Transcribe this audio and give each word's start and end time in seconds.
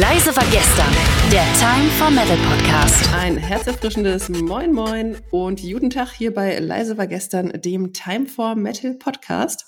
Leise 0.00 0.34
war 0.36 0.44
gestern, 0.50 0.92
der 1.30 1.44
Time 1.54 1.88
for 1.90 2.10
Metal 2.10 2.36
Podcast. 2.48 3.14
Ein 3.14 3.36
herzerfrischendes 3.36 4.28
Moin 4.28 4.72
Moin 4.72 5.16
und 5.30 5.62
guten 5.62 5.88
Tag 5.88 6.10
hier 6.10 6.34
bei 6.34 6.58
Leise 6.58 6.98
war 6.98 7.06
gestern, 7.06 7.52
dem 7.60 7.92
Time 7.92 8.26
for 8.26 8.56
Metal 8.56 8.94
Podcast. 8.94 9.66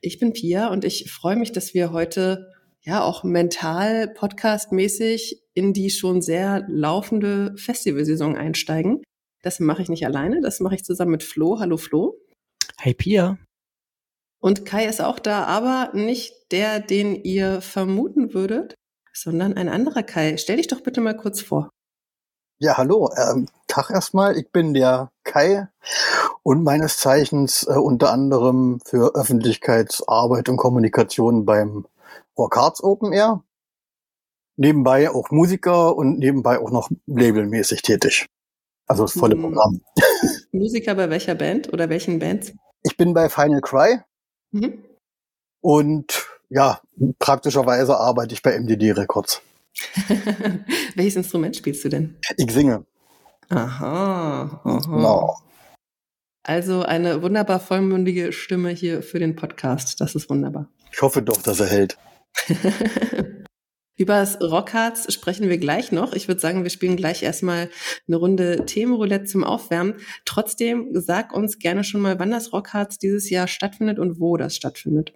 Ich 0.00 0.18
bin 0.18 0.32
Pia 0.32 0.72
und 0.72 0.84
ich 0.84 1.12
freue 1.12 1.36
mich, 1.36 1.52
dass 1.52 1.72
wir 1.72 1.92
heute 1.92 2.48
ja 2.80 3.00
auch 3.04 3.22
mental 3.22 4.08
podcastmäßig 4.08 5.40
in 5.54 5.72
die 5.72 5.90
schon 5.90 6.20
sehr 6.20 6.64
laufende 6.66 7.54
Festivalsaison 7.56 8.36
einsteigen. 8.36 9.04
Das 9.42 9.60
mache 9.60 9.82
ich 9.82 9.88
nicht 9.88 10.04
alleine, 10.04 10.40
das 10.40 10.58
mache 10.58 10.74
ich 10.74 10.84
zusammen 10.84 11.12
mit 11.12 11.22
Flo. 11.22 11.60
Hallo 11.60 11.76
Flo. 11.76 12.16
Hey 12.80 12.94
Pia. 12.94 13.38
Und 14.40 14.64
Kai 14.64 14.86
ist 14.86 15.00
auch 15.00 15.20
da, 15.20 15.44
aber 15.44 15.92
nicht 15.94 16.32
der, 16.50 16.80
den 16.80 17.14
ihr 17.14 17.60
vermuten 17.60 18.34
würdet 18.34 18.74
sondern 19.12 19.54
ein 19.54 19.68
anderer 19.68 20.02
Kai. 20.02 20.36
Stell 20.36 20.56
dich 20.56 20.68
doch 20.68 20.80
bitte 20.80 21.00
mal 21.00 21.16
kurz 21.16 21.40
vor. 21.40 21.70
Ja, 22.58 22.76
hallo. 22.76 23.10
Ähm, 23.16 23.48
Tag 23.68 23.90
erstmal. 23.90 24.36
Ich 24.36 24.50
bin 24.50 24.74
der 24.74 25.10
Kai 25.24 25.68
und 26.42 26.62
meines 26.62 26.98
Zeichens 26.98 27.66
äh, 27.66 27.72
unter 27.72 28.12
anderem 28.12 28.80
für 28.84 29.14
Öffentlichkeitsarbeit 29.14 30.48
und 30.48 30.58
Kommunikation 30.58 31.46
beim 31.46 31.86
Rockharts 32.36 32.82
Open 32.82 33.12
Air. 33.12 33.42
Nebenbei 34.56 35.10
auch 35.10 35.30
Musiker 35.30 35.96
und 35.96 36.18
nebenbei 36.18 36.58
auch 36.58 36.70
noch 36.70 36.90
labelmäßig 37.06 37.80
tätig. 37.80 38.26
Also 38.86 39.04
das 39.04 39.12
volle 39.12 39.36
hm. 39.36 39.42
Programm. 39.42 39.80
Musiker 40.52 40.94
bei 40.96 41.08
welcher 41.08 41.34
Band 41.34 41.72
oder 41.72 41.88
welchen 41.88 42.18
Bands? 42.18 42.52
Ich 42.82 42.96
bin 42.96 43.14
bei 43.14 43.30
Final 43.30 43.62
Cry. 43.62 44.00
Mhm. 44.50 44.84
Und 45.62 46.26
ja, 46.50 46.80
praktischerweise 47.18 47.96
arbeite 47.96 48.34
ich 48.34 48.42
bei 48.42 48.58
MDD 48.58 48.92
Records. 48.92 49.42
Welches 50.94 51.16
Instrument 51.16 51.56
spielst 51.56 51.84
du 51.84 51.88
denn? 51.88 52.16
Ich 52.36 52.50
singe. 52.50 52.84
Aha, 53.48 54.60
aha. 54.64 54.78
Genau. 54.84 55.36
Also 56.42 56.82
eine 56.82 57.22
wunderbar 57.22 57.60
vollmündige 57.60 58.32
Stimme 58.32 58.70
hier 58.70 59.02
für 59.02 59.18
den 59.18 59.36
Podcast. 59.36 60.00
Das 60.00 60.14
ist 60.14 60.30
wunderbar. 60.30 60.68
Ich 60.92 61.02
hoffe 61.02 61.22
doch, 61.22 61.42
dass 61.42 61.60
er 61.60 61.66
hält. 61.66 61.98
Über 63.96 64.14
das 64.14 64.40
Rockharz 64.40 65.12
sprechen 65.12 65.50
wir 65.50 65.58
gleich 65.58 65.92
noch. 65.92 66.14
Ich 66.14 66.26
würde 66.26 66.40
sagen, 66.40 66.62
wir 66.62 66.70
spielen 66.70 66.96
gleich 66.96 67.22
erstmal 67.22 67.68
eine 68.08 68.16
Runde 68.16 68.64
Themenroulette 68.64 69.26
zum 69.26 69.44
Aufwärmen. 69.44 69.96
Trotzdem 70.24 70.88
sag 70.94 71.34
uns 71.34 71.58
gerne 71.58 71.84
schon 71.84 72.00
mal, 72.00 72.18
wann 72.18 72.30
das 72.30 72.54
Rockharz 72.54 72.96
dieses 72.96 73.28
Jahr 73.28 73.46
stattfindet 73.46 73.98
und 73.98 74.18
wo 74.18 74.38
das 74.38 74.56
stattfindet 74.56 75.12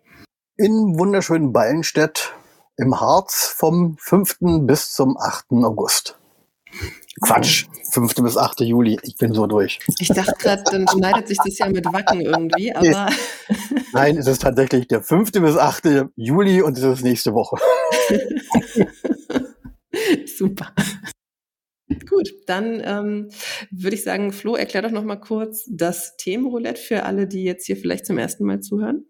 in 0.56 0.98
wunderschönen 0.98 1.52
Ballenstedt 1.52 2.32
im 2.76 3.00
Harz 3.00 3.54
vom 3.56 3.96
5. 3.98 4.38
bis 4.66 4.92
zum 4.92 5.16
8. 5.16 5.46
August. 5.64 6.18
Quatsch, 7.20 7.66
5. 7.92 8.14
bis 8.16 8.36
8. 8.36 8.60
Juli. 8.60 8.98
Ich 9.02 9.16
bin 9.16 9.32
so 9.32 9.46
durch. 9.46 9.80
Ich 9.98 10.08
dachte 10.08 10.34
gerade, 10.38 10.62
dann 10.64 10.86
schneidet 10.88 11.28
sich 11.28 11.38
das 11.44 11.58
ja 11.58 11.68
mit 11.68 11.84
Wacken 11.86 12.20
irgendwie, 12.20 12.74
aber. 12.74 13.08
Nein, 13.92 14.18
es 14.18 14.26
ist 14.26 14.42
tatsächlich 14.42 14.88
der 14.88 15.02
5. 15.02 15.32
bis 15.32 15.56
8. 15.56 16.08
Juli 16.16 16.62
und 16.62 16.76
es 16.76 16.84
ist 16.84 17.04
nächste 17.04 17.34
Woche. 17.34 17.56
Super. 20.36 20.72
Gut, 22.08 22.30
dann 22.46 22.82
ähm, 22.84 23.30
würde 23.70 23.94
ich 23.94 24.02
sagen, 24.02 24.32
Flo, 24.32 24.56
erklär 24.56 24.82
doch 24.82 24.90
noch 24.90 25.04
mal 25.04 25.20
kurz 25.20 25.68
das 25.70 26.16
Themenroulette 26.16 26.80
für 26.80 27.04
alle, 27.04 27.28
die 27.28 27.44
jetzt 27.44 27.66
hier 27.66 27.76
vielleicht 27.76 28.06
zum 28.06 28.18
ersten 28.18 28.44
Mal 28.44 28.60
zuhören. 28.60 29.06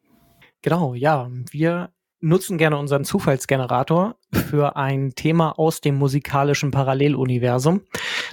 Genau, 0.65 0.95
ja. 0.95 1.31
Wir 1.51 1.91
nutzen 2.21 2.57
gerne 2.57 2.79
unseren 2.79 3.05
Zufallsgenerator 3.05 4.17
für 4.33 4.77
ein 4.77 5.15
Thema 5.15 5.59
aus 5.59 5.83
dem 5.83 5.97
musikalischen 5.97 6.71
Paralleluniversum. 6.71 7.83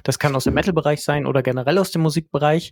Das 0.04 0.18
kann 0.18 0.34
aus 0.34 0.46
dem 0.46 0.54
Metal-Bereich 0.54 1.04
sein 1.04 1.26
oder 1.26 1.44
generell 1.44 1.78
aus 1.78 1.92
dem 1.92 2.04
Musikbereich. 2.04 2.72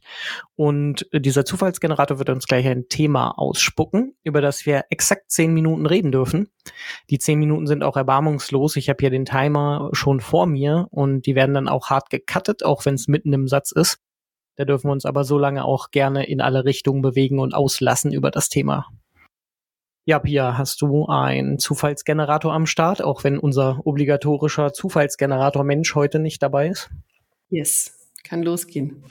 Und 0.56 1.10
dieser 1.14 1.44
Zufallsgenerator 1.44 2.20
wird 2.20 2.30
uns 2.30 2.48
gleich 2.48 2.66
ein 2.68 2.88
Thema 2.88 3.32
ausspucken, 3.38 4.16
über 4.24 4.40
das 4.40 4.66
wir 4.66 4.86
exakt 4.92 5.30
zehn 5.30 5.54
Minuten 5.54 5.86
reden 5.86 6.14
dürfen. 6.14 6.48
Die 7.10 7.20
zehn 7.20 7.38
Minuten 7.38 7.68
sind 7.68 7.84
auch 7.84 7.98
erbarmungslos. 7.98 8.78
Ich 8.78 8.88
habe 8.88 9.00
hier 9.02 9.10
den 9.10 9.26
Timer 9.26 9.90
schon 9.92 10.22
vor 10.22 10.46
mir 10.46 10.88
und 10.90 11.26
die 11.26 11.36
werden 11.36 11.54
dann 11.54 11.68
auch 11.68 11.90
hart 11.90 12.10
gecuttet, 12.10 12.64
auch 12.64 12.86
wenn 12.86 12.96
es 12.96 13.10
mitten 13.10 13.34
im 13.34 13.50
Satz 13.50 13.74
ist. 13.74 14.00
Da 14.56 14.64
dürfen 14.64 14.88
wir 14.88 14.94
uns 14.94 15.04
aber 15.04 15.26
so 15.26 15.38
lange 15.38 15.66
auch 15.66 15.92
gerne 15.92 16.28
in 16.28 16.40
alle 16.40 16.64
Richtungen 16.64 17.02
bewegen 17.02 17.40
und 17.40 17.54
auslassen 17.54 18.14
über 18.14 18.32
das 18.32 18.48
Thema. 18.48 18.88
Ja, 20.10 20.18
Pia, 20.18 20.58
hast 20.58 20.82
du 20.82 21.06
einen 21.06 21.60
Zufallsgenerator 21.60 22.52
am 22.52 22.66
Start, 22.66 23.00
auch 23.00 23.24
wenn 23.24 23.38
unser 23.38 23.82
obligatorischer 23.86 24.74
Zufallsgenerator 24.74 25.64
Mensch 25.64 25.94
heute 25.94 26.18
nicht 26.18 26.42
dabei 26.42 26.70
ist? 26.70 26.90
Yes, 27.50 28.10
kann 28.24 28.42
losgehen. 28.42 29.04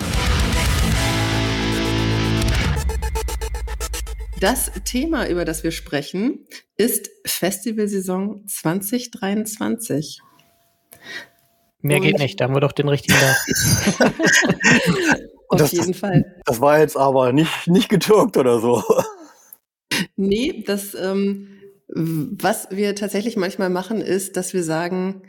Das 4.40 4.72
Thema, 4.84 5.28
über 5.28 5.44
das 5.44 5.62
wir 5.62 5.70
sprechen, 5.70 6.48
ist 6.76 7.10
Festivalsaison 7.24 8.44
2023. 8.48 10.18
Mehr 11.80 11.98
Und 11.98 12.02
geht 12.02 12.18
nicht, 12.18 12.40
da 12.40 12.46
haben 12.46 12.56
wir 12.56 12.60
doch 12.60 12.72
den 12.72 12.88
richtigen 12.88 13.18
da. 13.20 13.36
Auf 15.50 15.60
das, 15.60 15.70
jeden 15.70 15.94
Fall. 15.94 16.42
Das 16.44 16.60
war 16.60 16.80
jetzt 16.80 16.96
aber 16.96 17.32
nicht, 17.32 17.68
nicht 17.68 17.88
getürkt 17.88 18.36
oder 18.36 18.58
so. 18.58 18.82
Nee, 20.16 20.64
das, 20.66 20.94
ähm, 20.94 21.48
was 21.88 22.68
wir 22.70 22.94
tatsächlich 22.94 23.36
manchmal 23.36 23.70
machen, 23.70 24.00
ist, 24.00 24.36
dass 24.36 24.52
wir 24.52 24.62
sagen, 24.62 25.22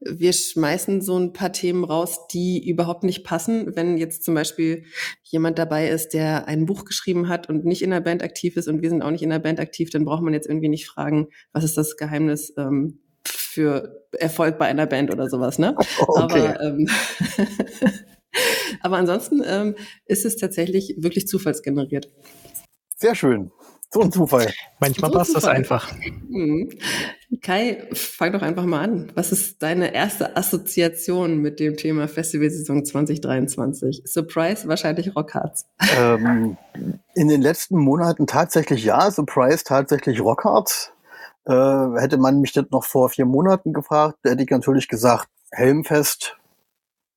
wir 0.00 0.32
schmeißen 0.32 1.00
so 1.00 1.18
ein 1.18 1.32
paar 1.32 1.52
Themen 1.52 1.84
raus, 1.84 2.26
die 2.28 2.68
überhaupt 2.68 3.04
nicht 3.04 3.24
passen. 3.24 3.74
Wenn 3.74 3.96
jetzt 3.96 4.24
zum 4.24 4.34
Beispiel 4.34 4.84
jemand 5.22 5.58
dabei 5.58 5.88
ist, 5.88 6.10
der 6.14 6.46
ein 6.46 6.66
Buch 6.66 6.84
geschrieben 6.84 7.28
hat 7.28 7.48
und 7.48 7.64
nicht 7.64 7.82
in 7.82 7.90
der 7.90 8.00
Band 8.00 8.22
aktiv 8.22 8.56
ist 8.56 8.68
und 8.68 8.82
wir 8.82 8.90
sind 8.90 9.02
auch 9.02 9.10
nicht 9.10 9.22
in 9.22 9.30
der 9.30 9.38
Band 9.38 9.60
aktiv, 9.60 9.90
dann 9.90 10.04
braucht 10.04 10.22
man 10.22 10.34
jetzt 10.34 10.48
irgendwie 10.48 10.68
nicht 10.68 10.86
fragen, 10.86 11.28
was 11.52 11.64
ist 11.64 11.76
das 11.78 11.96
Geheimnis 11.96 12.52
ähm, 12.58 13.00
für 13.26 14.06
Erfolg 14.12 14.58
bei 14.58 14.66
einer 14.66 14.86
Band 14.86 15.10
oder 15.10 15.28
sowas, 15.28 15.58
ne? 15.58 15.74
Okay. 15.98 16.48
Aber, 16.48 16.60
ähm, 16.60 16.88
aber 18.80 18.98
ansonsten 18.98 19.42
ähm, 19.46 19.74
ist 20.06 20.24
es 20.24 20.36
tatsächlich 20.36 20.96
wirklich 20.98 21.26
zufallsgeneriert. 21.26 22.10
Sehr 22.96 23.14
schön. 23.14 23.50
So 23.94 24.00
ein 24.00 24.10
Zufall. 24.10 24.52
Manchmal 24.80 25.12
so 25.12 25.18
passt 25.18 25.32
Zufall. 25.34 25.50
das 25.50 25.56
einfach. 25.56 25.92
Mhm. 26.28 26.68
Kai, 27.42 27.86
fang 27.92 28.32
doch 28.32 28.42
einfach 28.42 28.64
mal 28.64 28.80
an. 28.80 29.12
Was 29.14 29.30
ist 29.30 29.62
deine 29.62 29.94
erste 29.94 30.36
Assoziation 30.36 31.38
mit 31.38 31.60
dem 31.60 31.76
Thema 31.76 32.08
Festivalsaison 32.08 32.84
2023? 32.84 34.02
Surprise, 34.04 34.66
wahrscheinlich 34.66 35.14
Rockhards. 35.14 35.66
Ähm, 35.96 36.56
in 37.14 37.28
den 37.28 37.40
letzten 37.40 37.78
Monaten 37.78 38.26
tatsächlich 38.26 38.82
ja. 38.82 39.12
Surprise, 39.12 39.62
tatsächlich 39.62 40.20
Rockhards. 40.20 40.92
Äh, 41.46 41.52
hätte 41.52 42.18
man 42.18 42.40
mich 42.40 42.52
das 42.52 42.64
noch 42.70 42.84
vor 42.84 43.10
vier 43.10 43.26
Monaten 43.26 43.72
gefragt, 43.72 44.18
hätte 44.24 44.42
ich 44.42 44.50
natürlich 44.50 44.88
gesagt, 44.88 45.28
Helmfest, 45.52 46.36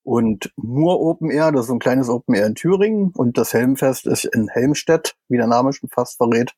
und 0.07 0.53
nur 0.56 1.01
Open 1.01 1.29
Air, 1.29 1.51
das 1.51 1.66
ist 1.66 1.72
ein 1.72 1.79
kleines 1.79 2.07
Open 2.07 2.34
Air 2.34 2.45
in 2.45 2.56
Thüringen 2.56 3.12
und 3.13 3.38
das 3.38 3.51
Helmfest 3.51 4.07
ist 4.07 4.23
in 4.23 4.47
Helmstedt, 4.47 5.18
wie 5.28 5.35
der 5.35 5.47
Name 5.47 5.73
schon 5.73 5.90
fast 5.90 6.16
verrät, 6.16 6.53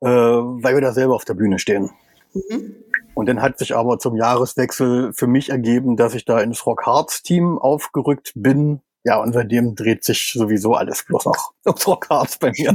äh, 0.00 0.08
weil 0.08 0.72
wir 0.72 0.80
da 0.80 0.94
selber 0.94 1.16
auf 1.16 1.26
der 1.26 1.34
Bühne 1.34 1.58
stehen. 1.58 1.90
Mhm. 2.32 2.76
Und 3.14 3.28
dann 3.28 3.42
hat 3.42 3.58
sich 3.58 3.76
aber 3.76 3.98
zum 3.98 4.16
Jahreswechsel 4.16 5.12
für 5.12 5.26
mich 5.26 5.50
ergeben, 5.50 5.98
dass 5.98 6.14
ich 6.14 6.24
da 6.24 6.40
ins 6.40 6.64
Rock 6.64 6.86
Hearts 6.86 7.22
Team 7.22 7.58
aufgerückt 7.58 8.32
bin. 8.34 8.80
Ja, 9.04 9.20
und 9.20 9.34
seitdem 9.34 9.74
dreht 9.74 10.02
sich 10.02 10.32
sowieso 10.32 10.72
alles 10.72 11.04
bloß 11.04 11.26
noch 11.26 11.52
ums 11.66 11.86
Rock 11.86 12.08
Hearts 12.08 12.38
bei 12.38 12.52
mir. 12.56 12.74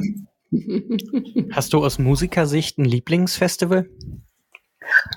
Hast 1.53 1.73
du 1.73 1.83
aus 1.83 1.97
Musikersicht 1.97 2.77
ein 2.77 2.85
Lieblingsfestival? 2.85 3.89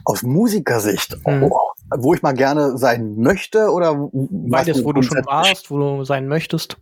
Aus 0.06 0.22
Musikersicht? 0.22 1.18
Mhm. 1.26 1.42
Oh, 1.42 1.73
wo 1.90 2.14
ich 2.14 2.22
mal 2.22 2.32
gerne 2.32 2.78
sein 2.78 3.16
möchte 3.16 3.70
oder 3.70 4.08
beides, 4.12 4.84
wo 4.84 4.92
du 4.92 5.02
schon 5.02 5.24
warst, 5.26 5.70
wo 5.70 5.78
du 5.78 6.04
sein 6.04 6.28
möchtest? 6.28 6.76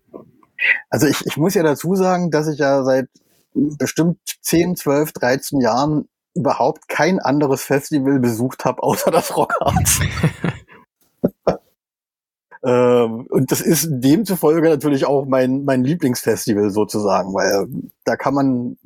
Also 0.91 1.07
ich, 1.07 1.27
ich 1.27 1.37
muss 1.37 1.55
ja 1.55 1.63
dazu 1.63 1.95
sagen, 1.95 2.31
dass 2.31 2.49
ich 2.49 2.59
ja 2.59 2.85
seit 2.85 3.09
bestimmt 3.55 4.19
10, 4.43 4.77
12, 4.77 5.13
13 5.13 5.61
Jahren 5.61 6.09
überhaupt 6.35 6.89
kein 6.89 7.19
anderes 7.19 7.63
Festival 7.63 8.19
besucht 8.19 8.65
habe, 8.65 8.83
außer 8.83 9.11
das 9.11 9.37
Rockharz. 9.37 10.01
ähm, 12.65 13.27
und 13.29 13.53
das 13.53 13.61
ist 13.61 13.89
demzufolge 13.91 14.69
natürlich 14.69 15.05
auch 15.05 15.27
mein, 15.27 15.65
mein 15.65 15.85
Lieblingsfestival 15.85 16.71
sozusagen, 16.71 17.35
weil 17.35 17.67
da 18.05 18.17
kann 18.17 18.35
man 18.35 18.77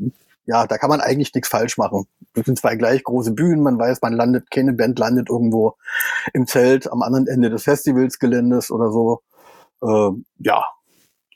ja, 0.46 0.66
da 0.66 0.78
kann 0.78 0.90
man 0.90 1.00
eigentlich 1.00 1.34
nichts 1.34 1.48
falsch 1.48 1.76
machen. 1.76 2.06
Das 2.34 2.46
sind 2.46 2.58
zwei 2.58 2.76
gleich 2.76 3.02
große 3.02 3.32
Bühnen, 3.32 3.62
man 3.62 3.78
weiß, 3.78 4.00
man 4.02 4.12
landet, 4.12 4.50
keine 4.50 4.72
Band 4.72 4.98
landet 4.98 5.28
irgendwo 5.28 5.74
im 6.32 6.46
Zelt 6.46 6.90
am 6.90 7.02
anderen 7.02 7.26
Ende 7.26 7.50
des 7.50 7.64
Festivalsgeländes 7.64 8.70
oder 8.70 8.90
so. 8.90 9.22
Äh, 9.82 10.10
ja, 10.38 10.64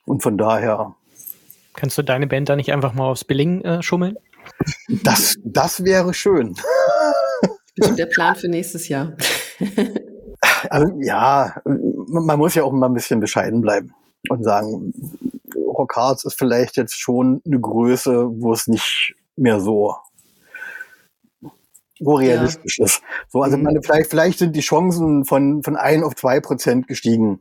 und 0.06 0.22
von 0.22 0.38
daher. 0.38 0.94
Kannst 1.74 1.98
du 1.98 2.02
deine 2.02 2.26
Band 2.26 2.48
da 2.48 2.56
nicht 2.56 2.72
einfach 2.72 2.94
mal 2.94 3.08
aufs 3.08 3.24
Billing 3.24 3.62
äh, 3.62 3.82
schummeln? 3.82 4.16
Das, 4.88 5.36
das 5.44 5.84
wäre 5.84 6.14
schön. 6.14 6.54
Bestimmt 7.76 7.98
der 7.98 8.06
Plan 8.06 8.36
für 8.36 8.48
nächstes 8.48 8.88
Jahr. 8.88 9.16
also, 10.70 10.92
ja, 11.00 11.60
man 11.64 12.38
muss 12.38 12.54
ja 12.54 12.64
auch 12.64 12.72
mal 12.72 12.86
ein 12.86 12.94
bisschen 12.94 13.20
bescheiden 13.20 13.60
bleiben 13.60 13.94
und 14.28 14.44
sagen, 14.44 14.92
Hearts 15.94 16.24
ist 16.24 16.38
vielleicht 16.38 16.76
jetzt 16.76 16.98
schon 16.98 17.40
eine 17.44 17.60
Größe, 17.60 18.28
wo 18.40 18.52
es 18.52 18.66
nicht 18.66 19.14
mehr 19.36 19.60
so 19.60 19.94
so 22.00 22.14
realistisch 22.14 22.78
ja. 22.78 22.86
ist. 22.86 23.02
So, 23.28 23.42
also 23.42 23.56
mhm. 23.56 23.64
man, 23.64 23.82
vielleicht, 23.82 24.10
vielleicht 24.10 24.38
sind 24.38 24.56
die 24.56 24.60
Chancen 24.60 25.24
von, 25.24 25.62
von 25.62 25.76
ein 25.76 26.02
auf 26.02 26.16
zwei 26.16 26.40
Prozent 26.40 26.88
gestiegen. 26.88 27.40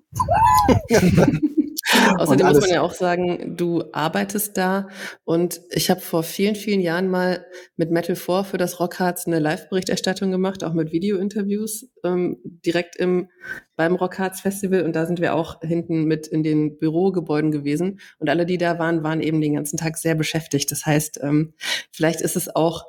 Außerdem 2.18 2.48
muss 2.48 2.62
man 2.62 2.70
ja 2.70 2.82
auch 2.82 2.94
sagen, 2.94 3.56
du 3.58 3.84
arbeitest 3.92 4.58
da 4.58 4.88
und 5.24 5.62
ich 5.72 5.90
habe 5.90 6.02
vor 6.02 6.24
vielen, 6.24 6.56
vielen 6.56 6.82
Jahren 6.82 7.10
mal 7.10 7.46
mit 7.78 7.92
Metal 7.92 8.16
4 8.16 8.44
für 8.44 8.58
das 8.58 8.80
Rockharz 8.80 9.28
eine 9.28 9.40
Live-Berichterstattung 9.40 10.32
gemacht, 10.32 10.64
auch 10.64 10.74
mit 10.74 10.92
Video-Interviews 10.92 11.90
ähm, 12.04 12.38
direkt 12.44 12.96
im, 12.96 13.30
beim 13.76 13.96
Rockharz 13.96 14.42
Festival 14.42 14.84
und 14.84 14.96
da 14.96 15.06
sind 15.06 15.20
wir 15.20 15.36
auch 15.36 15.62
hinten 15.62 16.06
mit 16.06 16.28
in 16.28 16.44
den 16.44 16.78
Bürogebäuden 16.78 17.52
gewesen 17.52 18.00
und 18.20 18.30
alle, 18.30 18.46
die 18.46 18.58
da 18.58 18.80
waren, 18.80 19.04
waren 19.04 19.22
eben 19.22 19.42
den 19.42 19.56
ganzen 19.56 19.78
Tag 19.78 19.98
sehr 19.98 20.16
beschäftigt. 20.16 20.72
Das 20.72 20.86
heißt, 20.86 21.20
ähm, 21.24 21.54
vielleicht 21.92 22.22
ist 22.22 22.36
es 22.36 22.56
auch 22.56 22.86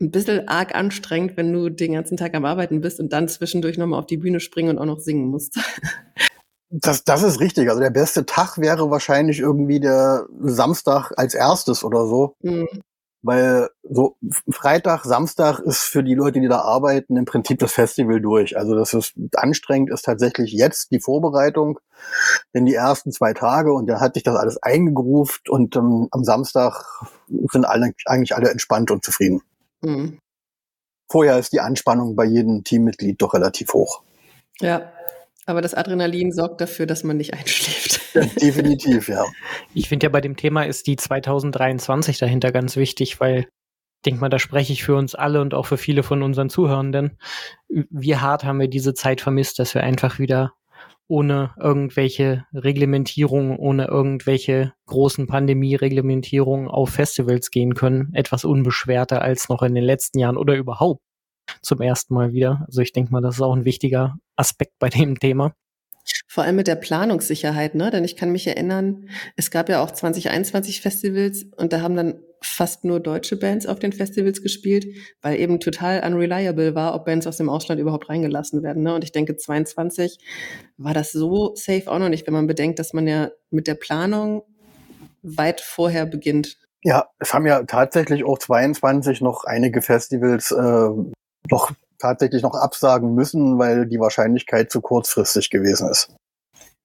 ein 0.00 0.10
bisschen 0.10 0.48
arg 0.48 0.74
anstrengend, 0.74 1.36
wenn 1.36 1.52
du 1.52 1.68
den 1.68 1.92
ganzen 1.92 2.16
Tag 2.16 2.34
am 2.34 2.44
Arbeiten 2.44 2.80
bist 2.80 3.00
und 3.00 3.12
dann 3.12 3.28
zwischendurch 3.28 3.76
nochmal 3.76 3.98
auf 3.98 4.06
die 4.06 4.16
Bühne 4.16 4.40
springen 4.40 4.70
und 4.70 4.78
auch 4.78 4.86
noch 4.86 5.00
singen 5.00 5.28
musst. 5.28 5.58
Das, 6.70 7.02
das 7.02 7.24
ist 7.24 7.40
richtig. 7.40 7.68
Also 7.68 7.80
der 7.80 7.90
beste 7.90 8.24
Tag 8.26 8.58
wäre 8.58 8.90
wahrscheinlich 8.90 9.40
irgendwie 9.40 9.80
der 9.80 10.26
Samstag 10.38 11.10
als 11.16 11.34
erstes 11.34 11.82
oder 11.82 12.06
so. 12.06 12.36
Mhm. 12.42 12.68
Weil 13.22 13.68
so 13.82 14.16
Freitag, 14.50 15.04
Samstag 15.04 15.58
ist 15.58 15.82
für 15.82 16.02
die 16.02 16.14
Leute, 16.14 16.40
die 16.40 16.48
da 16.48 16.60
arbeiten, 16.60 17.18
im 17.18 17.26
Prinzip 17.26 17.58
das 17.58 17.72
Festival 17.72 18.20
durch. 18.20 18.56
Also 18.56 18.74
das 18.74 18.94
ist 18.94 19.12
anstrengend, 19.34 19.90
ist 19.90 20.06
tatsächlich 20.06 20.52
jetzt 20.52 20.90
die 20.90 21.00
Vorbereitung, 21.00 21.80
denn 22.54 22.64
die 22.64 22.74
ersten 22.74 23.12
zwei 23.12 23.34
Tage 23.34 23.74
und 23.74 23.88
dann 23.88 24.00
hat 24.00 24.14
sich 24.14 24.22
das 24.22 24.36
alles 24.36 24.62
eingegruft 24.62 25.50
und 25.50 25.76
ähm, 25.76 26.08
am 26.12 26.24
Samstag 26.24 26.82
sind 27.52 27.66
alle, 27.66 27.92
eigentlich 28.06 28.34
alle 28.34 28.50
entspannt 28.50 28.90
und 28.90 29.04
zufrieden. 29.04 29.42
Mhm. 29.82 30.18
Vorher 31.10 31.38
ist 31.38 31.52
die 31.52 31.60
Anspannung 31.60 32.16
bei 32.16 32.24
jedem 32.24 32.64
Teammitglied 32.64 33.20
doch 33.20 33.34
relativ 33.34 33.74
hoch. 33.74 34.02
Ja, 34.60 34.90
aber 35.50 35.60
das 35.60 35.74
Adrenalin 35.74 36.32
sorgt 36.32 36.60
dafür, 36.60 36.86
dass 36.86 37.04
man 37.04 37.16
nicht 37.16 37.34
einschläft. 37.34 38.00
Ja, 38.12 38.22
definitiv, 38.22 39.08
ja. 39.08 39.24
Ich 39.72 39.88
finde 39.88 40.06
ja 40.06 40.10
bei 40.10 40.20
dem 40.20 40.36
Thema 40.36 40.64
ist 40.64 40.88
die 40.88 40.96
2023 40.96 42.18
dahinter 42.18 42.50
ganz 42.50 42.74
wichtig, 42.74 43.20
weil 43.20 43.42
ich 43.42 44.02
denke 44.04 44.20
mal, 44.20 44.28
da 44.28 44.40
spreche 44.40 44.72
ich 44.72 44.82
für 44.82 44.96
uns 44.96 45.14
alle 45.14 45.40
und 45.40 45.54
auch 45.54 45.66
für 45.66 45.76
viele 45.76 46.02
von 46.02 46.24
unseren 46.24 46.50
Zuhörenden. 46.50 47.18
Wie 47.68 48.16
hart 48.16 48.42
haben 48.42 48.58
wir 48.58 48.66
diese 48.66 48.94
Zeit 48.94 49.20
vermisst, 49.20 49.60
dass 49.60 49.76
wir 49.76 49.84
einfach 49.84 50.18
wieder 50.18 50.54
ohne 51.10 51.52
irgendwelche 51.58 52.46
Reglementierungen, 52.54 53.56
ohne 53.56 53.86
irgendwelche 53.86 54.72
großen 54.86 55.26
Pandemie-Reglementierungen 55.26 56.68
auf 56.68 56.90
Festivals 56.90 57.50
gehen 57.50 57.74
können. 57.74 58.10
Etwas 58.14 58.44
unbeschwerter 58.44 59.20
als 59.20 59.48
noch 59.48 59.62
in 59.62 59.74
den 59.74 59.84
letzten 59.84 60.20
Jahren 60.20 60.36
oder 60.36 60.56
überhaupt 60.56 61.02
zum 61.62 61.80
ersten 61.80 62.14
Mal 62.14 62.32
wieder. 62.32 62.64
Also 62.66 62.80
ich 62.80 62.92
denke 62.92 63.12
mal, 63.12 63.20
das 63.20 63.36
ist 63.36 63.42
auch 63.42 63.54
ein 63.54 63.64
wichtiger 63.64 64.16
Aspekt 64.36 64.78
bei 64.78 64.88
dem 64.88 65.18
Thema. 65.18 65.54
Vor 66.26 66.44
allem 66.44 66.56
mit 66.56 66.66
der 66.66 66.76
Planungssicherheit, 66.76 67.74
ne? 67.74 67.90
Denn 67.90 68.04
ich 68.04 68.16
kann 68.16 68.32
mich 68.32 68.46
erinnern, 68.46 69.08
es 69.36 69.50
gab 69.50 69.68
ja 69.68 69.82
auch 69.82 69.90
2021 69.90 70.80
Festivals 70.80 71.44
und 71.56 71.72
da 71.72 71.82
haben 71.82 71.96
dann 71.96 72.20
fast 72.42 72.84
nur 72.84 73.00
deutsche 73.00 73.36
Bands 73.36 73.66
auf 73.66 73.78
den 73.78 73.92
Festivals 73.92 74.42
gespielt, 74.42 74.86
weil 75.20 75.38
eben 75.38 75.60
total 75.60 76.02
unreliable 76.04 76.74
war, 76.74 76.94
ob 76.94 77.04
Bands 77.04 77.26
aus 77.26 77.36
dem 77.36 77.50
Ausland 77.50 77.80
überhaupt 77.80 78.08
reingelassen 78.08 78.62
werden. 78.62 78.82
Ne? 78.82 78.94
Und 78.94 79.04
ich 79.04 79.12
denke, 79.12 79.36
22 79.36 80.18
war 80.78 80.94
das 80.94 81.12
so 81.12 81.54
safe 81.54 81.90
auch 81.90 81.98
noch 81.98 82.08
nicht, 82.08 82.26
wenn 82.26 82.34
man 82.34 82.46
bedenkt, 82.46 82.78
dass 82.78 82.92
man 82.92 83.06
ja 83.06 83.30
mit 83.50 83.66
der 83.66 83.74
Planung 83.74 84.42
weit 85.22 85.60
vorher 85.60 86.06
beginnt. 86.06 86.56
Ja, 86.82 87.08
es 87.18 87.34
haben 87.34 87.46
ja 87.46 87.62
tatsächlich 87.64 88.24
auch 88.24 88.38
22 88.38 89.20
noch 89.20 89.44
einige 89.44 89.82
Festivals 89.82 90.50
äh, 90.50 90.88
noch 91.48 91.72
tatsächlich 91.98 92.42
noch 92.42 92.54
absagen 92.54 93.14
müssen, 93.14 93.58
weil 93.58 93.86
die 93.86 94.00
Wahrscheinlichkeit 94.00 94.70
zu 94.70 94.80
kurzfristig 94.80 95.50
gewesen 95.50 95.88
ist. 95.88 96.14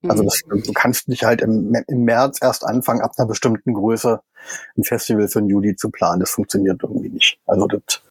Also 0.08 0.24
mhm. 0.24 0.28
das, 0.28 0.66
du 0.66 0.74
kannst 0.74 1.08
nicht 1.08 1.24
halt 1.24 1.42
im, 1.42 1.74
im 1.88 2.04
März 2.04 2.40
erst 2.42 2.66
anfangen, 2.66 3.02
ab 3.02 3.14
einer 3.18 3.28
bestimmten 3.28 3.74
Größe 3.74 4.22
ein 4.78 4.84
Festival 4.84 5.28
für 5.28 5.40
den 5.40 5.50
Juli 5.50 5.76
zu 5.76 5.90
planen. 5.90 6.20
Das 6.20 6.32
funktioniert 6.32 6.82
irgendwie 6.84 7.10
nicht. 7.10 7.40
Also 7.46 7.68
das 7.68 8.02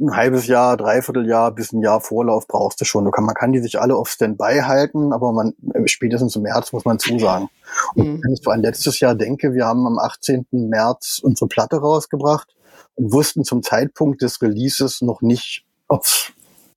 ein 0.00 0.14
halbes 0.14 0.46
Jahr, 0.46 0.76
dreiviertel 0.76 1.26
Jahr 1.26 1.50
bis 1.52 1.72
ein 1.72 1.82
Jahr 1.82 2.00
Vorlauf 2.00 2.46
brauchst 2.46 2.80
du 2.80 2.84
schon. 2.84 3.04
Du 3.04 3.10
kann, 3.10 3.24
man 3.24 3.34
kann 3.34 3.50
die 3.50 3.58
sich 3.58 3.80
alle 3.80 3.96
auf 3.96 4.08
Standby 4.08 4.60
halten, 4.64 5.12
aber 5.12 5.32
man 5.32 5.54
spätestens 5.86 6.36
im 6.36 6.42
März 6.42 6.72
muss 6.72 6.84
man 6.84 7.00
zusagen. 7.00 7.48
Und 7.94 8.06
mhm. 8.06 8.22
wenn 8.22 8.32
ich 8.32 8.40
so 8.42 8.50
an 8.50 8.62
letztes 8.62 9.00
Jahr 9.00 9.16
denke, 9.16 9.54
wir 9.54 9.66
haben 9.66 9.86
am 9.86 9.98
18. 9.98 10.46
März 10.52 11.20
unsere 11.22 11.48
Platte 11.48 11.78
rausgebracht 11.78 12.54
und 12.98 13.12
wussten 13.12 13.44
zum 13.44 13.62
Zeitpunkt 13.62 14.22
des 14.22 14.42
Releases 14.42 15.00
noch 15.00 15.22
nicht, 15.22 15.64
ob 15.88 16.04
es 16.04 16.32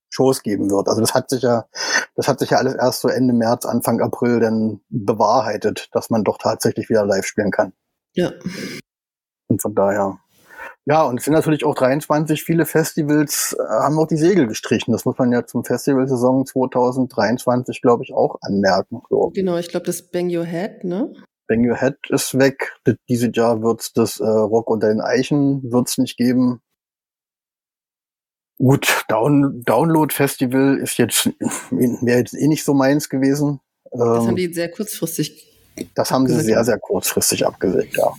Shows 0.10 0.44
geben 0.44 0.70
wird. 0.70 0.88
Also 0.88 1.02
das 1.02 1.14
hat 1.14 1.30
sich 1.30 1.42
ja, 1.42 1.66
das 2.16 2.28
hat 2.28 2.40
sich 2.40 2.52
ja 2.52 2.58
alles 2.58 2.76
erst 2.76 3.02
so 3.02 3.08
Ende 3.08 3.34
März, 3.34 3.66
Anfang 3.66 4.02
April 4.02 4.40
dann 4.40 4.82
bewahrheitet, 4.90 5.90
dass 5.94 6.10
man 6.10 6.24
doch 6.24 6.38
tatsächlich 6.38 6.90
wieder 6.90 7.06
live 7.06 7.26
spielen 7.26 7.52
kann. 7.52 7.74
Ja. 8.14 8.32
Und 9.48 9.62
von 9.62 9.74
daher. 9.74 10.20
Ja, 10.86 11.04
und 11.04 11.20
es 11.20 11.26
sind 11.26 11.34
natürlich 11.34 11.64
auch 11.64 11.76
23, 11.76 12.44
viele 12.44 12.66
Festivals 12.66 13.56
äh, 13.58 13.64
haben 13.64 14.00
auch 14.00 14.08
die 14.08 14.18
Segel 14.18 14.48
gestrichen. 14.48 14.92
Das 14.92 15.06
muss 15.06 15.18
man 15.18 15.32
ja 15.32 15.46
zum 15.46 15.64
Festivalsaison 15.64 16.46
2023, 16.46 17.82
glaube 17.82 18.04
ich, 18.04 18.14
auch 18.14 18.38
anmerken. 18.42 19.02
So. 19.10 19.32
Genau, 19.34 19.58
ich 19.58 19.70
glaube, 19.70 19.86
das 19.86 20.10
Bang 20.10 20.36
Your 20.36 20.46
Head, 20.46 20.84
ne? 20.84 21.14
Bang 21.52 21.70
Your 21.70 21.76
Head 21.76 21.98
ist 22.08 22.40
weg. 22.40 22.80
Dieses 23.10 23.32
Jahr 23.34 23.62
wird's 23.62 23.92
das 23.92 24.22
äh, 24.22 24.26
Rock 24.26 24.70
unter 24.70 24.88
den 24.88 25.02
Eichen 25.02 25.62
wird's 25.70 25.98
nicht 25.98 26.16
geben. 26.16 26.62
Gut, 28.58 29.04
Down 29.10 29.62
Download 29.66 30.14
Festival 30.14 30.78
ist 30.78 30.98
jetzt 30.98 31.26
wäre 31.72 32.20
jetzt 32.20 32.34
eh 32.34 32.48
nicht 32.48 32.64
so 32.64 32.74
meins 32.74 33.10
gewesen. 33.10 33.60
Das 33.92 34.00
ähm, 34.00 34.28
haben 34.28 34.36
die 34.38 34.54
sehr 34.54 34.72
kurzfristig. 34.72 35.46
Das 35.94 36.10
haben 36.10 36.26
sie 36.26 36.40
sehr, 36.40 36.64
sehr 36.64 36.80
kurzfristig 36.80 37.46
abgesägt, 37.46 37.98
ja. 37.98 38.14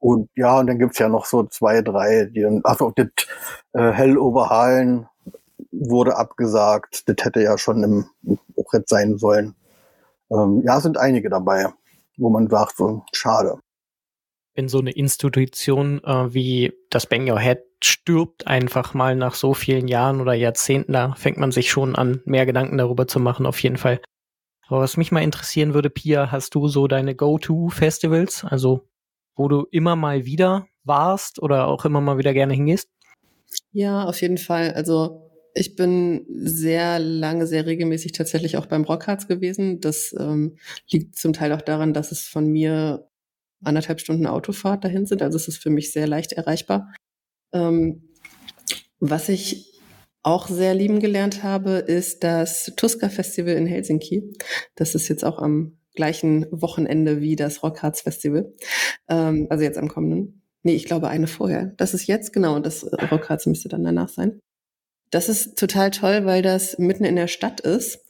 Und 0.00 0.28
ja, 0.34 0.58
und 0.58 0.66
dann 0.66 0.80
gibt's 0.80 0.98
ja 0.98 1.08
noch 1.08 1.26
so 1.26 1.44
zwei, 1.44 1.80
drei, 1.80 2.24
die 2.24 2.40
dann, 2.40 2.62
also 2.64 2.90
das 2.96 3.06
äh, 3.72 3.92
Hell 3.92 4.18
Overhalen 4.18 5.06
wurde 5.70 6.16
abgesagt. 6.16 7.08
Das 7.08 7.24
hätte 7.24 7.40
ja 7.40 7.56
schon 7.56 7.84
im 7.84 8.36
Brett 8.56 8.88
sein 8.88 9.16
sollen. 9.16 9.54
Ähm, 10.32 10.62
ja, 10.64 10.80
sind 10.80 10.98
einige 10.98 11.30
dabei, 11.30 11.68
wo 12.18 12.30
man 12.30 12.48
sagt, 12.48 12.76
so, 12.76 13.04
schade 13.12 13.58
wenn 14.58 14.68
so 14.68 14.80
eine 14.80 14.90
Institution 14.90 16.02
äh, 16.02 16.34
wie 16.34 16.72
das 16.90 17.06
Bang 17.06 17.30
Your 17.30 17.38
Head 17.38 17.60
stirbt 17.80 18.48
einfach 18.48 18.92
mal 18.92 19.14
nach 19.14 19.34
so 19.34 19.54
vielen 19.54 19.86
Jahren 19.86 20.20
oder 20.20 20.34
Jahrzehnten, 20.34 20.94
da 20.94 21.14
fängt 21.14 21.38
man 21.38 21.52
sich 21.52 21.70
schon 21.70 21.94
an, 21.94 22.22
mehr 22.24 22.44
Gedanken 22.44 22.76
darüber 22.76 23.06
zu 23.06 23.20
machen, 23.20 23.46
auf 23.46 23.62
jeden 23.62 23.76
Fall. 23.76 24.00
Aber 24.66 24.80
was 24.80 24.96
mich 24.96 25.12
mal 25.12 25.22
interessieren 25.22 25.74
würde, 25.74 25.90
Pia, 25.90 26.32
hast 26.32 26.56
du 26.56 26.66
so 26.66 26.88
deine 26.88 27.14
Go-To-Festivals, 27.14 28.44
also 28.44 28.88
wo 29.36 29.46
du 29.46 29.64
immer 29.70 29.94
mal 29.94 30.24
wieder 30.24 30.66
warst 30.82 31.40
oder 31.40 31.68
auch 31.68 31.84
immer 31.84 32.00
mal 32.00 32.18
wieder 32.18 32.34
gerne 32.34 32.54
hingehst? 32.54 32.90
Ja, 33.70 34.06
auf 34.06 34.20
jeden 34.20 34.38
Fall. 34.38 34.72
Also 34.72 35.27
ich 35.58 35.74
bin 35.76 36.24
sehr 36.28 36.98
lange, 36.98 37.46
sehr 37.46 37.66
regelmäßig 37.66 38.12
tatsächlich 38.12 38.56
auch 38.56 38.66
beim 38.66 38.84
Rockharz 38.84 39.26
gewesen. 39.26 39.80
Das 39.80 40.14
ähm, 40.18 40.56
liegt 40.90 41.18
zum 41.18 41.32
Teil 41.32 41.52
auch 41.52 41.62
daran, 41.62 41.92
dass 41.92 42.12
es 42.12 42.22
von 42.22 42.46
mir 42.46 43.08
anderthalb 43.62 44.00
Stunden 44.00 44.26
Autofahrt 44.26 44.84
dahin 44.84 45.06
sind. 45.06 45.20
Also 45.20 45.36
es 45.36 45.48
ist 45.48 45.62
für 45.62 45.70
mich 45.70 45.92
sehr 45.92 46.06
leicht 46.06 46.32
erreichbar. 46.32 46.94
Ähm, 47.52 48.08
was 49.00 49.28
ich 49.28 49.80
auch 50.22 50.48
sehr 50.48 50.74
lieben 50.74 51.00
gelernt 51.00 51.42
habe, 51.42 51.72
ist 51.72 52.22
das 52.22 52.72
Tuska 52.76 53.08
Festival 53.08 53.54
in 53.54 53.66
Helsinki. 53.66 54.32
Das 54.76 54.94
ist 54.94 55.08
jetzt 55.08 55.24
auch 55.24 55.38
am 55.38 55.78
gleichen 55.94 56.46
Wochenende 56.50 57.20
wie 57.20 57.34
das 57.34 57.62
Rockharz 57.62 58.02
Festival. 58.02 58.54
Ähm, 59.08 59.48
also 59.50 59.64
jetzt 59.64 59.78
am 59.78 59.88
kommenden. 59.88 60.42
Nee, 60.62 60.74
ich 60.74 60.84
glaube 60.84 61.08
eine 61.08 61.26
vorher. 61.26 61.72
Das 61.76 61.94
ist 61.94 62.06
jetzt 62.06 62.32
genau 62.32 62.54
und 62.54 62.66
das 62.66 62.84
Rockharz 63.10 63.46
müsste 63.46 63.68
dann 63.68 63.82
danach 63.82 64.08
sein. 64.08 64.40
Das 65.10 65.28
ist 65.28 65.58
total 65.58 65.90
toll, 65.90 66.24
weil 66.24 66.42
das 66.42 66.78
mitten 66.78 67.04
in 67.04 67.16
der 67.16 67.28
Stadt 67.28 67.60
ist. 67.60 68.04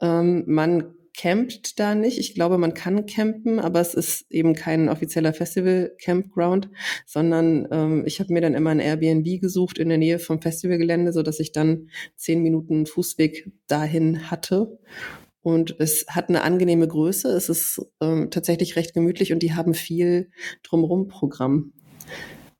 Ähm, 0.00 0.44
man 0.46 0.94
campt 1.16 1.78
da 1.78 1.94
nicht. 1.94 2.18
Ich 2.18 2.34
glaube, 2.34 2.58
man 2.58 2.74
kann 2.74 3.06
campen, 3.06 3.58
aber 3.58 3.80
es 3.80 3.94
ist 3.94 4.30
eben 4.30 4.54
kein 4.54 4.88
offizieller 4.88 5.32
Festival-Campground, 5.32 6.70
sondern 7.06 7.68
ähm, 7.70 8.04
ich 8.06 8.20
habe 8.20 8.32
mir 8.32 8.40
dann 8.40 8.54
immer 8.54 8.70
ein 8.70 8.80
Airbnb 8.80 9.40
gesucht 9.40 9.78
in 9.78 9.88
der 9.88 9.98
Nähe 9.98 10.18
vom 10.18 10.40
Festivalgelände, 10.40 11.12
so 11.12 11.22
dass 11.22 11.40
ich 11.40 11.52
dann 11.52 11.88
zehn 12.16 12.42
Minuten 12.42 12.86
Fußweg 12.86 13.50
dahin 13.66 14.30
hatte. 14.30 14.78
Und 15.42 15.76
es 15.80 16.06
hat 16.08 16.28
eine 16.28 16.42
angenehme 16.42 16.86
Größe. 16.86 17.28
Es 17.28 17.48
ist 17.48 17.84
ähm, 18.00 18.30
tatsächlich 18.30 18.76
recht 18.76 18.94
gemütlich 18.94 19.32
und 19.32 19.42
die 19.42 19.54
haben 19.54 19.74
viel 19.74 20.30
drumherum 20.62 21.08
Programm. 21.08 21.72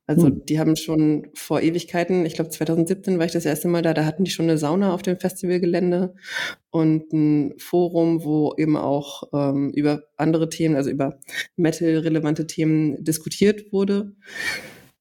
Also 0.05 0.27
hm. 0.27 0.45
die 0.45 0.59
haben 0.59 0.75
schon 0.75 1.27
vor 1.33 1.61
Ewigkeiten, 1.61 2.25
ich 2.25 2.33
glaube 2.33 2.49
2017 2.49 3.19
war 3.19 3.25
ich 3.25 3.31
das 3.31 3.45
erste 3.45 3.69
Mal 3.69 3.81
da, 3.81 3.93
da 3.93 4.03
hatten 4.05 4.25
die 4.25 4.31
schon 4.31 4.45
eine 4.45 4.57
Sauna 4.57 4.93
auf 4.93 5.01
dem 5.01 5.17
Festivalgelände 5.17 6.13
und 6.71 7.13
ein 7.13 7.53
Forum, 7.57 8.25
wo 8.25 8.53
eben 8.57 8.75
auch 8.75 9.23
ähm, 9.33 9.69
über 9.69 10.03
andere 10.17 10.49
Themen, 10.49 10.75
also 10.75 10.89
über 10.89 11.19
Metal-relevante 11.55 12.47
Themen 12.47 13.01
diskutiert 13.03 13.71
wurde. 13.71 14.13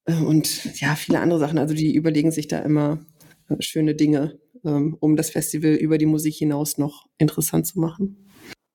Äh, 0.04 0.22
und 0.22 0.80
ja, 0.80 0.94
viele 0.94 1.18
andere 1.18 1.40
Sachen. 1.40 1.58
Also 1.58 1.74
die 1.74 1.94
überlegen 1.94 2.30
sich 2.30 2.46
da 2.46 2.60
immer 2.60 3.04
äh, 3.48 3.60
schöne 3.60 3.96
Dinge, 3.96 4.38
ähm, 4.64 4.96
um 5.00 5.16
das 5.16 5.30
Festival 5.30 5.74
über 5.74 5.98
die 5.98 6.06
Musik 6.06 6.36
hinaus 6.36 6.78
noch 6.78 7.06
interessant 7.18 7.66
zu 7.66 7.80
machen. 7.80 8.28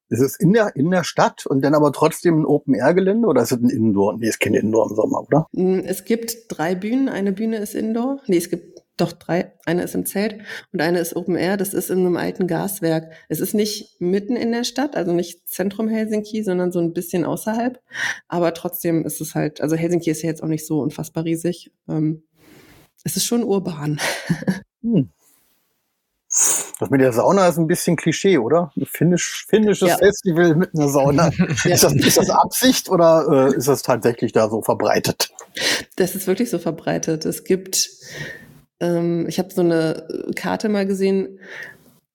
Ist 0.10 0.22
es 0.22 0.40
in 0.40 0.54
der, 0.54 0.76
in 0.76 0.90
der 0.90 1.04
Stadt 1.04 1.46
und 1.46 1.62
dann 1.62 1.76
aber 1.76 1.92
trotzdem 1.92 2.42
ein 2.42 2.46
Open-Air-Gelände 2.46 3.28
oder 3.28 3.42
ist 3.42 3.52
es 3.52 3.60
ein 3.60 3.70
Indoor? 3.70 4.18
Nee, 4.18 4.28
es 4.28 4.36
ist 4.36 4.40
kein 4.40 4.54
Indoor 4.54 4.90
im 4.90 4.96
Sommer, 4.96 5.22
oder? 5.22 5.48
Mm, 5.52 5.80
es 5.80 6.06
gibt 6.06 6.46
drei 6.48 6.76
Bühnen. 6.76 7.10
Eine 7.10 7.34
Bühne 7.34 7.58
ist 7.58 7.76
Indoor. 7.76 8.22
Nee, 8.28 8.38
es 8.38 8.50
gibt 8.50 8.82
doch 8.98 9.12
drei. 9.12 9.54
Eine 9.66 9.84
ist 9.84 9.96
im 9.96 10.06
Zelt 10.06 10.42
und 10.74 10.82
eine 10.82 11.00
ist 11.00 11.16
Open 11.16 11.36
Air. 11.36 11.58
Das 11.58 11.74
ist 11.74 11.90
in 11.90 12.00
einem 12.00 12.18
alten 12.18 12.48
Gaswerk. 12.48 13.12
Es 13.30 13.40
ist 13.40 13.54
nicht 13.54 14.00
mitten 14.00 14.36
in 14.36 14.52
der 14.52 14.64
Stadt, 14.64 14.96
also 14.96 15.14
nicht 15.14 15.48
Zentrum 15.48 15.88
Helsinki, 15.88 16.44
sondern 16.44 16.72
so 16.72 16.80
ein 16.80 16.94
bisschen 16.94 17.24
außerhalb. 17.24 17.80
Aber 18.28 18.54
trotzdem 18.54 19.06
ist 19.06 19.22
es 19.22 19.36
halt, 19.36 19.62
also 19.62 19.76
Helsinki 19.76 20.10
ist 20.10 20.24
ja 20.24 20.30
jetzt 20.30 20.42
auch 20.42 20.48
nicht 20.48 20.66
so 20.66 20.80
unfassbar 20.82 21.26
riesig. 21.26 21.72
Ähm, 21.88 22.24
es 23.04 23.16
ist 23.16 23.26
schon 23.26 23.44
urban. 23.44 24.00
Hm. 24.84 25.10
Das 26.80 26.90
mit 26.92 27.02
der 27.02 27.12
Sauna 27.12 27.48
ist 27.48 27.58
ein 27.58 27.68
bisschen 27.68 27.96
Klischee, 27.96 28.38
oder? 28.38 28.72
Ein 28.78 28.86
finnisch, 28.86 29.46
finnisches 29.48 29.90
ja. 29.90 29.98
Festival 29.98 30.56
mit 30.56 30.76
einer 30.76 30.90
Sauna. 30.90 31.30
ist, 31.66 31.84
das, 31.84 31.94
ist 31.94 32.18
das 32.18 32.30
Absicht 32.30 32.90
oder 32.90 33.50
äh, 33.52 33.56
ist 33.56 33.68
das 33.68 33.82
tatsächlich 33.82 34.32
da 34.32 34.50
so 34.50 34.62
verbreitet? 34.62 35.30
Das 35.96 36.14
ist 36.16 36.28
wirklich 36.28 36.50
so 36.50 36.60
verbreitet. 36.60 37.26
Es 37.26 37.44
gibt, 37.44 37.90
ähm, 38.80 39.26
ich 39.28 39.40
habe 39.40 39.52
so 39.52 39.62
eine 39.62 40.08
Karte 40.36 40.70
mal 40.70 40.86
gesehen, 40.86 41.40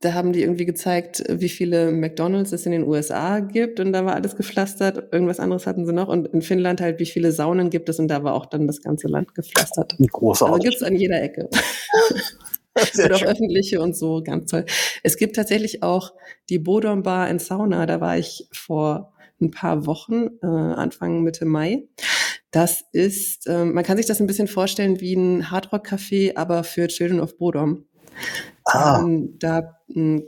da 0.02 0.14
haben 0.14 0.32
die 0.32 0.42
irgendwie 0.42 0.64
gezeigt, 0.64 1.22
wie 1.28 1.48
viele 1.48 1.92
McDonalds 1.92 2.52
es 2.52 2.66
in 2.66 2.72
den 2.72 2.82
USA 2.86 3.38
gibt 3.38 3.78
und 3.78 3.92
da 3.92 4.04
war 4.04 4.14
alles 4.14 4.36
gepflastert. 4.36 5.12
Irgendwas 5.12 5.38
anderes 5.38 5.66
hatten 5.66 5.86
sie 5.86 5.92
noch 5.92 6.08
und 6.08 6.26
in 6.28 6.42
Finnland 6.42 6.80
halt, 6.80 6.98
wie 6.98 7.06
viele 7.06 7.30
Saunen 7.30 7.70
gibt 7.70 7.88
es 7.88 7.98
und 8.00 8.08
da 8.08 8.24
war 8.24 8.34
auch 8.34 8.46
dann 8.46 8.66
das 8.66 8.80
ganze 8.82 9.06
Land 9.06 9.34
gepflastert. 9.34 9.96
Großartig. 9.98 10.54
Also 10.54 10.62
gibt 10.62 10.76
es 10.76 10.82
an 10.82 10.96
jeder 10.96 11.22
Ecke. 11.22 11.48
Sehr 12.92 13.14
auch 13.14 13.22
öffentliche 13.22 13.80
und 13.80 13.96
so, 13.96 14.22
ganz 14.22 14.50
toll. 14.50 14.64
Es 15.02 15.16
gibt 15.16 15.36
tatsächlich 15.36 15.82
auch 15.82 16.14
die 16.48 16.58
Bodom 16.58 17.02
Bar 17.02 17.28
in 17.28 17.38
Sauna, 17.38 17.86
da 17.86 18.00
war 18.00 18.16
ich 18.18 18.48
vor 18.52 19.12
ein 19.40 19.50
paar 19.50 19.86
Wochen, 19.86 20.28
äh, 20.42 20.46
Anfang 20.46 21.22
Mitte 21.22 21.44
Mai. 21.44 21.84
Das 22.50 22.84
ist, 22.92 23.46
äh, 23.46 23.64
man 23.64 23.84
kann 23.84 23.96
sich 23.96 24.06
das 24.06 24.20
ein 24.20 24.26
bisschen 24.26 24.48
vorstellen 24.48 25.00
wie 25.00 25.14
ein 25.14 25.50
Hardrock-Café, 25.50 26.36
aber 26.36 26.64
für 26.64 26.86
Children 26.88 27.20
of 27.20 27.36
Bodom. 27.38 27.86
Ah. 28.64 29.00
Ähm, 29.00 29.38
da 29.38 29.78
ein, 29.88 30.22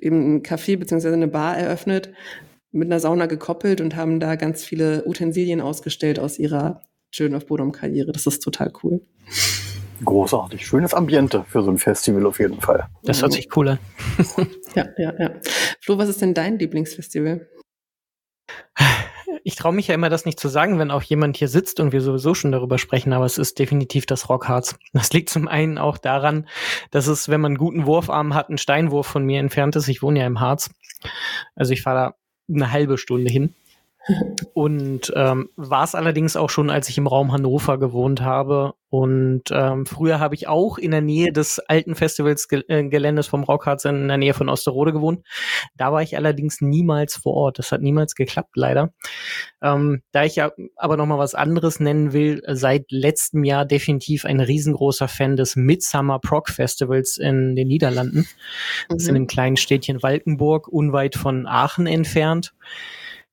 eben 0.00 0.36
ein 0.36 0.42
Café 0.42 0.76
beziehungsweise 0.76 1.14
eine 1.14 1.28
Bar 1.28 1.56
eröffnet, 1.56 2.12
mit 2.72 2.88
einer 2.88 3.00
Sauna 3.00 3.26
gekoppelt 3.26 3.80
und 3.80 3.96
haben 3.96 4.20
da 4.20 4.36
ganz 4.36 4.64
viele 4.64 5.04
Utensilien 5.06 5.60
ausgestellt 5.60 6.18
aus 6.18 6.38
ihrer 6.38 6.82
Children 7.10 7.36
of 7.36 7.46
Bodom-Karriere. 7.46 8.12
Das 8.12 8.26
ist 8.26 8.40
total 8.40 8.72
cool. 8.82 9.00
Großartig. 10.04 10.66
Schönes 10.66 10.94
Ambiente 10.94 11.44
für 11.48 11.62
so 11.62 11.70
ein 11.70 11.78
Festival 11.78 12.26
auf 12.26 12.38
jeden 12.38 12.60
Fall. 12.60 12.86
Das 13.02 13.22
hört 13.22 13.32
sich 13.32 13.48
cool 13.56 13.68
an. 13.70 13.78
ja, 14.74 14.86
ja, 14.98 15.14
ja. 15.18 15.30
Flo, 15.80 15.98
was 15.98 16.08
ist 16.08 16.20
denn 16.20 16.34
dein 16.34 16.58
Lieblingsfestival? 16.58 17.48
Ich 19.42 19.54
traue 19.54 19.72
mich 19.72 19.88
ja 19.88 19.94
immer, 19.94 20.08
das 20.08 20.24
nicht 20.24 20.40
zu 20.40 20.48
sagen, 20.48 20.78
wenn 20.78 20.90
auch 20.90 21.02
jemand 21.02 21.36
hier 21.36 21.48
sitzt 21.48 21.78
und 21.80 21.92
wir 21.92 22.00
sowieso 22.00 22.34
schon 22.34 22.52
darüber 22.52 22.78
sprechen, 22.78 23.12
aber 23.12 23.24
es 23.24 23.38
ist 23.38 23.58
definitiv 23.58 24.04
das 24.04 24.28
Rockharz. 24.28 24.76
Das 24.92 25.12
liegt 25.12 25.30
zum 25.30 25.48
einen 25.48 25.78
auch 25.78 25.98
daran, 25.98 26.48
dass 26.90 27.06
es, 27.06 27.28
wenn 27.28 27.40
man 27.40 27.52
einen 27.52 27.58
guten 27.58 27.86
Wurfarm 27.86 28.34
hat, 28.34 28.50
ein 28.50 28.58
Steinwurf 28.58 29.06
von 29.06 29.24
mir 29.24 29.40
entfernt 29.40 29.76
ist. 29.76 29.88
Ich 29.88 30.02
wohne 30.02 30.20
ja 30.20 30.26
im 30.26 30.40
Harz. 30.40 30.70
Also 31.54 31.72
ich 31.72 31.82
fahre 31.82 31.96
da 31.96 32.54
eine 32.54 32.72
halbe 32.72 32.98
Stunde 32.98 33.30
hin. 33.30 33.54
Und 34.54 35.12
ähm, 35.16 35.48
war 35.56 35.84
es 35.84 35.94
allerdings 35.94 36.36
auch 36.36 36.50
schon, 36.50 36.70
als 36.70 36.88
ich 36.88 36.96
im 36.96 37.06
Raum 37.06 37.32
Hannover 37.32 37.78
gewohnt 37.78 38.20
habe. 38.20 38.74
Und 38.88 39.44
ähm, 39.50 39.84
früher 39.84 40.20
habe 40.20 40.36
ich 40.36 40.46
auch 40.46 40.78
in 40.78 40.92
der 40.92 41.00
Nähe 41.00 41.32
des 41.32 41.58
alten 41.58 41.96
Festivalsgeländes 41.96 43.26
äh, 43.26 43.30
vom 43.30 43.42
Rockharz 43.42 43.84
in 43.84 44.06
der 44.06 44.16
Nähe 44.16 44.32
von 44.32 44.48
Osterode 44.48 44.92
gewohnt. 44.92 45.26
Da 45.76 45.92
war 45.92 46.02
ich 46.02 46.16
allerdings 46.16 46.60
niemals 46.60 47.16
vor 47.16 47.34
Ort. 47.34 47.58
Das 47.58 47.72
hat 47.72 47.82
niemals 47.82 48.14
geklappt, 48.14 48.52
leider. 48.54 48.92
Ähm, 49.60 50.02
da 50.12 50.24
ich 50.24 50.36
ja 50.36 50.52
aber 50.76 50.96
noch 50.96 51.06
mal 51.06 51.18
was 51.18 51.34
anderes 51.34 51.80
nennen 51.80 52.12
will, 52.12 52.42
seit 52.46 52.84
letztem 52.90 53.42
Jahr 53.42 53.66
definitiv 53.66 54.24
ein 54.24 54.40
riesengroßer 54.40 55.08
Fan 55.08 55.36
des 55.36 55.56
Midsummer 55.56 56.20
Prog 56.20 56.48
Festivals 56.48 57.18
in 57.18 57.56
den 57.56 57.66
Niederlanden. 57.66 58.28
Das 58.88 59.02
ist 59.02 59.08
in 59.08 59.14
mhm. 59.14 59.16
einem 59.16 59.26
kleinen 59.26 59.56
Städtchen 59.56 60.02
Walkenburg, 60.02 60.68
unweit 60.68 61.16
von 61.16 61.46
Aachen 61.46 61.88
entfernt. 61.88 62.54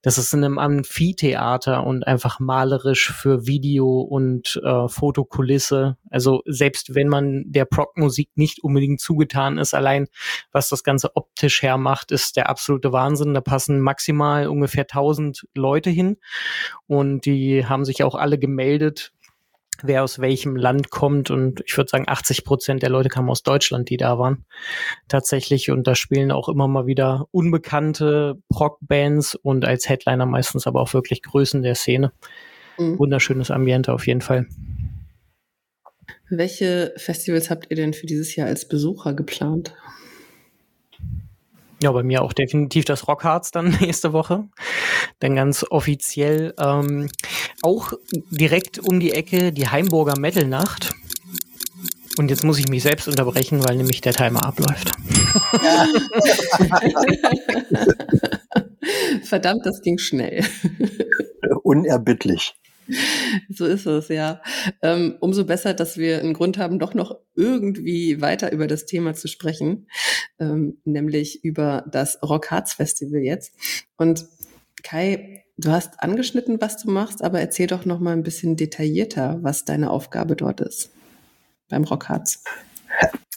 Das 0.04 0.18
ist 0.18 0.34
in 0.34 0.44
einem 0.44 0.60
Amphitheater 0.60 1.86
und 1.86 2.06
einfach 2.06 2.42
malerisch 2.42 3.12
für 3.12 3.48
Video 3.48 4.02
und 4.02 4.62
äh, 4.62 4.90
Fotokulisse. 4.90 5.98
Also 6.10 6.42
selbst 6.46 6.94
wenn 6.94 7.08
man 7.08 7.46
der 7.48 7.64
Prog-Musik 7.64 8.30
nicht 8.36 8.62
unbedingt 8.64 9.00
zugetan 9.00 9.58
ist, 9.58 9.74
allein 9.74 10.08
was 10.52 10.68
das 10.68 10.84
Ganze 10.84 11.16
optisch 11.16 11.62
hermacht, 11.62 12.12
ist 12.12 12.36
der 12.36 12.50
absolute 12.50 12.92
Wahnsinn. 12.92 13.34
Da 13.34 13.40
passen 13.40 13.80
maximal 13.80 14.48
ungefähr 14.48 14.84
1000 14.84 15.48
Leute 15.56 15.90
hin 15.90 16.18
und 16.86 17.26
die 17.26 17.66
haben 17.66 17.86
sich 17.86 18.04
auch 18.04 18.16
alle 18.16 18.38
gemeldet 18.38 19.14
wer 19.84 20.04
aus 20.04 20.20
welchem 20.20 20.56
Land 20.56 20.90
kommt. 20.90 21.32
Und 21.32 21.62
ich 21.66 21.76
würde 21.78 21.90
sagen, 21.90 22.06
80 22.08 22.44
Prozent 22.46 22.84
der 22.84 22.90
Leute 22.90 23.10
kamen 23.10 23.30
aus 23.30 23.44
Deutschland, 23.44 23.90
die 23.90 23.98
da 23.98 24.20
waren. 24.20 24.46
Tatsächlich. 25.08 25.72
Und 25.72 25.88
da 25.88 25.96
spielen 25.96 26.32
auch 26.32 26.50
immer 26.50 26.68
mal 26.68 26.86
wieder 26.86 27.26
unbekannte 27.32 28.36
Proc-Bands 28.50 29.36
und 29.36 29.66
als 29.66 29.90
Headliner 29.90 30.26
meistens 30.26 30.68
aber 30.68 30.82
auch 30.82 30.94
wirklich 30.94 31.22
Größen 31.22 31.64
der 31.64 31.76
Szene. 31.76 32.12
Mhm. 32.78 33.00
Wunderschönes 33.00 33.52
Ambiente 33.52 33.94
auf 33.94 34.08
jeden 34.08 34.22
Fall. 34.22 34.48
Welche 36.30 36.94
Festivals 36.98 37.50
habt 37.50 37.68
ihr 37.70 37.76
denn 37.76 37.94
für 37.94 38.08
dieses 38.08 38.36
Jahr 38.36 38.48
als 38.48 38.68
Besucher 38.68 39.14
geplant? 39.14 39.76
Ja, 41.84 41.92
bei 41.92 42.02
mir 42.02 42.22
auch 42.22 42.32
definitiv 42.32 42.86
das 42.86 43.10
Rockharz 43.10 43.52
dann 43.52 43.72
nächste 43.82 44.14
Woche. 44.14 44.46
Dann 45.20 45.36
ganz 45.36 45.66
offiziell 45.70 46.54
ähm, 46.58 47.10
auch 47.62 47.92
direkt 48.32 48.80
um 48.80 49.02
die 49.02 49.12
Ecke 49.12 49.52
die 49.52 49.68
Heimburger 49.68 50.18
Metal 50.18 50.48
Nacht. 50.48 50.94
Und 52.18 52.30
jetzt 52.30 52.46
muss 52.46 52.58
ich 52.58 52.70
mich 52.70 52.84
selbst 52.84 53.10
unterbrechen, 53.10 53.66
weil 53.68 53.76
nämlich 53.76 54.00
der 54.00 54.14
Timer 54.14 54.46
abläuft. 54.46 54.92
Ja. 55.62 55.88
Verdammt, 59.24 59.66
das 59.66 59.82
ging 59.82 59.98
schnell. 59.98 60.46
Unerbittlich. 61.64 62.56
So 63.50 63.66
ist 63.66 63.86
es, 63.86 64.10
ja. 64.10 64.42
Ähm, 64.82 65.16
umso 65.20 65.46
besser, 65.46 65.74
dass 65.74 65.98
wir 65.98 66.20
einen 66.20 66.34
Grund 66.34 66.58
haben, 66.58 66.80
doch 66.80 66.94
noch 66.94 67.18
irgendwie 67.36 68.22
weiter 68.22 68.52
über 68.52 68.68
das 68.68 68.86
Thema 68.86 69.14
zu 69.14 69.28
sprechen, 69.28 69.88
ähm, 70.40 70.78
nämlich 70.86 71.44
über 71.44 71.86
das 71.92 72.22
Rock 72.22 72.52
Hearts 72.52 72.74
Festival 72.74 73.22
jetzt. 73.22 73.54
Und 73.98 74.26
Kai, 74.84 75.46
du 75.58 75.72
hast 75.72 76.02
angeschnitten, 76.02 76.60
was 76.62 76.78
du 76.78 76.92
machst, 76.92 77.24
aber 77.24 77.40
erzähl 77.40 77.68
doch 77.68 77.86
noch 77.86 78.00
mal 78.00 78.14
ein 78.14 78.24
bisschen 78.24 78.56
detaillierter, 78.56 79.40
was 79.42 79.66
deine 79.66 79.90
Aufgabe 79.90 80.36
dort 80.36 80.62
ist 80.62 80.92
beim 81.70 81.84
Rock 81.86 82.10
Hearts. 82.10 82.44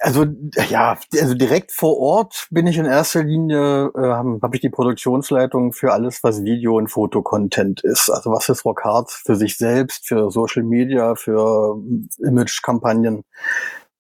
Also 0.01 0.27
ja, 0.69 0.99
also 1.21 1.35
direkt 1.35 1.73
vor 1.73 1.99
Ort 1.99 2.49
bin 2.51 2.67
ich 2.67 2.77
in 2.77 2.85
erster 2.85 3.25
Linie, 3.25 3.91
äh, 3.97 3.99
habe 3.99 4.39
hab 4.43 4.55
ich 4.55 4.61
die 4.61 4.69
Produktionsleitung 4.69 5.73
für 5.73 5.93
alles, 5.93 6.23
was 6.23 6.45
Video- 6.45 6.77
und 6.77 6.89
Fotocontent 6.89 7.83
ist. 7.83 8.11
Also 8.11 8.31
was 8.31 8.49
ist 8.49 8.65
Rock 8.67 8.85
Hard 8.85 9.11
für 9.11 9.37
sich 9.37 9.57
selbst, 9.57 10.07
für 10.07 10.31
Social 10.31 10.65
Media, 10.65 11.15
für 11.15 11.79
Image-Kampagnen 12.19 13.25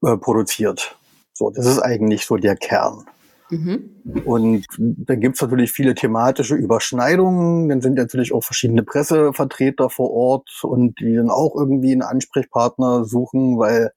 äh, 0.05 0.17
produziert. 0.19 0.97
So, 1.33 1.51
das 1.51 1.67
ist 1.67 1.81
eigentlich 1.81 2.27
so 2.27 2.37
der 2.37 2.57
Kern. 2.57 3.07
Mhm. 3.51 4.23
Und 4.25 4.67
da 4.79 5.15
gibt's 5.15 5.41
natürlich 5.41 5.73
viele 5.73 5.95
thematische 5.95 6.55
Überschneidungen. 6.55 7.69
Dann 7.69 7.81
sind 7.81 7.95
natürlich 7.95 8.33
auch 8.33 8.43
verschiedene 8.43 8.83
Pressevertreter 8.83 9.91
vor 9.91 10.11
Ort 10.11 10.51
und 10.63 10.99
die 11.01 11.15
dann 11.15 11.31
auch 11.31 11.55
irgendwie 11.55 11.93
einen 11.93 12.03
Ansprechpartner 12.03 13.05
suchen, 13.05 13.59
weil 13.59 13.93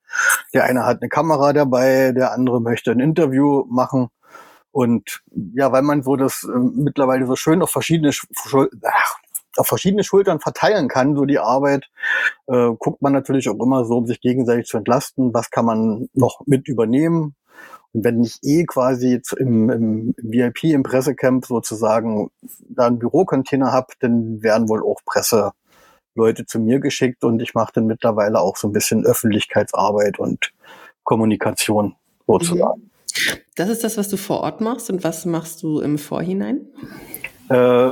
der 0.53 0.65
eine 0.65 0.85
hat 0.85 1.01
eine 1.01 1.09
Kamera 1.09 1.53
dabei, 1.53 2.11
der 2.11 2.31
andere 2.33 2.61
möchte 2.61 2.91
ein 2.91 2.99
Interview 2.99 3.65
machen. 3.69 4.09
Und 4.71 5.21
ja, 5.55 5.71
weil 5.71 5.81
man 5.81 6.03
so 6.03 6.15
das 6.15 6.43
äh, 6.43 6.57
mittlerweile 6.57 7.25
so 7.25 7.35
schön 7.35 7.61
auf 7.63 7.71
verschiedene 7.71 8.11
ach, 8.83 9.15
auf 9.57 9.67
verschiedene 9.67 10.03
Schultern 10.03 10.39
verteilen 10.39 10.87
kann, 10.87 11.15
so 11.15 11.25
die 11.25 11.39
Arbeit, 11.39 11.89
äh, 12.47 12.69
guckt 12.77 13.01
man 13.01 13.13
natürlich 13.13 13.49
auch 13.49 13.59
immer 13.59 13.85
so, 13.85 13.97
um 13.97 14.05
sich 14.05 14.21
gegenseitig 14.21 14.67
zu 14.67 14.77
entlasten, 14.77 15.33
was 15.33 15.49
kann 15.49 15.65
man 15.65 16.09
noch 16.13 16.41
mit 16.45 16.67
übernehmen, 16.67 17.35
und 17.93 18.03
wenn 18.03 18.23
ich 18.23 18.39
eh 18.43 18.65
quasi 18.65 19.21
im, 19.37 19.69
im 19.69 20.15
VIP, 20.17 20.65
im 20.65 20.83
Pressecamp 20.83 21.45
sozusagen 21.45 22.29
da 22.69 22.87
einen 22.87 22.99
Bürocontainer 22.99 23.71
habe, 23.71 23.87
dann 23.99 24.43
werden 24.43 24.69
wohl 24.69 24.83
auch 24.83 24.99
Presse 25.05 25.51
Leute 26.15 26.45
zu 26.45 26.59
mir 26.59 26.79
geschickt 26.79 27.23
und 27.23 27.41
ich 27.41 27.53
mache 27.53 27.71
dann 27.73 27.87
mittlerweile 27.87 28.39
auch 28.39 28.57
so 28.57 28.67
ein 28.67 28.73
bisschen 28.73 29.05
Öffentlichkeitsarbeit 29.05 30.19
und 30.19 30.51
Kommunikation 31.03 31.95
sozusagen. 32.27 32.81
Mhm. 32.81 32.89
Das 33.55 33.69
ist 33.69 33.83
das, 33.83 33.97
was 33.97 34.09
du 34.09 34.17
vor 34.17 34.41
Ort 34.41 34.61
machst 34.61 34.89
und 34.89 35.03
was 35.03 35.25
machst 35.25 35.63
du 35.63 35.79
im 35.79 35.97
Vorhinein? 35.97 36.61
Äh, 37.49 37.89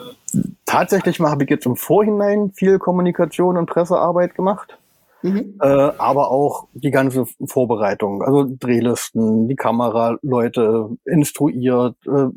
tatsächlich 0.65 1.19
habe 1.19 1.43
ich 1.43 1.49
jetzt 1.49 1.65
im 1.65 1.75
Vorhinein 1.75 2.51
viel 2.53 2.77
Kommunikation 2.77 3.57
und 3.57 3.65
Pressearbeit 3.65 4.35
gemacht. 4.35 4.77
Mhm. 5.23 5.57
Äh, 5.61 5.67
aber 5.67 6.29
auch 6.29 6.67
die 6.73 6.91
ganze 6.91 7.25
Vorbereitung, 7.45 8.21
also 8.21 8.45
Drehlisten, 8.47 9.47
die 9.47 9.55
Kameraleute 9.55 10.89
instruiert, 11.05 11.95
äh, 12.05 12.27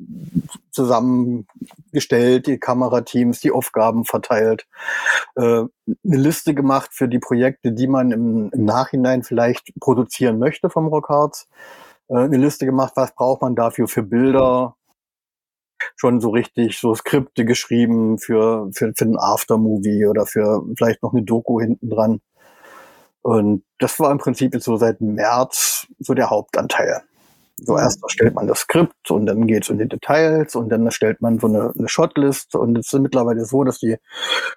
zusammengestellt, 0.70 2.46
die 2.46 2.58
Kamerateams, 2.58 3.40
die 3.40 3.52
Aufgaben 3.52 4.04
verteilt, 4.04 4.66
äh, 5.37 5.42
eine 5.42 5.68
Liste 6.02 6.54
gemacht 6.54 6.90
für 6.92 7.08
die 7.08 7.18
Projekte, 7.18 7.72
die 7.72 7.87
man 7.87 8.12
im, 8.12 8.50
im 8.52 8.64
Nachhinein 8.64 9.22
vielleicht 9.22 9.72
produzieren 9.80 10.38
möchte 10.38 10.70
vom 10.70 10.87
Rockharz, 10.87 11.49
äh, 12.08 12.16
eine 12.16 12.38
Liste 12.38 12.64
gemacht, 12.64 12.92
was 12.96 13.14
braucht 13.14 13.42
man 13.42 13.54
dafür 13.54 13.88
für 13.88 14.02
Bilder, 14.02 14.75
schon 15.96 16.20
so 16.20 16.30
richtig 16.30 16.78
so 16.78 16.94
Skripte 16.94 17.44
geschrieben 17.44 18.18
für, 18.18 18.70
für, 18.72 18.92
für 18.96 19.04
einen 19.04 19.18
Aftermovie 19.18 20.06
oder 20.06 20.26
für 20.26 20.62
vielleicht 20.76 21.02
noch 21.02 21.12
eine 21.12 21.22
Doku 21.22 21.60
hinten 21.60 21.90
dran. 21.90 22.20
Und 23.22 23.64
das 23.78 23.98
war 24.00 24.10
im 24.10 24.18
Prinzip 24.18 24.54
jetzt 24.54 24.64
so 24.64 24.76
seit 24.76 25.00
März 25.00 25.86
so 25.98 26.14
der 26.14 26.30
Hauptanteil. 26.30 27.02
So 27.62 27.76
erst 27.76 28.02
erstellt 28.02 28.34
man 28.34 28.46
das 28.46 28.60
Skript 28.60 29.10
und 29.10 29.26
dann 29.26 29.46
geht 29.46 29.64
es 29.64 29.68
in 29.68 29.78
die 29.78 29.88
Details 29.88 30.54
und 30.54 30.70
dann 30.70 30.86
erstellt 30.86 31.20
man 31.20 31.38
so 31.38 31.46
eine, 31.46 31.72
eine 31.76 31.88
Shotlist 31.88 32.54
und 32.54 32.78
es 32.78 32.92
ist 32.92 32.98
mittlerweile 32.98 33.44
so, 33.44 33.64
dass 33.64 33.78
die 33.78 33.96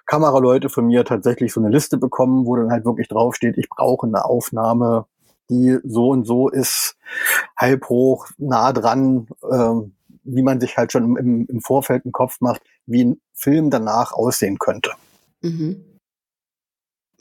Kameraleute 0.06 0.70
von 0.70 0.86
mir 0.86 1.04
tatsächlich 1.04 1.52
so 1.52 1.60
eine 1.60 1.68
Liste 1.68 1.98
bekommen, 1.98 2.46
wo 2.46 2.56
dann 2.56 2.70
halt 2.70 2.86
wirklich 2.86 3.08
draufsteht, 3.08 3.58
ich 3.58 3.68
brauche 3.68 4.06
eine 4.06 4.24
Aufnahme, 4.24 5.04
die 5.50 5.78
so 5.84 6.08
und 6.08 6.26
so 6.26 6.48
ist, 6.48 6.96
halb 7.56 7.88
hoch, 7.90 8.28
nah 8.38 8.72
dran, 8.72 9.28
ähm, 9.50 9.94
wie 10.22 10.42
man 10.42 10.60
sich 10.60 10.78
halt 10.78 10.90
schon 10.90 11.16
im, 11.16 11.46
im 11.46 11.60
Vorfeld 11.60 12.06
einen 12.06 12.12
Kopf 12.12 12.40
macht, 12.40 12.62
wie 12.86 13.04
ein 13.04 13.20
Film 13.34 13.68
danach 13.68 14.12
aussehen 14.12 14.58
könnte. 14.58 14.92
Mhm. 15.42 15.84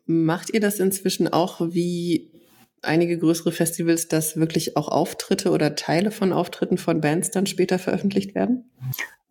Macht 0.06 0.54
ihr 0.54 0.60
das 0.60 0.80
inzwischen 0.80 1.28
auch 1.28 1.62
wie 1.62 2.32
einige 2.82 3.18
größere 3.18 3.52
Festivals, 3.52 4.08
dass 4.08 4.38
wirklich 4.38 4.76
auch 4.76 4.90
Auftritte 4.90 5.52
oder 5.52 5.76
Teile 5.76 6.12
von 6.12 6.34
Auftritten 6.34 6.78
von 6.78 7.02
Bands 7.02 7.32
dann 7.32 7.46
später 7.46 7.80
veröffentlicht 7.80 8.36
werden? 8.36 8.70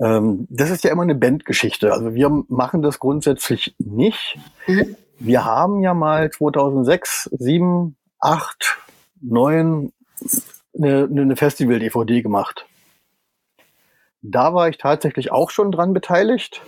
Ähm, 0.00 0.46
das 0.50 0.70
ist 0.70 0.84
ja 0.84 0.90
immer 0.90 1.02
eine 1.02 1.14
Bandgeschichte. 1.14 1.92
Also 1.92 2.14
wir 2.14 2.30
machen 2.48 2.82
das 2.82 2.98
grundsätzlich 2.98 3.74
nicht. 3.78 4.38
Mhm. 4.66 4.96
Wir 5.18 5.44
haben 5.44 5.80
ja 5.80 5.94
mal 5.94 6.30
2006, 6.30 7.30
7, 7.32 7.96
8, 8.18 8.78
9 9.20 9.92
eine, 10.74 11.08
eine 11.10 11.36
Festival-DVD 11.36 12.22
gemacht. 12.22 12.66
Da 14.22 14.54
war 14.54 14.68
ich 14.68 14.78
tatsächlich 14.78 15.30
auch 15.32 15.50
schon 15.50 15.72
dran 15.72 15.92
beteiligt. 15.92 16.62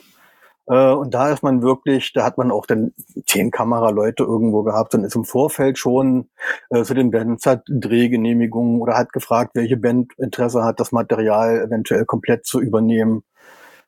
Äh, 0.66 0.92
und 0.92 1.12
da 1.14 1.30
ist 1.30 1.42
man 1.42 1.62
wirklich, 1.62 2.12
da 2.12 2.24
hat 2.24 2.38
man 2.38 2.50
auch 2.50 2.66
dann 2.66 2.92
zehn 3.26 3.50
Kameraleute 3.50 4.24
irgendwo 4.24 4.62
gehabt 4.62 4.94
und 4.94 5.04
ist 5.04 5.16
im 5.16 5.24
Vorfeld 5.24 5.78
schon 5.78 6.28
äh, 6.70 6.82
zu 6.82 6.94
den 6.94 7.10
Bands, 7.10 7.46
hat 7.46 7.64
Drehgenehmigungen 7.68 8.80
oder 8.80 8.96
hat 8.96 9.12
gefragt, 9.12 9.52
welche 9.54 9.76
Band 9.76 10.12
Interesse 10.18 10.64
hat, 10.64 10.80
das 10.80 10.92
Material 10.92 11.60
eventuell 11.60 12.04
komplett 12.04 12.46
zu 12.46 12.60
übernehmen. 12.60 13.22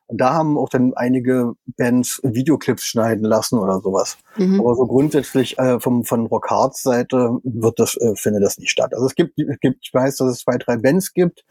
Und 0.09 0.21
da 0.21 0.33
haben 0.33 0.57
auch 0.57 0.69
dann 0.69 0.93
einige 0.95 1.53
Bands 1.77 2.21
Videoclips 2.23 2.83
schneiden 2.85 3.25
lassen 3.25 3.59
oder 3.59 3.81
sowas. 3.81 4.17
Mhm. 4.37 4.61
Aber 4.61 4.73
so 4.75 4.87
grundsätzlich 4.87 5.59
äh, 5.59 5.81
vom, 5.81 6.05
von 6.05 6.27
Rockhards 6.27 6.81
Seite 6.81 7.37
wird 7.43 7.77
das, 7.77 7.97
äh, 7.97 8.15
findet 8.15 8.43
das 8.43 8.57
nicht 8.57 8.71
statt. 8.71 8.93
Also 8.93 9.05
es 9.05 9.15
gibt, 9.15 9.37
es 9.37 9.59
gibt, 9.59 9.79
ich 9.81 9.93
weiß, 9.93 10.15
dass 10.17 10.29
es 10.29 10.39
zwei, 10.39 10.57
drei 10.57 10.77
Bands 10.77 11.13
gibt, 11.13 11.43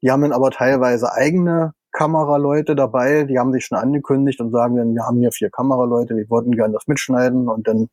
die 0.00 0.10
haben 0.10 0.22
dann 0.22 0.32
aber 0.32 0.50
teilweise 0.50 1.12
eigene 1.12 1.74
Kameraleute 1.92 2.76
dabei, 2.76 3.24
die 3.24 3.38
haben 3.38 3.52
sich 3.52 3.64
schon 3.66 3.78
angekündigt 3.78 4.40
und 4.40 4.50
sagen 4.50 4.76
dann, 4.76 4.94
wir 4.94 5.04
haben 5.04 5.18
hier 5.18 5.32
vier 5.32 5.50
Kameraleute, 5.50 6.16
wir 6.16 6.28
wollten 6.30 6.52
gerne 6.52 6.74
das 6.74 6.86
mitschneiden 6.86 7.48
und 7.48 7.66
dann 7.66 7.88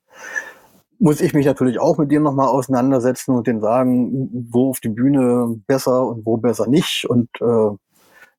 muss 0.99 1.21
ich 1.21 1.33
mich 1.33 1.45
natürlich 1.45 1.79
auch 1.79 1.97
mit 1.97 2.11
dir 2.11 2.19
nochmal 2.19 2.47
auseinandersetzen 2.47 3.35
und 3.35 3.47
denen 3.47 3.61
sagen, 3.61 4.47
wo 4.49 4.69
auf 4.69 4.79
die 4.79 4.89
Bühne 4.89 5.59
besser 5.67 6.05
und 6.07 6.25
wo 6.25 6.37
besser 6.37 6.67
nicht 6.67 7.05
und 7.09 7.29
äh, 7.41 7.75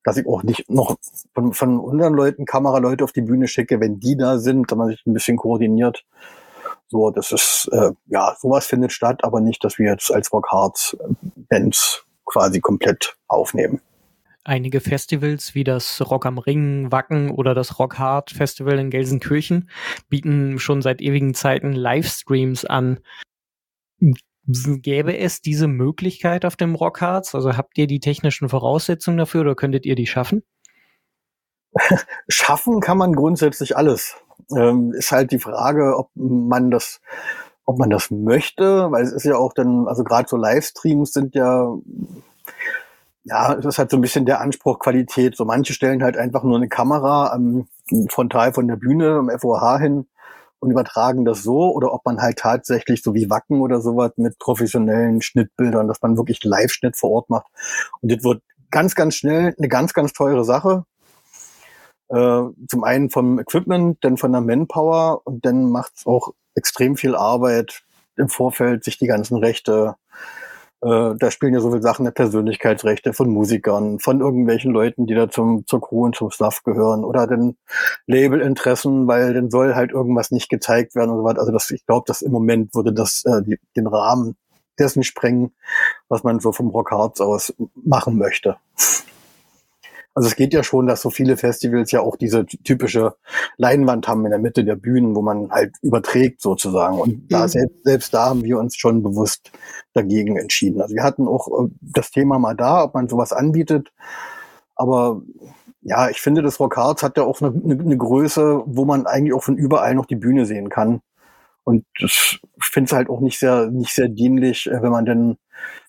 dass 0.03 0.17
ich 0.17 0.25
auch 0.25 0.43
nicht 0.43 0.69
noch 0.69 0.95
von, 1.33 1.53
von 1.53 1.79
unseren 1.79 2.13
Leuten 2.13 2.45
Kameraleute 2.45 3.03
auf 3.03 3.11
die 3.11 3.21
Bühne 3.21 3.47
schicke, 3.47 3.79
wenn 3.79 3.99
die 3.99 4.15
da 4.15 4.39
sind, 4.39 4.71
dass 4.71 4.77
man 4.77 4.87
sich 4.87 5.05
ein 5.05 5.13
bisschen 5.13 5.37
koordiniert. 5.37 6.05
So, 6.87 7.11
das 7.11 7.31
ist, 7.33 7.69
äh, 7.73 7.91
ja, 8.05 8.35
sowas 8.39 8.65
findet 8.65 8.93
statt, 8.93 9.23
aber 9.23 9.41
nicht, 9.41 9.63
dass 9.63 9.77
wir 9.77 9.91
jetzt 9.91 10.09
als 10.09 10.31
Rock 10.31 10.47
Bands 11.49 12.05
quasi 12.25 12.61
komplett 12.61 13.17
aufnehmen. 13.27 13.81
Einige 14.47 14.79
Festivals 14.79 15.55
wie 15.55 15.65
das 15.65 16.01
Rock 16.09 16.25
am 16.25 16.37
Ring, 16.37 16.89
Wacken 16.89 17.31
oder 17.31 17.53
das 17.53 17.79
Rock 17.79 17.99
Hard 17.99 18.31
Festival 18.31 18.79
in 18.79 18.89
Gelsenkirchen 18.89 19.69
bieten 20.07 20.57
schon 20.57 20.81
seit 20.81 21.01
ewigen 21.01 21.33
Zeiten 21.33 21.73
Livestreams 21.73 22.63
an. 22.63 23.01
Gäbe 24.47 25.17
es 25.17 25.41
diese 25.41 25.67
Möglichkeit 25.67 26.45
auf 26.45 26.55
dem 26.55 26.75
Rockharz? 26.75 27.35
Also 27.35 27.57
habt 27.57 27.77
ihr 27.77 27.87
die 27.87 27.99
technischen 27.99 28.47
Voraussetzungen 28.47 29.17
dafür 29.17 29.41
oder 29.41 29.53
könntet 29.53 29.85
ihr 29.85 29.95
die 29.95 30.07
schaffen? 30.07 30.43
Schaffen 32.29 32.79
kann 32.79 32.97
man 32.97 33.11
grundsätzlich 33.11 33.75
alles. 33.75 34.15
Ähm, 34.55 34.93
ist 34.93 35.11
halt 35.11 35.33
die 35.33 35.39
Frage, 35.39 35.97
ob 35.97 36.09
man 36.15 36.71
das, 36.71 37.01
ob 37.65 37.79
man 37.79 37.89
das 37.89 38.11
möchte, 38.11 38.89
weil 38.91 39.03
es 39.03 39.11
ist 39.11 39.25
ja 39.25 39.35
auch 39.35 39.51
dann, 39.51 39.89
also 39.89 40.05
gerade 40.05 40.29
so 40.29 40.37
Livestreams 40.37 41.11
sind 41.11 41.35
ja, 41.35 41.75
ja, 43.27 43.53
es 43.53 43.65
ist 43.65 43.77
halt 43.77 43.91
so 43.91 43.97
ein 43.97 44.01
bisschen 44.01 44.25
der 44.25 44.39
Anspruch 44.39 44.79
Qualität. 44.79 45.35
So 45.35 45.43
manche 45.43 45.73
stellen 45.73 46.01
halt 46.01 46.17
einfach 46.17 46.43
nur 46.43 46.57
eine 46.57 46.69
Kamera 46.69 47.31
am 47.33 47.67
Frontal 48.09 48.53
von 48.53 48.67
der 48.67 48.77
Bühne 48.77 49.17
am 49.17 49.29
FOH 49.29 49.79
hin 49.79 50.07
und 50.59 50.71
übertragen 50.71 51.25
das 51.25 51.43
so 51.43 51.71
oder 51.73 51.93
ob 51.93 52.05
man 52.05 52.21
halt 52.21 52.39
tatsächlich 52.39 53.03
so 53.03 53.13
wie 53.13 53.29
Wacken 53.29 53.61
oder 53.61 53.81
sowas 53.81 54.13
mit 54.15 54.39
professionellen 54.39 55.21
Schnittbildern, 55.21 55.87
dass 55.87 56.01
man 56.01 56.17
wirklich 56.17 56.43
Live-Schnitt 56.43 56.95
vor 56.95 57.11
Ort 57.11 57.29
macht. 57.29 57.47
Und 58.01 58.11
das 58.11 58.23
wird 58.23 58.41
ganz, 58.71 58.95
ganz 58.95 59.15
schnell 59.15 59.53
eine 59.57 59.67
ganz, 59.67 59.93
ganz 59.93 60.13
teure 60.13 60.45
Sache. 60.45 60.85
Äh, 62.09 62.43
zum 62.69 62.83
einen 62.85 63.09
vom 63.09 63.39
Equipment, 63.39 63.97
dann 64.01 64.15
von 64.15 64.31
der 64.31 64.41
Manpower 64.41 65.21
und 65.25 65.45
dann 65.45 65.69
macht 65.69 65.91
es 65.97 66.05
auch 66.05 66.33
extrem 66.55 66.95
viel 66.95 67.15
Arbeit 67.15 67.83
im 68.15 68.29
Vorfeld, 68.29 68.85
sich 68.85 68.97
die 68.97 69.07
ganzen 69.07 69.37
Rechte 69.37 69.95
äh, 70.81 71.15
da 71.17 71.31
spielen 71.31 71.53
ja 71.53 71.59
so 71.59 71.69
viele 71.69 71.81
Sachen 71.81 72.05
der 72.05 72.11
Persönlichkeitsrechte 72.11 73.13
von 73.13 73.29
Musikern, 73.29 73.99
von 73.99 74.21
irgendwelchen 74.21 74.71
Leuten, 74.71 75.07
die 75.07 75.15
da 75.15 75.29
zum, 75.29 75.65
zur 75.65 75.81
Crew 75.81 76.05
und 76.05 76.15
zum 76.15 76.29
Stuff 76.29 76.63
gehören 76.63 77.03
oder 77.03 77.25
den 77.25 77.57
Labelinteressen, 78.05 79.07
weil 79.07 79.33
dann 79.33 79.49
soll 79.49 79.75
halt 79.75 79.91
irgendwas 79.91 80.31
nicht 80.31 80.49
gezeigt 80.49 80.95
werden 80.95 81.11
und 81.11 81.17
so 81.17 81.23
weiter. 81.23 81.39
Also 81.39 81.51
das, 81.51 81.71
ich 81.71 81.85
glaube, 81.85 82.03
dass 82.07 82.21
im 82.21 82.31
Moment 82.31 82.75
würde 82.75 82.93
das 82.93 83.23
äh, 83.25 83.41
die, 83.41 83.59
den 83.75 83.87
Rahmen 83.87 84.37
dessen 84.77 85.03
sprengen, 85.03 85.55
was 86.07 86.23
man 86.23 86.39
so 86.39 86.51
vom 86.51 86.67
Rockharz 86.67 87.21
aus 87.21 87.53
machen 87.73 88.17
möchte. 88.17 88.57
Also 90.17 90.29
es 90.29 90.35
geht 90.35 90.51
ja 90.51 90.63
schon, 90.63 90.87
dass 90.87 91.03
so 91.03 91.11
viele 91.11 91.37
Festivals 91.37 91.91
ja 91.91 92.01
auch 92.01 92.15
diese 92.15 92.43
typische 92.47 93.13
Leinwand 93.57 94.07
haben 94.07 94.25
in 94.25 94.31
der 94.31 94.39
Mitte 94.39 94.65
der 94.65 94.75
Bühnen, 94.75 95.15
wo 95.15 95.21
man 95.21 95.51
halt 95.51 95.75
überträgt 95.83 96.41
sozusagen. 96.41 96.99
Und 96.99 97.09
mhm. 97.09 97.27
da 97.29 97.47
selbst, 97.47 97.83
selbst 97.83 98.13
da 98.15 98.25
haben 98.29 98.43
wir 98.43 98.57
uns 98.57 98.75
schon 98.77 99.03
bewusst 99.03 99.51
dagegen 99.93 100.35
entschieden. 100.35 100.81
Also 100.81 100.95
wir 100.95 101.03
hatten 101.03 101.27
auch 101.27 101.47
äh, 101.49 101.69
das 101.81 102.09
Thema 102.09 102.39
mal 102.39 102.55
da, 102.55 102.85
ob 102.85 102.95
man 102.95 103.07
sowas 103.07 103.31
anbietet. 103.31 103.91
Aber 104.75 105.21
ja, 105.81 106.09
ich 106.09 106.19
finde, 106.19 106.41
das 106.41 106.59
Rock 106.59 106.77
Hearts 106.77 107.03
hat 107.03 107.15
ja 107.17 107.23
auch 107.23 107.39
eine, 107.39 107.53
eine, 107.53 107.79
eine 107.79 107.97
Größe, 107.97 108.63
wo 108.65 108.85
man 108.85 109.05
eigentlich 109.05 109.35
auch 109.35 109.43
von 109.43 109.55
überall 109.55 109.93
noch 109.93 110.07
die 110.07 110.15
Bühne 110.15 110.47
sehen 110.47 110.69
kann. 110.69 111.01
Und 111.63 111.85
ich 111.99 112.41
finde 112.59 112.87
es 112.87 112.91
halt 112.91 113.11
auch 113.11 113.19
nicht 113.19 113.37
sehr, 113.37 113.67
nicht 113.67 113.93
sehr 113.93 114.09
dienlich, 114.09 114.65
äh, 114.65 114.81
wenn 114.81 114.91
man 114.91 115.05
denn 115.05 115.37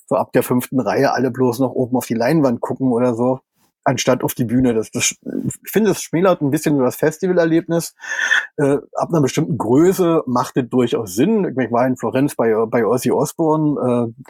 so 0.05 0.17
ab 0.17 0.33
der 0.33 0.43
fünften 0.43 0.81
Reihe 0.81 1.15
alle 1.15 1.31
bloß 1.31 1.61
noch 1.61 1.73
oben 1.73 1.97
auf 1.97 2.05
die 2.05 2.13
Leinwand 2.13 2.61
gucken 2.61 2.93
oder 2.93 3.15
so 3.15 3.41
anstatt 3.85 4.23
auf 4.23 4.35
die 4.35 4.45
Bühne. 4.45 4.75
Das, 4.75 4.91
das, 4.91 5.15
ich 5.23 5.71
finde, 5.71 5.91
es 5.91 6.03
schmälert 6.03 6.41
ein 6.41 6.51
bisschen 6.51 6.77
so 6.77 6.83
das 6.83 6.97
Festivalerlebnis. 6.97 7.95
Äh, 8.57 8.79
ab 8.95 9.09
einer 9.09 9.23
bestimmten 9.23 9.59
Größe 9.59 10.23
macht 10.27 10.57
es 10.57 10.69
durchaus 10.69 11.15
Sinn. 11.15 11.57
Ich 11.59 11.73
war 11.73 11.87
in 11.87 11.97
Florenz 11.97 12.35
bei, 12.35 12.55
bei 12.67 12.87
Ozzy 12.87 13.11
Osbourne. 13.11 14.13
Äh, 14.19 14.23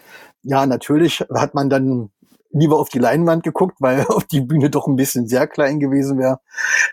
ja, 0.42 0.66
natürlich 0.66 1.20
hat 1.34 1.54
man 1.54 1.68
dann 1.68 2.10
lieber 2.50 2.78
auf 2.78 2.88
die 2.88 2.98
Leinwand 2.98 3.42
geguckt, 3.42 3.76
weil 3.80 4.02
auf 4.08 4.24
die 4.24 4.40
Bühne 4.40 4.70
doch 4.70 4.86
ein 4.86 4.96
bisschen 4.96 5.26
sehr 5.26 5.46
klein 5.46 5.80
gewesen 5.80 6.18
wäre. 6.18 6.40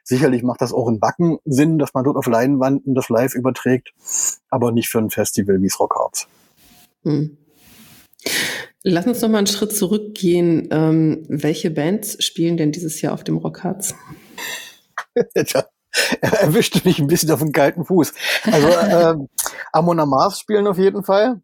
Sicherlich 0.03 0.43
macht 0.43 0.61
das 0.61 0.73
auch 0.73 0.87
in 0.87 0.99
Backen 0.99 1.37
Sinn, 1.45 1.77
dass 1.77 1.93
man 1.93 2.03
dort 2.03 2.17
auf 2.17 2.27
Leinwanden 2.27 2.95
das 2.95 3.09
live 3.09 3.35
überträgt, 3.35 3.93
aber 4.49 4.71
nicht 4.71 4.89
für 4.89 4.99
ein 4.99 5.09
Festival 5.09 5.61
wie 5.61 5.69
Rockharts. 5.79 6.27
Hm. 7.03 7.37
Lass 8.83 9.07
uns 9.07 9.21
noch 9.21 9.29
mal 9.29 9.39
einen 9.39 9.47
Schritt 9.47 9.75
zurückgehen. 9.75 10.67
Ähm, 10.71 11.25
welche 11.27 11.71
Bands 11.71 12.23
spielen 12.23 12.57
denn 12.57 12.71
dieses 12.71 13.01
Jahr 13.01 13.13
auf 13.13 13.23
dem 13.23 13.37
Rockharz? 13.37 13.95
Er 15.33 15.69
erwischte 16.21 16.81
mich 16.85 16.99
ein 16.99 17.07
bisschen 17.07 17.31
auf 17.31 17.39
den 17.39 17.51
kalten 17.51 17.85
Fuß. 17.85 18.13
Also 18.43 18.67
äh, 18.67 19.15
Amon 19.71 19.97
Mars 20.09 20.39
spielen 20.39 20.67
auf 20.67 20.77
jeden 20.77 21.03
Fall. 21.03 21.41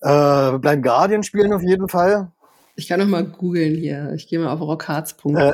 Äh, 0.00 0.58
Blind 0.58 0.82
Guardian 0.82 1.22
spielen 1.22 1.52
auf 1.52 1.62
jeden 1.62 1.88
Fall. 1.88 2.32
Ich 2.76 2.86
kann 2.86 3.00
noch 3.00 3.08
mal 3.08 3.24
googeln 3.24 3.74
hier. 3.74 4.12
Ich 4.14 4.28
gehe 4.28 4.38
mal 4.38 4.52
auf 4.52 4.60
rockharz.com. 4.60 5.36
Äh, 5.36 5.52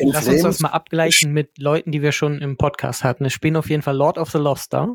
Lass 0.00 0.28
uns 0.28 0.42
das 0.42 0.60
mal 0.60 0.68
abgleichen 0.68 1.32
mit 1.32 1.58
Leuten, 1.58 1.90
die 1.90 2.02
wir 2.02 2.12
schon 2.12 2.42
im 2.42 2.58
Podcast 2.58 3.02
hatten. 3.02 3.24
Es 3.24 3.32
spielen 3.32 3.56
auf 3.56 3.70
jeden 3.70 3.80
Fall 3.80 3.96
Lord 3.96 4.18
of 4.18 4.30
the 4.30 4.38
Lost 4.38 4.74
da. 4.74 4.94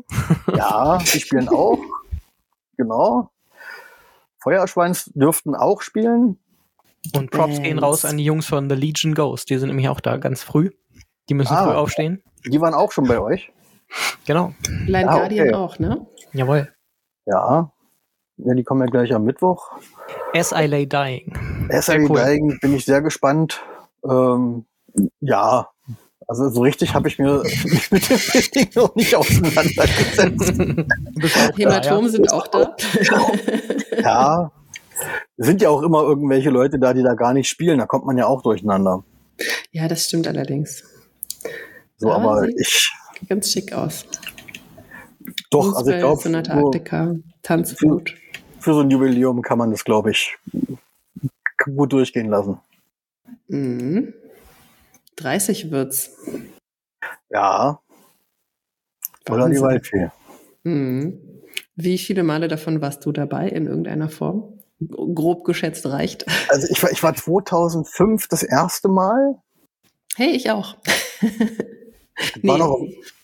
Ja, 0.56 0.98
die 0.98 1.20
spielen 1.20 1.48
auch. 1.48 1.78
Genau. 2.78 3.30
Feuerschweins 4.42 5.10
dürften 5.14 5.54
auch 5.54 5.82
spielen. 5.82 6.38
Und 7.16 7.30
Props 7.30 7.54
Bands. 7.54 7.62
gehen 7.62 7.78
raus 7.78 8.04
an 8.04 8.16
die 8.16 8.24
Jungs 8.24 8.46
von 8.46 8.68
The 8.70 8.76
Legion 8.76 9.14
Ghost. 9.14 9.50
Die 9.50 9.58
sind 9.58 9.68
nämlich 9.68 9.88
auch 9.88 10.00
da 10.00 10.16
ganz 10.18 10.42
früh. 10.42 10.70
Die 11.28 11.34
müssen 11.34 11.52
Ah. 11.54 11.64
früh 11.64 11.72
aufstehen. 11.74 12.22
Die 12.46 12.60
waren 12.60 12.74
auch 12.74 12.92
schon 12.92 13.04
bei 13.08 13.18
euch. 13.20 13.52
Genau. 14.26 14.54
Blind 14.86 15.08
Ah, 15.08 15.18
Guardian 15.18 15.48
okay. 15.48 15.54
auch, 15.56 15.78
ne? 15.78 16.06
Jawohl. 16.32 16.72
Ja. 17.26 17.72
Ja, 18.38 18.54
die 18.54 18.64
kommen 18.64 18.80
ja 18.80 18.86
gleich 18.86 19.12
am 19.14 19.24
Mittwoch. 19.24 19.70
As 20.34 20.52
I 20.52 20.66
Lay 20.66 20.86
Dying. 20.86 21.32
SRE 21.70 22.06
cool. 22.08 22.16
Dying 22.18 22.58
bin 22.60 22.74
ich 22.74 22.84
sehr 22.84 23.02
gespannt. 23.02 23.60
Ähm, 24.08 24.64
ja, 25.20 25.68
also 26.28 26.48
so 26.50 26.60
richtig 26.62 26.94
habe 26.94 27.08
ich 27.08 27.18
mir 27.18 27.42
mit 27.90 28.10
dem 28.10 28.18
Ding 28.54 28.70
noch 28.74 28.94
nicht 28.94 29.14
auseinandergesetzt. 29.14 30.58
Du 30.58 31.20
bist 31.20 31.36
auch 31.36 31.50
da, 31.50 31.56
Hämatom 31.56 32.04
ja? 32.04 32.10
sind 32.10 32.32
auch 32.32 32.46
da. 32.48 32.76
Ja, 34.02 34.50
sind 35.36 35.60
ja 35.62 35.68
auch 35.68 35.82
immer 35.82 36.02
irgendwelche 36.02 36.50
Leute 36.50 36.78
da, 36.78 36.94
die 36.94 37.02
da 37.02 37.14
gar 37.14 37.34
nicht 37.34 37.48
spielen. 37.48 37.78
Da 37.78 37.86
kommt 37.86 38.06
man 38.06 38.16
ja 38.18 38.26
auch 38.26 38.42
durcheinander. 38.42 39.04
ja, 39.70 39.86
das 39.88 40.06
stimmt 40.06 40.26
allerdings. 40.26 40.82
So, 41.98 42.10
Ah, 42.10 42.16
aber 42.16 42.40
sieht- 42.42 42.60
ich 42.60 42.90
Sieht 43.20 43.28
ganz 43.28 43.50
schick 43.52 43.72
aus. 43.72 44.04
doch, 45.50 45.74
also 45.76 45.90
ich 45.90 45.98
glaube, 45.98 46.44
Arctica, 46.50 47.14
Tanzflut. 47.42 48.14
für 48.58 48.74
so 48.74 48.80
ein 48.80 48.90
Jubiläum 48.90 49.40
kann 49.42 49.58
man 49.58 49.70
das, 49.70 49.84
glaube 49.84 50.10
ich, 50.10 50.36
gut 51.74 51.92
durchgehen 51.92 52.28
lassen. 52.30 52.58
Mhm. 53.48 54.14
30 55.16 55.70
wird's. 55.70 56.16
Ja, 57.30 57.82
oder 59.30 59.48
die. 59.48 59.60
Waldfee. 59.60 60.10
Mhm. 60.64 61.20
Wie 61.74 61.98
viele 61.98 62.22
Male 62.22 62.48
davon 62.48 62.80
warst 62.80 63.04
du 63.06 63.12
dabei 63.12 63.48
in 63.48 63.66
irgendeiner 63.66 64.08
Form? 64.08 64.58
Grob 64.80 65.44
geschätzt 65.44 65.86
reicht. 65.86 66.26
Also 66.48 66.66
ich 66.70 66.82
war, 66.82 66.90
ich 66.90 67.02
war 67.02 67.14
2005 67.14 68.28
das 68.28 68.42
erste 68.42 68.88
Mal. 68.88 69.36
Hey, 70.16 70.30
ich 70.30 70.50
auch. 70.50 70.76
War 72.42 72.58
noch, 72.58 72.78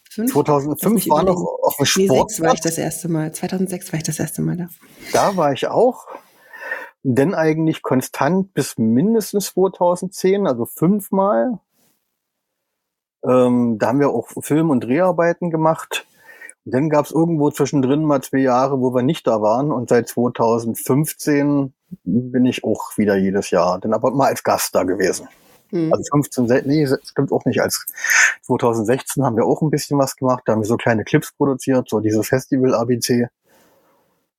fünf? 0.08 0.34
Lass 0.34 0.46
2005 0.46 0.94
mich 0.94 1.08
war 1.10 1.24
noch 1.24 1.36
auf 1.62 1.76
dem 1.76 1.86
Nee, 1.96 2.08
sechs 2.08 2.40
war 2.40 2.54
ich 2.54 2.60
das 2.60 2.78
erste 2.78 3.08
Mal. 3.08 3.32
2006 3.32 3.92
war 3.92 3.98
ich 3.98 4.04
das 4.04 4.18
erste 4.18 4.40
Mal 4.42 4.56
da. 4.56 4.68
Da 5.12 5.36
war 5.36 5.52
ich 5.52 5.66
auch. 5.66 6.06
Denn 7.02 7.34
eigentlich 7.34 7.82
konstant 7.82 8.54
bis 8.54 8.78
mindestens 8.78 9.52
2010, 9.52 10.46
also 10.46 10.64
fünfmal. 10.64 11.60
Ähm, 13.26 13.78
da 13.78 13.88
haben 13.88 14.00
wir 14.00 14.10
auch 14.10 14.28
Film- 14.40 14.70
und 14.70 14.84
Dreharbeiten 14.84 15.50
gemacht. 15.50 16.06
Und 16.64 16.74
dann 16.74 16.88
gab 16.88 17.06
es 17.06 17.12
irgendwo 17.12 17.50
zwischendrin 17.50 18.04
mal 18.04 18.22
zwei 18.22 18.38
Jahre, 18.38 18.80
wo 18.80 18.94
wir 18.94 19.02
nicht 19.02 19.26
da 19.26 19.40
waren. 19.40 19.72
Und 19.72 19.88
seit 19.88 20.08
2015 20.08 21.72
bin 22.04 22.44
ich 22.46 22.64
auch 22.64 22.96
wieder 22.96 23.16
jedes 23.16 23.50
Jahr. 23.50 23.78
Dann 23.80 23.94
aber 23.94 24.10
mal 24.10 24.28
als 24.28 24.42
Gast 24.42 24.74
da 24.74 24.84
gewesen. 24.84 25.28
Mhm. 25.70 25.92
Also 25.92 26.04
15, 26.12 26.48
se- 26.48 26.62
nee, 26.66 26.84
das 26.86 26.98
stimmt 27.08 27.32
auch 27.32 27.44
nicht. 27.44 27.60
Als 27.60 27.86
2016 28.42 29.24
haben 29.24 29.36
wir 29.36 29.44
auch 29.46 29.62
ein 29.62 29.70
bisschen 29.70 29.98
was 29.98 30.16
gemacht. 30.16 30.42
Da 30.46 30.52
haben 30.52 30.60
wir 30.60 30.66
so 30.66 30.76
kleine 30.76 31.04
Clips 31.04 31.32
produziert, 31.32 31.88
so 31.88 32.00
dieses 32.00 32.28
Festival 32.28 32.74
ABC. 32.74 33.28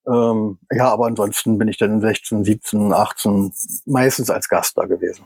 Ähm, 0.08 0.58
ja, 0.72 0.90
aber 0.90 1.06
ansonsten 1.08 1.58
bin 1.58 1.68
ich 1.68 1.78
dann 1.78 2.02
16, 2.02 2.44
17, 2.46 2.94
18 2.94 3.54
meistens 3.86 4.30
als 4.30 4.48
Gast 4.50 4.78
da 4.78 4.86
gewesen. 4.86 5.26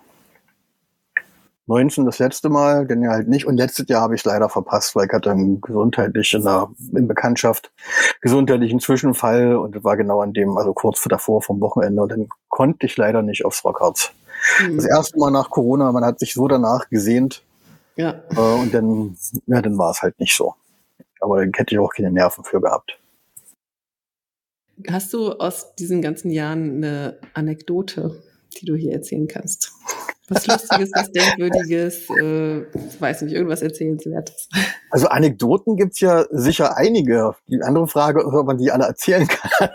19 1.67 2.06
das 2.06 2.19
letzte 2.19 2.49
Mal, 2.49 2.86
denn 2.88 3.02
ja 3.02 3.12
halt 3.12 3.28
nicht. 3.28 3.45
Und 3.45 3.58
letztes 3.58 3.88
Jahr 3.88 4.02
habe 4.02 4.15
ich 4.15 4.21
es 4.21 4.26
leider 4.26 4.49
verpasst, 4.49 4.95
weil 4.95 5.06
ich 5.08 5.13
hatte 5.13 5.32
einen 5.32 5.62
gesundheitlich 5.62 6.34
in 6.34 7.08
Bekanntschaft 7.08 7.71
gesundheitlichen 8.21 8.80
Zwischenfall 8.80 9.56
und 9.56 9.84
war 9.84 9.95
genau 9.95 10.21
an 10.21 10.34
dem, 10.34 10.58
also 10.58 10.73
kurz 10.73 11.02
davor 11.04 11.41
vom 11.41 11.62
Wochenende. 11.62 12.02
Und 12.02 12.12
dann 12.12 12.28
konnte 12.49 12.86
ich 12.86 12.97
leider 12.97 13.21
nicht 13.21 13.45
aufs 13.45 13.63
Rockharz. 13.63 14.12
Mhm. 14.62 14.76
Das 14.76 14.86
erste 14.86 15.17
Mal 15.17 15.32
nach 15.32 15.49
Corona, 15.49 15.91
man 15.91 16.04
hat 16.04 16.19
sich 16.19 16.34
so 16.34 16.47
danach 16.47 16.89
gesehnt 16.89 17.43
Ja. 17.95 18.21
äh, 18.36 18.62
und 18.62 18.73
dann, 18.73 19.15
ja, 19.47 19.62
dann 19.62 19.78
war 19.78 19.91
es 19.91 20.02
halt 20.02 20.19
nicht 20.19 20.36
so. 20.36 20.56
Aber 21.21 21.39
dann 21.39 21.52
hätte 21.56 21.76
ich 21.76 21.80
auch 21.80 21.93
keine 21.93 22.12
Nerven 22.12 22.43
für 22.43 22.60
gehabt. 22.60 22.99
Hast 24.89 25.13
du 25.13 25.32
aus 25.34 25.76
diesen 25.76 26.02
ganzen 26.02 26.30
Jahren 26.32 26.78
eine 26.84 27.19
Anekdote, 27.34 28.21
die 28.53 28.65
du 28.65 28.75
hier 28.75 28.93
erzählen 28.93 29.27
kannst? 29.27 29.71
Was 30.29 30.47
Lustiges, 30.47 30.89
was 30.93 31.11
Denkwürdiges, 31.11 32.09
äh, 32.09 32.65
weiß 32.99 33.23
nicht, 33.23 33.33
irgendwas 33.33 33.61
Erzählenswertes. 33.61 34.47
Also 34.89 35.07
Anekdoten 35.07 35.75
gibt's 35.75 35.99
ja 35.99 36.25
sicher 36.31 36.77
einige. 36.77 37.35
Die 37.47 37.61
andere 37.61 37.87
Frage 37.87 38.21
ist, 38.21 38.27
ob 38.27 38.47
man 38.47 38.57
die 38.57 38.71
alle 38.71 38.85
erzählen 38.85 39.27
kann. 39.27 39.69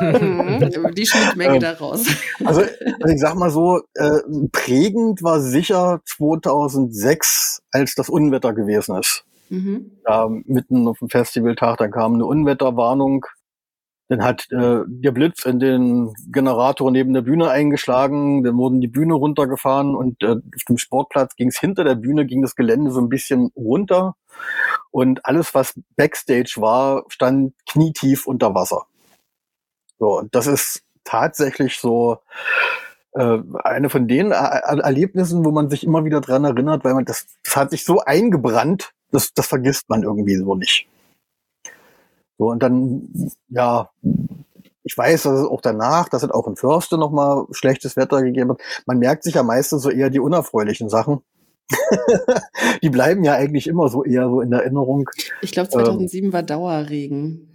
Mhm. 0.00 0.94
Die 0.94 1.06
Schnittmenge 1.06 1.54
Ähm. 1.54 1.60
daraus. 1.60 2.06
Also, 2.44 2.62
also 2.62 3.14
ich 3.14 3.20
sag 3.20 3.36
mal 3.36 3.50
so, 3.50 3.82
äh, 3.94 4.20
prägend 4.50 5.22
war 5.22 5.40
sicher 5.40 6.00
2006, 6.06 7.62
als 7.70 7.94
das 7.94 8.08
Unwetter 8.08 8.52
gewesen 8.52 8.98
ist. 8.98 9.24
Mhm. 9.48 9.92
Da 10.04 10.28
mitten 10.28 10.88
auf 10.88 10.98
dem 10.98 11.08
Festivaltag, 11.08 11.78
dann 11.78 11.92
kam 11.92 12.14
eine 12.14 12.26
Unwetterwarnung. 12.26 13.26
Dann 14.08 14.22
hat 14.22 14.46
äh, 14.50 14.80
der 14.86 15.12
Blitz 15.12 15.46
in 15.46 15.58
den 15.58 16.12
Generator 16.30 16.90
neben 16.90 17.14
der 17.14 17.22
Bühne 17.22 17.50
eingeschlagen, 17.50 18.44
dann 18.44 18.56
wurden 18.56 18.80
die 18.80 18.88
Bühne 18.88 19.14
runtergefahren 19.14 19.94
und 19.94 20.22
äh, 20.22 20.32
auf 20.32 20.64
dem 20.68 20.76
Sportplatz 20.76 21.36
ging 21.36 21.48
es 21.48 21.58
hinter 21.58 21.84
der 21.84 21.94
Bühne, 21.94 22.26
ging 22.26 22.42
das 22.42 22.54
Gelände 22.54 22.90
so 22.90 23.00
ein 23.00 23.08
bisschen 23.08 23.50
runter 23.56 24.14
und 24.90 25.24
alles, 25.24 25.54
was 25.54 25.74
Backstage 25.96 26.56
war, 26.58 27.04
stand 27.08 27.54
knietief 27.66 28.26
unter 28.26 28.54
Wasser. 28.54 28.86
So, 29.98 30.18
und 30.18 30.34
das 30.34 30.46
ist 30.46 30.82
tatsächlich 31.04 31.78
so 31.78 32.18
äh, 33.12 33.38
eine 33.62 33.90
von 33.90 34.08
den 34.08 34.32
Er 34.32 34.64
Er 34.64 34.78
Erlebnissen, 34.78 35.44
wo 35.44 35.50
man 35.50 35.70
sich 35.70 35.84
immer 35.84 36.04
wieder 36.04 36.20
dran 36.20 36.44
erinnert, 36.44 36.84
weil 36.84 36.94
man 36.94 37.04
das, 37.04 37.26
das 37.42 37.56
hat 37.56 37.70
sich 37.70 37.84
so 37.84 38.00
eingebrannt, 38.00 38.92
das, 39.12 39.32
das 39.32 39.46
vergisst 39.46 39.88
man 39.88 40.02
irgendwie 40.02 40.36
so 40.36 40.54
nicht. 40.54 40.88
So, 42.38 42.50
und 42.50 42.62
dann, 42.62 43.08
ja, 43.48 43.90
ich 44.82 44.96
weiß, 44.96 45.22
dass 45.22 45.40
es 45.40 45.46
auch 45.46 45.60
danach, 45.60 46.08
dass 46.08 46.22
es 46.22 46.30
auch 46.30 46.46
in 46.46 46.56
Förste 46.56 46.98
nochmal 46.98 47.46
schlechtes 47.52 47.96
Wetter 47.96 48.22
gegeben 48.22 48.50
hat. 48.50 48.60
Man 48.86 48.98
merkt 48.98 49.24
sich 49.24 49.34
ja 49.34 49.42
meistens 49.42 49.82
so 49.82 49.90
eher 49.90 50.10
die 50.10 50.20
unerfreulichen 50.20 50.90
Sachen. 50.90 51.20
die 52.82 52.90
bleiben 52.90 53.24
ja 53.24 53.34
eigentlich 53.34 53.66
immer 53.66 53.88
so 53.88 54.04
eher 54.04 54.28
so 54.28 54.42
in 54.42 54.52
Erinnerung. 54.52 55.08
Ich 55.40 55.52
glaube, 55.52 55.70
2007 55.70 56.32
war 56.32 56.42
Dauerregen. 56.42 57.50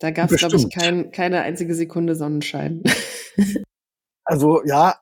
Da 0.00 0.10
gab 0.10 0.32
es, 0.32 0.38
glaube 0.38 0.56
ich, 0.56 0.68
kein, 0.68 1.12
keine 1.12 1.42
einzige 1.42 1.74
Sekunde 1.74 2.14
Sonnenschein. 2.16 2.82
Also 4.24 4.62
ja, 4.64 4.94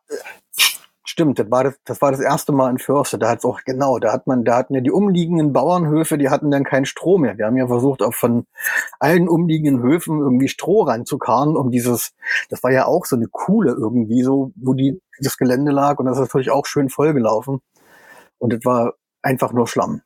stimmt, 1.10 1.38
das 1.38 1.50
war 1.50 1.64
das, 1.64 1.74
das 1.84 2.00
war 2.00 2.12
das 2.12 2.20
erste 2.20 2.52
Mal 2.52 2.70
in 2.70 2.78
Förste. 2.78 3.18
Da 3.18 3.28
hat's 3.28 3.44
auch, 3.44 3.60
genau, 3.64 3.98
da 3.98 4.12
hat 4.12 4.26
man, 4.26 4.44
da 4.44 4.56
hatten 4.56 4.74
ja 4.74 4.80
die 4.80 4.92
umliegenden 4.92 5.52
Bauernhöfe, 5.52 6.16
die 6.16 6.30
hatten 6.30 6.50
dann 6.50 6.64
keinen 6.64 6.86
Strom 6.86 7.22
mehr. 7.22 7.36
Wir 7.36 7.46
haben 7.46 7.56
ja 7.56 7.66
versucht, 7.66 8.02
auch 8.02 8.14
von 8.14 8.46
allen 9.00 9.28
umliegenden 9.28 9.82
Höfen 9.82 10.20
irgendwie 10.20 10.48
Stroh 10.48 10.82
ranzukarren, 10.82 11.56
um 11.56 11.70
dieses, 11.70 12.12
das 12.48 12.62
war 12.62 12.70
ja 12.70 12.86
auch 12.86 13.04
so 13.06 13.16
eine 13.16 13.26
Kuhle 13.26 13.72
irgendwie, 13.72 14.22
so, 14.22 14.52
wo 14.54 14.72
die, 14.72 15.00
das 15.18 15.36
Gelände 15.36 15.72
lag 15.72 15.98
und 15.98 16.06
das 16.06 16.16
ist 16.16 16.22
natürlich 16.22 16.50
auch 16.50 16.66
schön 16.66 16.88
vollgelaufen. 16.88 17.60
Und 18.38 18.52
das 18.52 18.64
war 18.64 18.94
einfach 19.20 19.52
nur 19.52 19.66
Schlamm. 19.66 20.02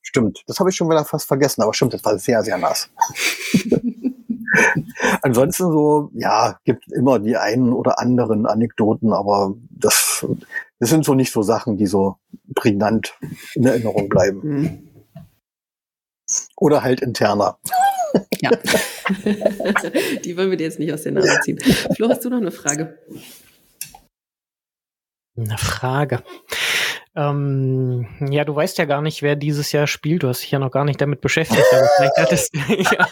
Stimmt, 0.00 0.42
das 0.46 0.58
habe 0.58 0.70
ich 0.70 0.76
schon 0.76 0.88
wieder 0.88 1.04
fast 1.04 1.28
vergessen, 1.28 1.62
aber 1.62 1.74
stimmt, 1.74 1.92
das 1.92 2.04
war 2.04 2.18
sehr, 2.18 2.42
sehr 2.42 2.56
nass. 2.56 2.88
Ansonsten 5.22 5.70
so, 5.72 6.10
ja, 6.14 6.58
gibt 6.64 6.90
immer 6.92 7.18
die 7.18 7.36
einen 7.36 7.72
oder 7.72 7.98
anderen 7.98 8.46
Anekdoten, 8.46 9.12
aber 9.12 9.54
das, 9.70 10.26
das 10.78 10.90
sind 10.90 11.04
so 11.04 11.14
nicht 11.14 11.32
so 11.32 11.42
Sachen, 11.42 11.76
die 11.76 11.86
so 11.86 12.16
prägnant 12.54 13.14
in 13.54 13.66
Erinnerung 13.66 14.08
bleiben. 14.08 14.40
Mhm. 14.42 14.88
Oder 16.56 16.82
halt 16.82 17.00
interner. 17.00 17.58
Ja. 18.40 18.50
Die 20.24 20.36
wollen 20.36 20.50
wir 20.50 20.56
dir 20.56 20.64
jetzt 20.64 20.78
nicht 20.78 20.92
aus 20.92 21.02
den 21.02 21.14
Namen 21.14 21.28
ziehen. 21.42 21.58
Flo, 21.94 22.08
hast 22.08 22.24
du 22.24 22.30
noch 22.30 22.38
eine 22.38 22.50
Frage? 22.50 22.98
Eine 25.36 25.58
Frage. 25.58 26.22
Ähm, 27.16 28.06
ja, 28.30 28.44
du 28.44 28.54
weißt 28.54 28.78
ja 28.78 28.84
gar 28.84 29.02
nicht, 29.02 29.22
wer 29.22 29.36
dieses 29.36 29.72
Jahr 29.72 29.86
spielt. 29.86 30.22
Du 30.22 30.28
hast 30.28 30.42
dich 30.42 30.50
ja 30.50 30.58
noch 30.58 30.70
gar 30.70 30.84
nicht 30.84 31.00
damit 31.00 31.20
beschäftigt. 31.20 31.64
Aber 31.72 31.88
vielleicht, 31.96 32.16
hattest, 32.16 32.54
ja, 32.92 33.08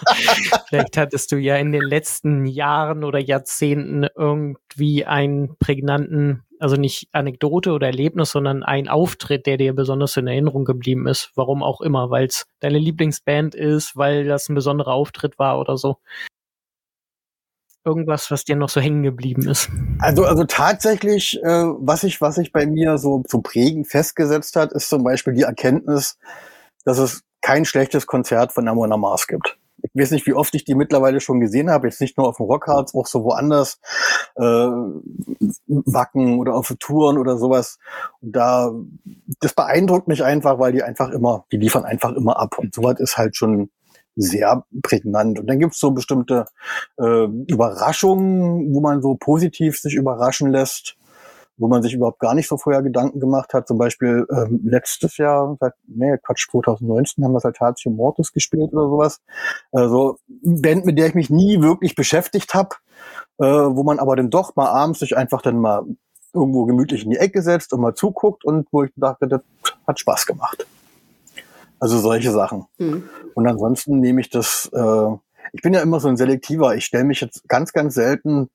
vielleicht 0.69 0.97
hattest 0.97 1.33
du 1.33 1.37
ja 1.37 1.57
in 1.57 1.73
den 1.73 1.83
letzten 1.83 2.47
Jahren 2.47 3.05
oder 3.05 3.19
Jahrzehnten 3.19 4.07
irgendwie 4.17 5.05
einen 5.05 5.57
prägnanten 5.59 6.45
Also 6.59 6.77
nicht 6.77 7.09
Anekdote 7.13 7.73
oder 7.73 7.89
Erlebnis, 7.89 8.31
sondern 8.31 8.63
ein 8.63 8.89
Auftritt, 8.89 9.47
der 9.47 9.57
dir 9.57 9.75
besonders 9.75 10.17
in 10.17 10.27
Erinnerung 10.27 10.65
geblieben 10.65 11.07
ist. 11.09 11.33
Warum 11.35 11.63
auch 11.63 11.81
immer, 11.81 12.11
weil 12.11 12.27
es 12.27 12.47
deine 12.61 12.79
Lieblingsband 12.79 13.55
ist, 13.55 13.97
weil 13.97 14.25
das 14.25 14.49
ein 14.49 14.55
besonderer 14.55 14.93
Auftritt 14.93 15.39
war 15.39 15.59
oder 15.61 15.77
so. 15.77 15.99
Irgendwas, 17.87 18.31
was 18.31 18.45
dir 18.45 18.57
noch 18.57 18.69
so 18.69 18.81
hängen 18.81 19.03
geblieben 19.03 19.49
ist. 19.49 19.71
Also, 20.01 20.25
also 20.25 20.45
tatsächlich, 20.45 21.41
äh, 21.43 21.65
was 21.79 22.03
ich, 22.03 22.21
was 22.21 22.35
sich 22.35 22.53
bei 22.53 22.67
mir 22.67 22.99
so, 22.99 23.23
so 23.29 23.41
prägend 23.41 23.87
festgesetzt 23.87 24.57
hat, 24.57 24.73
ist 24.73 24.89
zum 24.89 25.05
Beispiel 25.05 25.35
die 25.35 25.43
Erkenntnis, 25.43 26.19
dass 26.85 26.99
es 26.99 27.23
kein 27.41 27.65
schlechtes 27.65 28.07
Konzert 28.07 28.53
von 28.53 28.67
Amona 28.67 28.97
Mars 28.97 29.29
gibt 29.29 29.57
ich 29.83 30.03
weiß 30.03 30.11
nicht, 30.13 30.27
wie 30.27 30.33
oft 30.33 30.55
ich 30.55 30.65
die 30.65 30.75
mittlerweile 30.75 31.21
schon 31.21 31.41
gesehen 31.41 31.71
habe, 31.71 31.87
jetzt 31.87 32.01
nicht 32.01 32.17
nur 32.17 32.29
auf 32.29 32.37
dem 32.37 32.47
Rockharz, 32.47 32.95
auch 32.95 33.07
so 33.07 33.25
woanders, 33.25 33.81
äh, 34.37 34.43
Wacken 35.67 36.39
oder 36.39 36.55
auf 36.55 36.75
Touren 36.79 37.19
oder 37.19 37.37
sowas. 37.37 37.79
Und 38.21 38.33
da, 38.33 38.73
das 39.41 39.55
beeindruckt 39.55 40.09
mich 40.09 40.25
einfach, 40.25 40.59
weil 40.59 40.73
die 40.73 40.83
einfach 40.83 41.11
immer, 41.11 41.45
die 41.53 41.57
liefern 41.57 41.85
einfach 41.85 42.13
immer 42.13 42.39
ab. 42.39 42.59
Und 42.59 42.75
sowas 42.75 42.99
ist 43.01 43.17
halt 43.17 43.37
schon 43.37 43.71
sehr 44.17 44.65
prägnant. 44.83 45.39
Und 45.39 45.47
dann 45.47 45.59
gibt's 45.59 45.79
so 45.79 45.93
bestimmte 45.93 46.47
äh, 46.99 47.27
Überraschungen, 47.47 48.75
wo 48.75 48.81
man 48.81 49.03
so 49.03 49.15
positiv 49.15 49.79
sich 49.79 49.95
überraschen 49.95 50.51
lässt 50.51 50.97
wo 51.59 51.69
man 51.69 51.83
sich 51.83 51.95
überhaupt 51.95 52.19
gar 52.19 52.35
nicht 52.35 52.49
so 52.49 52.59
vorher 52.59 52.83
Gedanken 52.83 53.21
gemacht 53.21 53.55
hat. 53.55 53.67
Zum 53.67 53.79
Beispiel 53.79 54.27
ähm, 54.31 54.61
letztes 54.65 55.17
Jahr, 55.17 55.57
seit, 55.61 55.73
nee, 55.87 56.17
Quatsch, 56.23 56.49
2019 56.51 57.25
haben 57.25 57.33
wir 57.33 57.41
Saltatio 57.41 57.91
Mortis 57.91 58.33
gespielt 58.33 58.73
oder 58.73 58.89
sowas. 58.89 59.21
Also 59.73 60.19
Band, 60.29 60.85
mit 60.85 60.99
der 60.99 61.07
ich 61.07 61.15
mich 61.15 61.31
nie 61.31 61.63
wirklich 61.63 61.95
beschäftigt 61.95 62.55
habe, 62.55 62.77
äh, 63.39 63.45
wo 63.47 63.83
man 63.83 63.99
aber 63.99 64.17
dann 64.17 64.31
doch 64.31 64.55
mal 64.57 64.69
abends 64.69 65.01
sich 65.01 65.17
einfach 65.17 65.43
dann 65.43 65.59
mal 65.59 65.85
irgendwo 66.35 66.67
gemütlich 66.67 67.05
in 67.05 67.11
die 67.11 67.17
Ecke 67.17 67.41
setzt 67.41 67.73
und 67.73 67.81
mal 67.81 67.95
zuguckt 67.95 68.45
und 68.45 68.69
wo 68.71 68.85
ich 68.85 68.91
dachte, 68.97 69.27
das 69.27 69.41
hat 69.87 69.99
Spaß 69.99 70.27
gemacht. 70.27 70.67
Also 71.79 71.99
solche 71.99 72.33
Sachen. 72.33 72.67
Mhm. 72.79 73.09
Und 73.35 73.47
ansonsten 73.47 74.01
nehme 74.01 74.21
ich 74.21 74.31
das, 74.31 74.71
äh, 74.73 75.09
ich 75.53 75.63
bin 75.63 75.75
ja 75.75 75.81
immer 75.81 76.01
so 76.01 76.09
ein 76.09 76.17
Selektiver. 76.17 76.75
Ich 76.75 76.85
stelle 76.85 77.05
mich 77.05 77.21
jetzt 77.21 77.49
ganz, 77.49 77.73
ganz 77.73 77.95
selten 77.95 78.49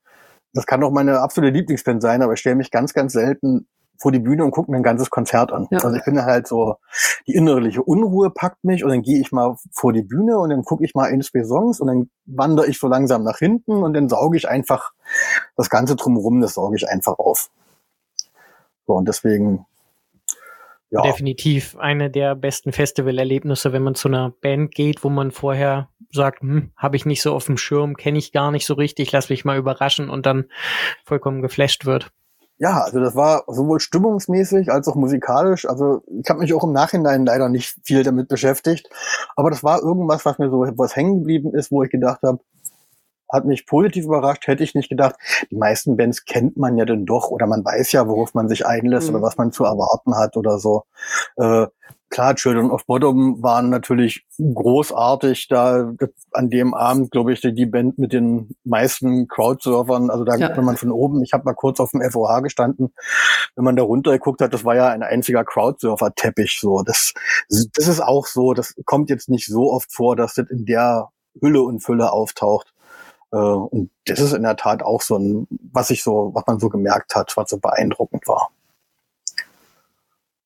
das 0.53 0.65
kann 0.65 0.81
doch 0.81 0.91
meine 0.91 1.19
absolute 1.19 1.53
Lieblingsband 1.53 2.01
sein, 2.01 2.21
aber 2.21 2.33
ich 2.33 2.39
stelle 2.39 2.55
mich 2.55 2.71
ganz, 2.71 2.93
ganz 2.93 3.13
selten 3.13 3.67
vor 3.97 4.11
die 4.11 4.19
Bühne 4.19 4.43
und 4.43 4.51
gucke 4.51 4.71
mir 4.71 4.77
ein 4.77 4.83
ganzes 4.83 5.11
Konzert 5.11 5.51
an. 5.51 5.67
Ja. 5.69 5.79
Also 5.79 5.95
ich 5.95 6.03
bin 6.03 6.21
halt 6.21 6.47
so, 6.47 6.77
die 7.27 7.35
innerliche 7.35 7.83
Unruhe 7.83 8.31
packt 8.31 8.63
mich 8.63 8.83
und 8.83 8.89
dann 8.89 9.03
gehe 9.03 9.19
ich 9.19 9.31
mal 9.31 9.55
vor 9.71 9.93
die 9.93 10.01
Bühne 10.01 10.39
und 10.39 10.49
dann 10.49 10.63
gucke 10.63 10.83
ich 10.83 10.95
mal 10.95 11.09
ein, 11.09 11.21
zwei 11.21 11.43
Songs 11.43 11.79
und 11.79 11.87
dann 11.87 12.09
wandere 12.25 12.67
ich 12.67 12.79
so 12.79 12.87
langsam 12.87 13.23
nach 13.23 13.37
hinten 13.37 13.83
und 13.83 13.93
dann 13.93 14.09
sauge 14.09 14.37
ich 14.37 14.49
einfach 14.49 14.91
das 15.55 15.69
Ganze 15.69 15.95
drumherum, 15.95 16.41
das 16.41 16.55
sauge 16.55 16.75
ich 16.75 16.89
einfach 16.89 17.19
auf. 17.19 17.51
So, 18.87 18.93
und 18.95 19.07
deswegen 19.07 19.65
ja. 20.91 21.01
definitiv 21.01 21.77
eine 21.77 22.09
der 22.09 22.35
besten 22.35 22.73
Festivalerlebnisse, 22.73 23.73
wenn 23.73 23.83
man 23.83 23.95
zu 23.95 24.09
einer 24.09 24.29
Band 24.41 24.75
geht, 24.75 25.03
wo 25.03 25.09
man 25.09 25.31
vorher 25.31 25.89
sagt, 26.11 26.41
hm, 26.41 26.71
habe 26.75 26.97
ich 26.97 27.05
nicht 27.05 27.21
so 27.21 27.33
auf 27.33 27.45
dem 27.45 27.57
Schirm, 27.57 27.95
kenne 27.95 28.19
ich 28.19 28.31
gar 28.31 28.51
nicht 28.51 28.65
so 28.65 28.73
richtig, 28.73 29.11
lass 29.11 29.29
mich 29.29 29.45
mal 29.45 29.57
überraschen 29.57 30.09
und 30.09 30.25
dann 30.25 30.45
vollkommen 31.05 31.41
geflasht 31.41 31.85
wird. 31.85 32.11
Ja, 32.57 32.81
also 32.81 32.99
das 32.99 33.15
war 33.15 33.43
sowohl 33.47 33.79
stimmungsmäßig 33.79 34.71
als 34.71 34.87
auch 34.87 34.93
musikalisch. 34.93 35.67
Also 35.67 36.03
ich 36.07 36.29
habe 36.29 36.41
mich 36.41 36.53
auch 36.53 36.63
im 36.63 36.73
Nachhinein 36.73 37.25
leider 37.25 37.49
nicht 37.49 37.75
viel 37.83 38.03
damit 38.03 38.27
beschäftigt, 38.27 38.87
aber 39.35 39.49
das 39.49 39.63
war 39.63 39.81
irgendwas, 39.81 40.25
was 40.25 40.37
mir 40.37 40.51
so 40.51 40.59
was 40.77 40.95
hängen 40.95 41.19
geblieben 41.19 41.55
ist, 41.55 41.71
wo 41.71 41.81
ich 41.81 41.89
gedacht 41.89 42.19
habe, 42.21 42.39
hat 43.31 43.45
mich 43.45 43.65
positiv 43.65 44.05
überrascht, 44.05 44.47
hätte 44.47 44.63
ich 44.63 44.75
nicht 44.75 44.89
gedacht. 44.89 45.15
Die 45.49 45.57
meisten 45.57 45.97
Bands 45.97 46.25
kennt 46.25 46.57
man 46.57 46.77
ja 46.77 46.85
dann 46.85 47.05
doch 47.05 47.29
oder 47.29 47.47
man 47.47 47.63
weiß 47.63 47.91
ja, 47.91 48.07
worauf 48.07 48.33
man 48.33 48.49
sich 48.49 48.65
einlässt 48.65 49.09
mhm. 49.09 49.15
oder 49.15 49.23
was 49.23 49.37
man 49.37 49.51
zu 49.51 49.63
erwarten 49.63 50.15
hat 50.15 50.37
oder 50.37 50.59
so. 50.59 50.83
Äh, 51.37 51.67
klar, 52.11 52.35
Children 52.35 52.69
of 52.69 52.85
Bottom 52.85 53.41
waren 53.41 53.69
natürlich 53.69 54.25
großartig. 54.37 55.47
Da 55.47 55.93
an 56.31 56.49
dem 56.49 56.75
Abend, 56.75 57.09
glaube 57.09 57.33
ich, 57.33 57.41
die 57.41 57.65
Band 57.65 57.97
mit 57.97 58.13
den 58.13 58.55
meisten 58.63 59.27
Crowdsurfern. 59.27 60.11
Also 60.11 60.23
da, 60.23 60.35
ja. 60.35 60.55
wenn 60.55 60.65
man 60.65 60.77
von 60.77 60.91
oben, 60.91 61.23
ich 61.23 61.33
habe 61.33 61.45
mal 61.45 61.55
kurz 61.55 61.79
auf 61.79 61.91
dem 61.91 62.01
FOH 62.01 62.41
gestanden, 62.41 62.93
wenn 63.55 63.63
man 63.63 63.75
da 63.75 63.83
runter 63.83 64.11
geguckt 64.11 64.41
hat, 64.41 64.53
das 64.53 64.63
war 64.63 64.75
ja 64.75 64.89
ein 64.89 65.01
einziger 65.01 65.43
Crowdsurfer-Teppich. 65.43 66.59
So, 66.59 66.83
das, 66.83 67.13
das 67.49 67.87
ist 67.87 68.01
auch 68.01 68.27
so. 68.27 68.53
Das 68.53 68.75
kommt 68.85 69.09
jetzt 69.09 69.29
nicht 69.29 69.47
so 69.47 69.71
oft 69.71 69.91
vor, 69.91 70.15
dass 70.15 70.35
das 70.35 70.49
in 70.49 70.65
der 70.65 71.09
Hülle 71.41 71.61
und 71.63 71.79
Fülle 71.79 72.11
auftaucht. 72.11 72.73
Äh, 73.31 73.35
und 73.35 73.89
das 74.05 74.19
ist 74.19 74.33
in 74.33 74.43
der 74.43 74.55
Tat 74.55 74.83
auch 74.83 75.01
so 75.01 75.17
ein, 75.17 75.47
was 75.71 75.89
ich 75.89 76.03
so, 76.03 76.31
was 76.33 76.45
man 76.47 76.59
so 76.59 76.69
gemerkt 76.69 77.15
hat, 77.15 77.35
was 77.35 77.49
so 77.49 77.57
beeindruckend 77.57 78.27
war. 78.27 78.51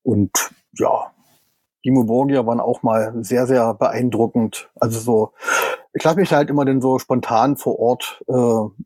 Und 0.04 0.52
ja, 0.74 1.12
die 1.84 1.92
Muborgia 1.92 2.46
waren 2.46 2.60
auch 2.60 2.84
mal 2.84 3.14
sehr, 3.24 3.48
sehr 3.48 3.74
beeindruckend. 3.76 4.70
Also 4.80 5.00
so, 5.00 5.34
ich 5.94 6.04
lasse 6.04 6.18
mich 6.18 6.34
halt 6.34 6.50
immer 6.50 6.66
denn 6.66 6.82
so 6.82 7.00
spontan 7.00 7.58
vor 7.58 7.80
Ort 7.80 8.24
äh, 8.28 8.34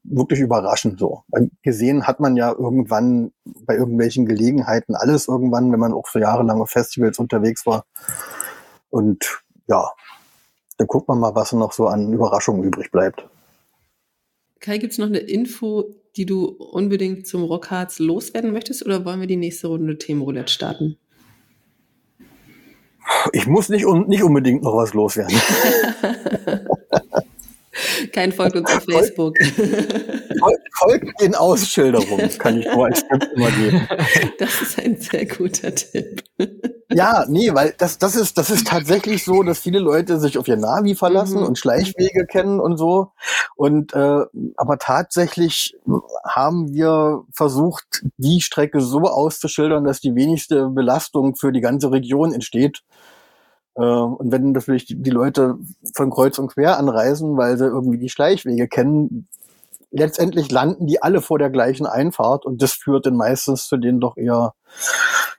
wirklich 0.04 0.40
überraschen. 0.40 0.98
So. 0.98 1.24
Gesehen 1.64 2.08
hat 2.08 2.20
man 2.20 2.36
ja 2.36 2.52
irgendwann 2.52 3.32
bei 3.66 3.76
irgendwelchen 3.76 4.26
Gelegenheiten 4.26 4.96
alles 4.96 5.28
irgendwann, 5.28 5.72
wenn 5.72 5.80
man 5.80 5.94
auch 5.94 6.08
so 6.08 6.20
jahrelang 6.20 6.62
auf 6.62 6.70
Festivals 6.70 7.20
unterwegs 7.20 7.66
war. 7.66 7.86
Und 8.90 9.44
ja, 9.68 9.92
dann 10.78 10.88
guckt 10.88 11.08
man 11.08 11.20
mal, 11.20 11.36
was 11.36 11.54
noch 11.54 11.72
so 11.72 11.88
an 11.88 12.14
Überraschungen 12.14 12.64
übrig 12.64 12.92
bleibt. 12.92 13.28
Kai, 14.60 14.78
gibt 14.78 14.94
es 14.94 15.00
noch 15.00 15.08
eine 15.08 15.20
Info, 15.20 15.96
die 16.16 16.26
du 16.26 16.46
unbedingt 16.46 17.28
zum 17.28 17.44
Rockharz 17.44 18.00
loswerden 18.00 18.52
möchtest 18.52 18.86
oder 18.86 19.06
wollen 19.06 19.22
wir 19.22 19.28
die 19.28 19.38
nächste 19.38 19.68
Runde 19.68 19.98
Themenroulette 19.98 20.52
starten? 20.52 20.98
Ich 23.34 23.48
muss 23.48 23.70
nicht, 23.70 23.86
nicht 24.08 24.24
unbedingt 24.24 24.64
noch 24.64 24.76
was 24.76 24.94
loswerden. 24.94 25.36
Kein 28.14 28.32
folgt 28.32 28.56
uns 28.56 28.70
auf 28.72 28.84
Facebook. 28.84 29.38
Folgt 30.78 31.22
den 31.22 31.36
Ausschilderungen, 31.36 32.30
kann 32.38 32.60
ich 32.60 32.66
nur 32.66 32.86
als 32.86 33.08
Tipp 33.08 33.30
immer 33.36 33.52
geben. 33.52 33.88
Das 34.38 34.62
ist 34.62 34.80
ein 34.80 34.96
sehr 35.00 35.26
guter 35.26 35.74
Tipp. 35.74 36.24
Ja, 36.92 37.26
nee, 37.28 37.54
weil 37.54 37.76
das, 37.78 37.98
das 37.98 38.16
ist, 38.16 38.38
das 38.38 38.50
ist 38.50 38.68
tatsächlich 38.68 39.24
so, 39.24 39.44
dass 39.44 39.60
viele 39.60 39.80
Leute 39.80 40.20
sich 40.20 40.38
auf 40.38 40.48
ihr 40.48 40.56
Navi 40.56 40.96
verlassen 40.96 41.42
mhm. 41.42 41.48
und 41.48 41.60
Schleichwege 41.60 42.26
kennen 42.26 42.60
und 42.60 42.78
so. 42.78 43.12
Und 43.56 43.94
äh, 43.94 44.26
aber 44.56 44.78
tatsächlich 44.80 45.76
haben 46.26 46.74
wir 46.74 47.24
versucht, 47.32 48.04
die 48.18 48.42
Strecke 48.42 48.82
so 48.82 49.02
auszuschildern, 49.02 49.84
dass 49.84 50.00
die 50.00 50.16
wenigste 50.16 50.70
Belastung 50.70 51.36
für 51.36 51.52
die 51.52 51.62
ganze 51.62 51.92
Region 51.92 52.34
entsteht. 52.34 52.82
Äh, 53.80 53.84
und 53.84 54.32
wenn 54.32 54.52
natürlich 54.52 54.86
die 54.88 55.10
Leute 55.10 55.58
von 55.96 56.10
Kreuz 56.10 56.38
und 56.38 56.50
Quer 56.54 56.78
anreisen, 56.78 57.38
weil 57.38 57.58
sie 57.58 57.66
irgendwie 57.66 57.98
die 57.98 58.10
Schleichwege 58.10 58.68
kennen, 58.68 59.28
letztendlich 59.92 60.52
landen 60.52 60.86
die 60.86 61.02
alle 61.02 61.22
vor 61.22 61.40
der 61.40 61.50
gleichen 61.50 61.88
Einfahrt 61.88 62.46
und 62.46 62.62
das 62.62 62.74
führt 62.74 63.06
dann 63.06 63.16
meistens 63.16 63.68
zu 63.68 63.78
den 63.78 64.00
doch 64.00 64.18
eher 64.18 64.54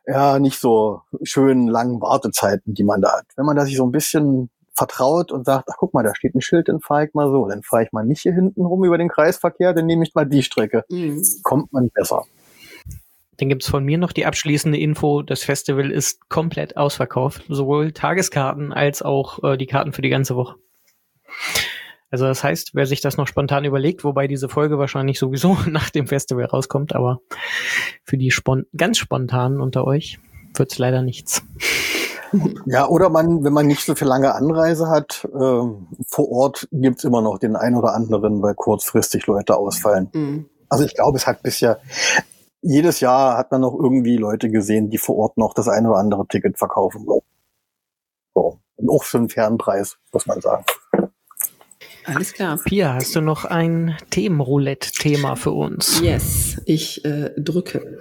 ja 0.06 0.38
nicht 0.38 0.58
so 0.58 1.02
schönen 1.22 1.68
langen 1.68 2.00
Wartezeiten, 2.00 2.74
die 2.74 2.82
man 2.82 3.00
da 3.00 3.12
hat. 3.18 3.26
Wenn 3.36 3.46
man 3.46 3.56
da 3.56 3.64
sich 3.64 3.76
so 3.76 3.84
ein 3.84 3.92
bisschen 3.92 4.50
vertraut 4.74 5.30
und 5.30 5.44
sagt, 5.44 5.68
ach 5.70 5.76
guck 5.76 5.92
mal, 5.92 6.02
da 6.02 6.14
steht 6.14 6.34
ein 6.34 6.40
Schild, 6.40 6.68
dann 6.68 6.80
fahre 6.80 7.06
ich 7.06 7.14
mal 7.14 7.30
so, 7.30 7.46
dann 7.46 7.62
fahre 7.62 7.84
ich 7.84 7.92
mal 7.92 8.04
nicht 8.04 8.22
hier 8.22 8.32
hinten 8.32 8.64
rum 8.64 8.84
über 8.84 8.96
den 8.96 9.08
Kreisverkehr, 9.08 9.74
dann 9.74 9.86
nehme 9.86 10.04
ich 10.04 10.14
mal 10.14 10.24
die 10.24 10.42
Strecke. 10.42 10.84
Mhm. 10.88 11.22
Kommt 11.42 11.72
man 11.72 11.90
besser. 11.90 12.24
Dann 13.40 13.48
gibt's 13.48 13.70
von 13.70 13.84
mir 13.84 13.96
noch 13.96 14.12
die 14.12 14.26
abschließende 14.26 14.78
Info, 14.78 15.22
das 15.22 15.44
Festival 15.44 15.90
ist 15.90 16.28
komplett 16.28 16.76
ausverkauft, 16.76 17.42
sowohl 17.48 17.92
Tageskarten 17.92 18.70
als 18.70 19.00
auch 19.00 19.42
äh, 19.42 19.56
die 19.56 19.66
Karten 19.66 19.94
für 19.94 20.02
die 20.02 20.10
ganze 20.10 20.36
Woche. 20.36 20.56
Also 22.10 22.26
das 22.26 22.44
heißt, 22.44 22.72
wer 22.74 22.84
sich 22.84 23.00
das 23.00 23.16
noch 23.16 23.26
spontan 23.26 23.64
überlegt, 23.64 24.04
wobei 24.04 24.26
diese 24.26 24.50
Folge 24.50 24.78
wahrscheinlich 24.78 25.18
sowieso 25.18 25.56
nach 25.66 25.88
dem 25.88 26.06
Festival 26.06 26.44
rauskommt, 26.44 26.94
aber 26.94 27.20
für 28.04 28.18
die 28.18 28.30
spon 28.30 28.66
ganz 28.76 28.98
spontanen 28.98 29.62
unter 29.62 29.86
euch 29.86 30.18
wird's 30.54 30.76
leider 30.76 31.00
nichts. 31.00 31.42
Ja, 32.66 32.86
oder 32.88 33.08
man, 33.08 33.42
wenn 33.42 33.52
man 33.54 33.66
nicht 33.66 33.84
so 33.84 33.94
viel 33.94 34.06
lange 34.06 34.34
Anreise 34.34 34.88
hat, 34.88 35.26
äh, 35.32 35.38
vor 36.06 36.30
Ort 36.30 36.68
gibt's 36.70 37.04
immer 37.04 37.22
noch 37.22 37.38
den 37.38 37.56
einen 37.56 37.76
oder 37.76 37.94
anderen, 37.94 38.42
weil 38.42 38.54
kurzfristig 38.54 39.26
Leute 39.26 39.56
ausfallen. 39.56 40.10
Mhm. 40.12 40.46
Also 40.68 40.84
ich 40.84 40.94
glaube, 40.94 41.18
es 41.18 41.26
hat 41.26 41.42
bisher, 41.42 41.80
jedes 42.62 43.00
Jahr 43.00 43.36
hat 43.36 43.50
man 43.50 43.62
noch 43.62 43.74
irgendwie 43.74 44.16
Leute 44.16 44.50
gesehen, 44.50 44.90
die 44.90 44.98
vor 44.98 45.16
Ort 45.16 45.38
noch 45.38 45.54
das 45.54 45.68
eine 45.68 45.88
oder 45.90 45.98
andere 45.98 46.26
Ticket 46.26 46.58
verkaufen 46.58 47.06
wollen. 47.06 47.22
So. 48.34 48.58
Und 48.76 48.90
auch 48.90 49.04
für 49.04 49.18
einen 49.18 49.28
fairen 49.28 49.58
Preis, 49.58 49.98
muss 50.12 50.26
man 50.26 50.40
sagen. 50.40 50.64
Alles 52.04 52.32
klar. 52.32 52.58
Pia, 52.64 52.94
hast 52.94 53.14
du 53.14 53.20
noch 53.20 53.44
ein 53.44 53.96
Themenroulette-Thema 54.10 55.36
für 55.36 55.52
uns? 55.52 56.00
Yes, 56.00 56.60
ich 56.66 57.04
äh, 57.04 57.30
drücke. 57.36 57.98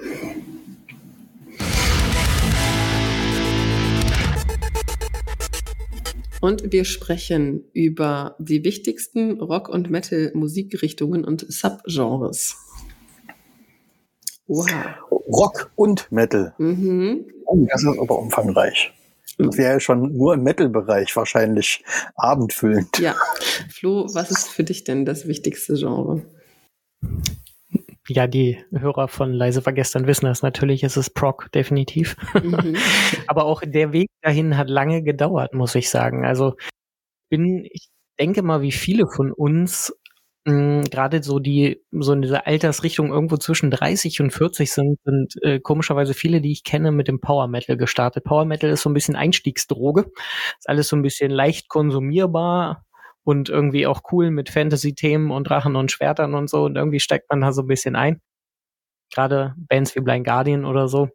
Und 6.42 6.72
wir 6.72 6.86
sprechen 6.86 7.66
über 7.74 8.36
die 8.40 8.64
wichtigsten 8.64 9.42
Rock- 9.42 9.68
und 9.68 9.90
Metal-Musikrichtungen 9.90 11.26
und 11.26 11.46
Subgenres. 11.50 12.56
Wow. 14.50 14.68
Rock 15.28 15.72
und 15.76 16.12
Metal. 16.12 16.54
Mhm. 16.58 17.26
Oh, 17.46 17.68
das 17.70 17.84
ist 17.84 18.00
aber 18.00 18.18
umfangreich. 18.18 18.92
Das 19.38 19.58
wäre 19.58 19.80
schon 19.80 20.18
nur 20.18 20.34
im 20.34 20.44
Metal-Bereich 20.44 21.16
wahrscheinlich 21.16 21.84
abendfüllend. 22.16 23.00
Ja. 23.00 23.16
Flo, 23.70 24.08
was 24.14 24.32
ist 24.32 24.50
für 24.50 24.64
dich 24.64 24.84
denn 24.84 25.06
das 25.06 25.28
wichtigste 25.28 25.76
Genre? 25.76 26.24
Ja, 28.08 28.26
die 28.26 28.58
Hörer 28.72 29.08
von 29.08 29.32
Leise 29.32 29.66
war 29.66 29.72
gestern 29.72 30.08
wissen 30.08 30.26
das 30.26 30.42
natürlich, 30.42 30.84
ist 30.84 30.98
es 30.98 31.12
Proc, 31.12 31.52
definitiv. 31.54 32.18
Mhm. 32.34 32.76
Aber 33.28 33.46
auch 33.46 33.62
der 33.64 33.94
Weg 33.94 34.10
dahin 34.22 34.58
hat 34.58 34.68
lange 34.68 35.04
gedauert, 35.04 35.54
muss 35.54 35.76
ich 35.76 35.90
sagen. 35.92 36.26
Also 36.26 36.56
bin, 37.30 37.66
ich 37.72 37.90
denke 38.20 38.42
mal, 38.42 38.62
wie 38.62 38.72
viele 38.72 39.06
von 39.08 39.32
uns 39.32 39.90
hm, 39.90 39.99
gerade 40.46 41.22
so 41.22 41.40
die, 41.40 41.84
so 41.92 42.14
in 42.14 42.22
dieser 42.22 42.48
Altersrichtung 42.48 43.12
irgendwo 43.12 43.38
zwischen 43.38 43.72
30 43.72 44.22
und 44.22 44.32
40 44.32 44.72
sind, 44.72 45.00
sind 45.04 45.34
äh, 45.44 45.60
komischerweise 45.60 46.14
viele, 46.14 46.42
die 46.42 46.52
ich 46.52 46.64
kenne, 46.64 46.92
mit 46.92 47.08
dem 47.08 47.20
Power 47.20 47.48
Metal 47.48 47.78
gestartet. 47.78 48.24
Power 48.24 48.46
Metal 48.46 48.70
ist 48.70 48.82
so 48.82 48.90
ein 48.90 48.94
bisschen 48.94 49.16
Einstiegsdroge. 49.16 50.12
Ist 50.58 50.70
alles 50.70 50.88
so 50.88 50.96
ein 50.96 51.02
bisschen 51.02 51.32
leicht 51.32 51.70
konsumierbar 51.70 52.86
und 53.24 53.50
irgendwie 53.50 53.86
auch 53.86 54.02
cool 54.12 54.32
mit 54.32 54.50
Fantasy-Themen 54.50 55.30
und 55.32 55.50
Drachen 55.50 55.76
und 55.76 55.92
Schwertern 55.92 56.34
und 56.34 56.50
so. 56.50 56.64
Und 56.64 56.78
irgendwie 56.78 57.00
steigt 57.00 57.30
man 57.30 57.42
da 57.42 57.52
so 57.52 57.62
ein 57.64 57.68
bisschen 57.68 57.96
ein. 57.96 58.22
Gerade 59.14 59.56
Bands 59.58 59.96
wie 59.96 60.02
Blind 60.02 60.26
Guardian 60.26 60.66
oder 60.66 60.88
so. 60.88 61.10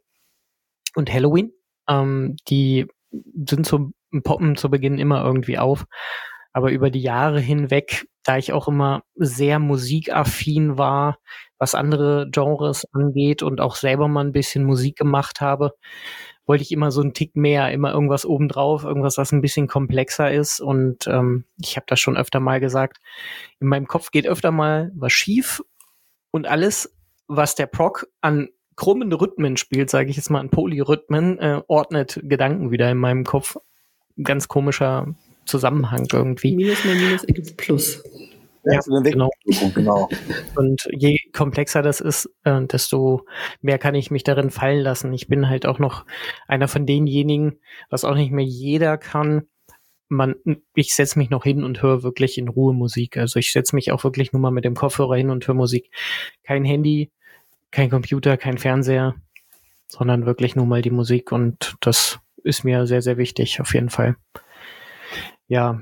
Und 0.95 1.11
Halloween, 1.11 1.51
ähm, 1.89 2.35
die 2.47 2.87
sind 3.11 3.65
so 3.65 3.91
poppen 4.23 4.55
zu 4.55 4.69
Beginn 4.69 4.97
immer 4.97 5.23
irgendwie 5.25 5.57
auf. 5.57 5.85
Aber 6.55 6.71
über 6.71 6.89
die 6.89 7.01
Jahre 7.01 7.41
hinweg, 7.41 8.07
da 8.23 8.37
ich 8.37 8.53
auch 8.53 8.69
immer 8.69 9.03
sehr 9.15 9.59
musikaffin 9.59 10.77
war, 10.77 11.19
was 11.57 11.75
andere 11.75 12.29
Genres 12.31 12.85
angeht 12.93 13.43
und 13.43 13.59
auch 13.59 13.75
selber 13.75 14.07
mal 14.07 14.23
ein 14.23 14.31
bisschen 14.31 14.63
Musik 14.63 14.95
gemacht 14.95 15.41
habe, 15.41 15.73
wollte 16.45 16.61
ich 16.61 16.71
immer 16.71 16.91
so 16.91 17.01
einen 17.01 17.13
Tick 17.13 17.35
mehr, 17.35 17.73
immer 17.73 17.91
irgendwas 17.91 18.25
obendrauf, 18.25 18.85
irgendwas, 18.85 19.17
was 19.17 19.33
ein 19.33 19.41
bisschen 19.41 19.67
komplexer 19.67 20.31
ist. 20.31 20.61
Und 20.61 21.07
ähm, 21.07 21.43
ich 21.61 21.75
habe 21.75 21.87
das 21.89 21.99
schon 21.99 22.15
öfter 22.15 22.39
mal 22.39 22.61
gesagt, 22.61 22.99
in 23.59 23.67
meinem 23.67 23.85
Kopf 23.85 24.11
geht 24.11 24.25
öfter 24.25 24.51
mal 24.51 24.93
was 24.95 25.11
schief 25.11 25.61
und 26.31 26.47
alles, 26.47 26.95
was 27.27 27.55
der 27.55 27.65
Proc 27.65 28.07
an 28.21 28.47
krummen 28.77 29.11
Rhythmen 29.11 29.57
spielt, 29.57 29.89
sage 29.89 30.09
ich 30.09 30.15
jetzt 30.15 30.29
mal 30.29 30.39
an 30.39 30.51
Polyrhythmen, 30.51 31.37
äh, 31.37 31.61
ordnet 31.67 32.21
Gedanken 32.23 32.71
wieder 32.71 32.89
in 32.89 32.97
meinem 32.97 33.25
Kopf. 33.25 33.57
Ganz 34.23 34.47
komischer 34.47 35.15
Zusammenhang 35.45 36.07
irgendwie. 36.11 36.55
Minus 36.55 36.83
mal 36.85 36.95
Minus 36.95 37.23
ergibt 37.23 37.57
Plus. 37.57 38.03
Ja, 38.65 38.79
genau. 39.03 39.29
genau. 39.75 40.09
Und 40.55 40.89
je 40.91 41.19
komplexer 41.33 41.83
das 41.83 42.01
ist, 42.01 42.29
äh, 42.43 42.65
desto 42.65 43.25
mehr 43.61 43.77
kann 43.77 43.93
ich 43.93 44.09
mich 44.09 44.23
darin 44.23 44.49
fallen 44.49 44.81
lassen. 44.81 45.13
Ich 45.13 45.27
bin 45.27 45.47
halt 45.47 45.67
auch 45.67 45.77
noch 45.77 46.05
einer 46.47 46.67
von 46.67 46.87
denjenigen, 46.87 47.59
was 47.89 48.05
auch 48.05 48.15
nicht 48.15 48.31
mehr 48.31 48.45
jeder 48.45 48.97
kann. 48.97 49.43
Man, 50.07 50.35
ich 50.73 50.95
setze 50.95 51.19
mich 51.19 51.29
noch 51.29 51.43
hin 51.43 51.63
und 51.63 51.81
höre 51.81 52.03
wirklich 52.03 52.37
in 52.37 52.47
Ruhe 52.47 52.73
Musik. 52.73 53.17
Also 53.17 53.37
ich 53.37 53.51
setze 53.51 53.75
mich 53.75 53.91
auch 53.91 54.03
wirklich 54.03 54.33
nur 54.33 54.41
mal 54.41 54.51
mit 54.51 54.65
dem 54.65 54.75
Kopfhörer 54.75 55.15
hin 55.15 55.29
und 55.29 55.47
höre 55.47 55.55
Musik. 55.55 55.91
Kein 56.43 56.65
Handy, 56.65 57.11
kein 57.71 57.89
Computer, 57.91 58.37
kein 58.37 58.57
Fernseher, 58.57 59.15
sondern 59.87 60.25
wirklich 60.25 60.55
nur 60.55 60.65
mal 60.65 60.81
die 60.81 60.91
Musik 60.91 61.31
und 61.31 61.75
das 61.81 62.19
ist 62.43 62.63
mir 62.63 62.87
sehr, 62.87 63.01
sehr 63.01 63.17
wichtig, 63.17 63.59
auf 63.61 63.73
jeden 63.73 63.89
Fall 63.89 64.15
ja, 65.47 65.81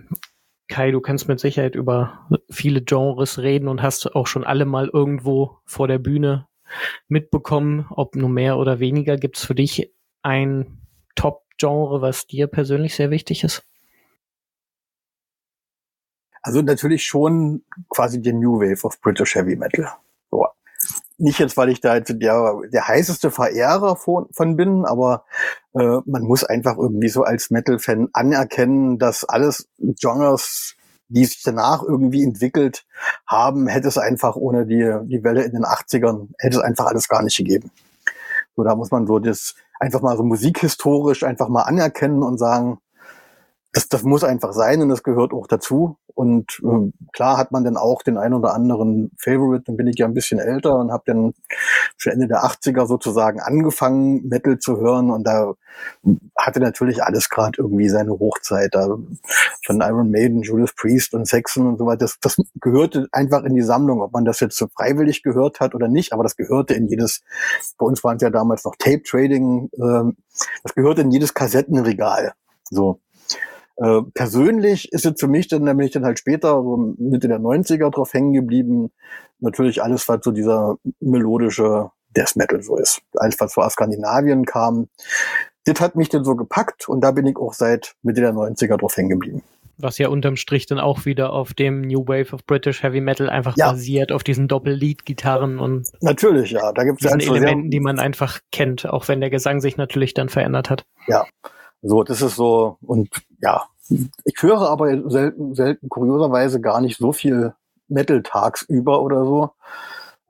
Kai, 0.67 0.91
du 0.91 1.01
kannst 1.01 1.27
mit 1.27 1.39
Sicherheit 1.39 1.75
über 1.75 2.27
viele 2.49 2.81
Genres 2.81 3.39
reden 3.39 3.67
und 3.67 3.81
hast 3.81 4.15
auch 4.15 4.27
schon 4.27 4.43
alle 4.43 4.65
mal 4.65 4.89
irgendwo 4.91 5.59
vor 5.65 5.87
der 5.87 5.99
Bühne 5.99 6.47
mitbekommen, 7.07 7.85
ob 7.89 8.15
nur 8.15 8.29
mehr 8.29 8.57
oder 8.57 8.79
weniger. 8.79 9.17
Gibt 9.17 9.37
es 9.37 9.45
für 9.45 9.55
dich 9.55 9.93
ein 10.21 10.81
Top-Genre, 11.15 12.01
was 12.01 12.27
dir 12.27 12.47
persönlich 12.47 12.95
sehr 12.95 13.11
wichtig 13.11 13.43
ist? 13.43 13.67
Also 16.41 16.61
natürlich 16.61 17.05
schon 17.05 17.63
quasi 17.89 18.21
die 18.21 18.33
New 18.33 18.59
Wave 18.59 18.85
of 18.85 18.99
British 18.99 19.35
Heavy 19.35 19.55
Metal. 19.55 19.89
Nicht 21.23 21.39
jetzt, 21.39 21.55
weil 21.55 21.69
ich 21.69 21.79
da 21.79 21.95
jetzt 21.95 22.13
der, 22.21 22.53
der 22.73 22.85
heißeste 22.85 23.31
Verehrer 23.31 23.95
von, 23.95 24.25
von 24.33 24.57
bin, 24.57 24.83
aber 24.83 25.23
äh, 25.73 25.99
man 26.05 26.23
muss 26.23 26.43
einfach 26.43 26.77
irgendwie 26.77 27.07
so 27.07 27.23
als 27.23 27.49
Metal-Fan 27.49 28.09
anerkennen, 28.11 28.99
dass 28.99 29.23
alles 29.23 29.69
Genres, 29.79 30.75
die 31.07 31.23
sich 31.23 31.41
danach 31.41 31.81
irgendwie 31.81 32.23
entwickelt 32.23 32.85
haben, 33.25 33.67
hätte 33.67 33.87
es 33.87 33.97
einfach 33.97 34.35
ohne 34.35 34.65
die, 34.65 34.99
die 35.05 35.23
Welle 35.23 35.43
in 35.43 35.53
den 35.53 35.63
80ern, 35.63 36.27
hätte 36.39 36.57
es 36.57 36.61
einfach 36.61 36.87
alles 36.87 37.07
gar 37.07 37.23
nicht 37.23 37.37
gegeben. 37.37 37.71
So, 38.57 38.63
da 38.65 38.75
muss 38.75 38.91
man 38.91 39.07
so 39.07 39.19
das 39.19 39.55
einfach 39.79 40.01
mal 40.01 40.17
so 40.17 40.23
musikhistorisch 40.23 41.23
einfach 41.23 41.47
mal 41.47 41.61
anerkennen 41.61 42.21
und 42.21 42.37
sagen, 42.37 42.79
das, 43.71 43.87
das 43.87 44.03
muss 44.03 44.25
einfach 44.25 44.51
sein 44.51 44.81
und 44.81 44.89
das 44.89 45.03
gehört 45.03 45.31
auch 45.31 45.47
dazu. 45.47 45.97
Und 46.15 46.61
äh, 46.63 46.91
klar 47.11 47.37
hat 47.37 47.51
man 47.51 47.63
dann 47.63 47.77
auch 47.77 48.03
den 48.03 48.17
ein 48.17 48.33
oder 48.33 48.53
anderen 48.53 49.11
Favorite, 49.17 49.63
dann 49.65 49.77
bin 49.77 49.87
ich 49.87 49.97
ja 49.97 50.05
ein 50.05 50.13
bisschen 50.13 50.39
älter 50.39 50.75
und 50.75 50.91
habe 50.91 51.03
dann 51.07 51.33
schon 51.97 52.13
Ende 52.13 52.27
der 52.27 52.43
80er 52.43 52.85
sozusagen 52.85 53.39
angefangen, 53.39 54.27
Metal 54.27 54.59
zu 54.59 54.77
hören 54.77 55.09
und 55.09 55.25
da 55.25 55.53
hatte 56.37 56.59
natürlich 56.59 57.03
alles 57.03 57.29
gerade 57.29 57.53
irgendwie 57.57 57.89
seine 57.89 58.11
Hochzeit. 58.11 58.69
Da 58.73 58.97
von 59.65 59.81
Iron 59.81 60.11
Maiden, 60.11 60.41
Judas 60.41 60.73
Priest 60.73 61.13
und 61.13 61.27
Saxon 61.27 61.67
und 61.67 61.77
so 61.77 61.85
weiter. 61.85 61.99
Das, 61.99 62.17
das 62.19 62.37
gehörte 62.59 63.07
einfach 63.11 63.43
in 63.43 63.55
die 63.55 63.61
Sammlung, 63.61 64.01
ob 64.01 64.13
man 64.13 64.25
das 64.25 64.39
jetzt 64.39 64.57
so 64.57 64.67
freiwillig 64.67 65.23
gehört 65.23 65.59
hat 65.59 65.75
oder 65.75 65.87
nicht, 65.87 66.13
aber 66.13 66.23
das 66.23 66.35
gehörte 66.35 66.73
in 66.73 66.87
jedes, 66.87 67.23
bei 67.77 67.85
uns 67.85 68.03
waren 68.03 68.17
es 68.17 68.21
ja 68.21 68.29
damals 68.29 68.63
noch 68.65 68.75
Tape 68.77 69.03
Trading, 69.03 69.69
äh, 69.73 70.13
das 70.63 70.75
gehörte 70.75 71.01
in 71.01 71.11
jedes 71.11 71.33
Kassettenregal. 71.33 72.33
So. 72.69 72.99
Äh, 73.77 74.01
persönlich 74.13 74.91
ist 74.91 75.05
es 75.05 75.19
für 75.19 75.27
mich 75.27 75.47
dann, 75.47 75.65
da 75.65 75.73
bin 75.73 75.85
ich 75.85 75.93
dann 75.93 76.05
halt 76.05 76.19
später, 76.19 76.61
so 76.61 76.93
Mitte 76.97 77.27
der 77.27 77.39
90er 77.39 77.89
drauf 77.89 78.13
hängen 78.13 78.33
geblieben, 78.33 78.91
natürlich 79.39 79.81
alles, 79.81 80.07
was 80.07 80.19
so 80.23 80.31
dieser 80.31 80.77
melodische 80.99 81.89
Death 82.15 82.35
Metal 82.35 82.61
so 82.61 82.77
ist. 82.77 83.01
Alles, 83.15 83.39
was 83.39 83.53
so 83.53 83.61
aus 83.61 83.73
Skandinavien 83.73 84.45
kam. 84.45 84.89
Das 85.65 85.79
hat 85.79 85.95
mich 85.95 86.09
dann 86.09 86.23
so 86.23 86.35
gepackt 86.35 86.87
und 86.87 87.01
da 87.01 87.11
bin 87.11 87.25
ich 87.25 87.37
auch 87.37 87.53
seit 87.53 87.95
Mitte 88.03 88.21
der 88.21 88.33
90er 88.33 88.77
drauf 88.77 88.95
hängen 88.95 89.09
geblieben. 89.09 89.43
Was 89.77 89.97
ja 89.97 90.09
unterm 90.09 90.35
Strich 90.35 90.67
dann 90.67 90.79
auch 90.79 91.05
wieder 91.05 91.33
auf 91.33 91.53
dem 91.53 91.81
New 91.81 92.07
Wave 92.07 92.33
of 92.33 92.45
British 92.45 92.83
Heavy 92.83 93.01
Metal 93.01 93.27
einfach 93.27 93.57
ja. 93.57 93.71
basiert, 93.71 94.11
auf 94.11 94.23
diesen 94.23 94.47
Doppel-Lead-Gitarren 94.47 95.57
und 95.57 95.89
natürlich, 96.01 96.51
ja, 96.51 96.71
da 96.73 96.83
gibt 96.83 97.03
es 97.03 97.11
Elementen, 97.11 97.71
die 97.71 97.79
man 97.79 97.97
einfach 97.97 98.39
kennt, 98.51 98.85
auch 98.85 99.07
wenn 99.07 99.19
der 99.19 99.31
Gesang 99.31 99.61
sich 99.61 99.75
natürlich 99.75 100.13
dann 100.13 100.29
verändert 100.29 100.69
hat. 100.69 100.85
Ja, 101.07 101.25
so, 101.83 102.03
das 102.03 102.21
ist 102.21 102.35
so, 102.35 102.77
und 102.81 103.09
ja, 103.41 103.63
ich 103.89 104.41
höre 104.41 104.69
aber 104.69 105.09
selten, 105.09 105.53
selten 105.53 105.89
kurioserweise 105.89 106.61
gar 106.61 106.81
nicht 106.81 106.97
so 106.97 107.11
viel 107.11 107.53
Metal 107.89 108.23
tagsüber 108.23 109.01
oder 109.01 109.25
so. 109.25 109.51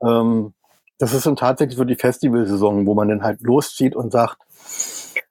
Ähm, 0.02 0.52
das 0.98 1.14
ist 1.14 1.26
dann 1.26 1.36
tatsächlich 1.36 1.76
so 1.76 1.84
die 1.84 1.96
Festivalsaison, 1.96 2.86
wo 2.86 2.94
man 2.94 3.08
dann 3.08 3.22
halt 3.22 3.40
loszieht 3.42 3.94
und 3.96 4.12
sagt, 4.12 4.38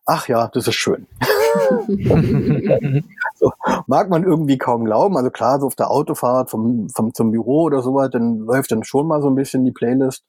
ach 0.06 0.28
ja, 0.28 0.50
das 0.54 0.68
ist 0.68 0.76
schön. 0.76 1.08
so, 3.36 3.52
mag 3.88 4.10
man 4.10 4.24
irgendwie 4.24 4.58
kaum 4.58 4.86
glauben. 4.86 5.18
Also 5.18 5.30
klar, 5.30 5.60
so 5.60 5.68
auf 5.68 5.76
der 5.76 5.92
Autofahrt 5.92 6.50
vom, 6.50 6.90
vom, 6.90 7.14
zum 7.14 7.32
Büro 7.32 7.64
oder 7.64 7.82
sowas, 7.82 8.10
dann 8.12 8.40
läuft 8.40 8.72
dann 8.72 8.84
schon 8.84 9.08
mal 9.08 9.22
so 9.22 9.30
ein 9.30 9.36
bisschen 9.36 9.64
die 9.64 9.72
Playlist. 9.72 10.24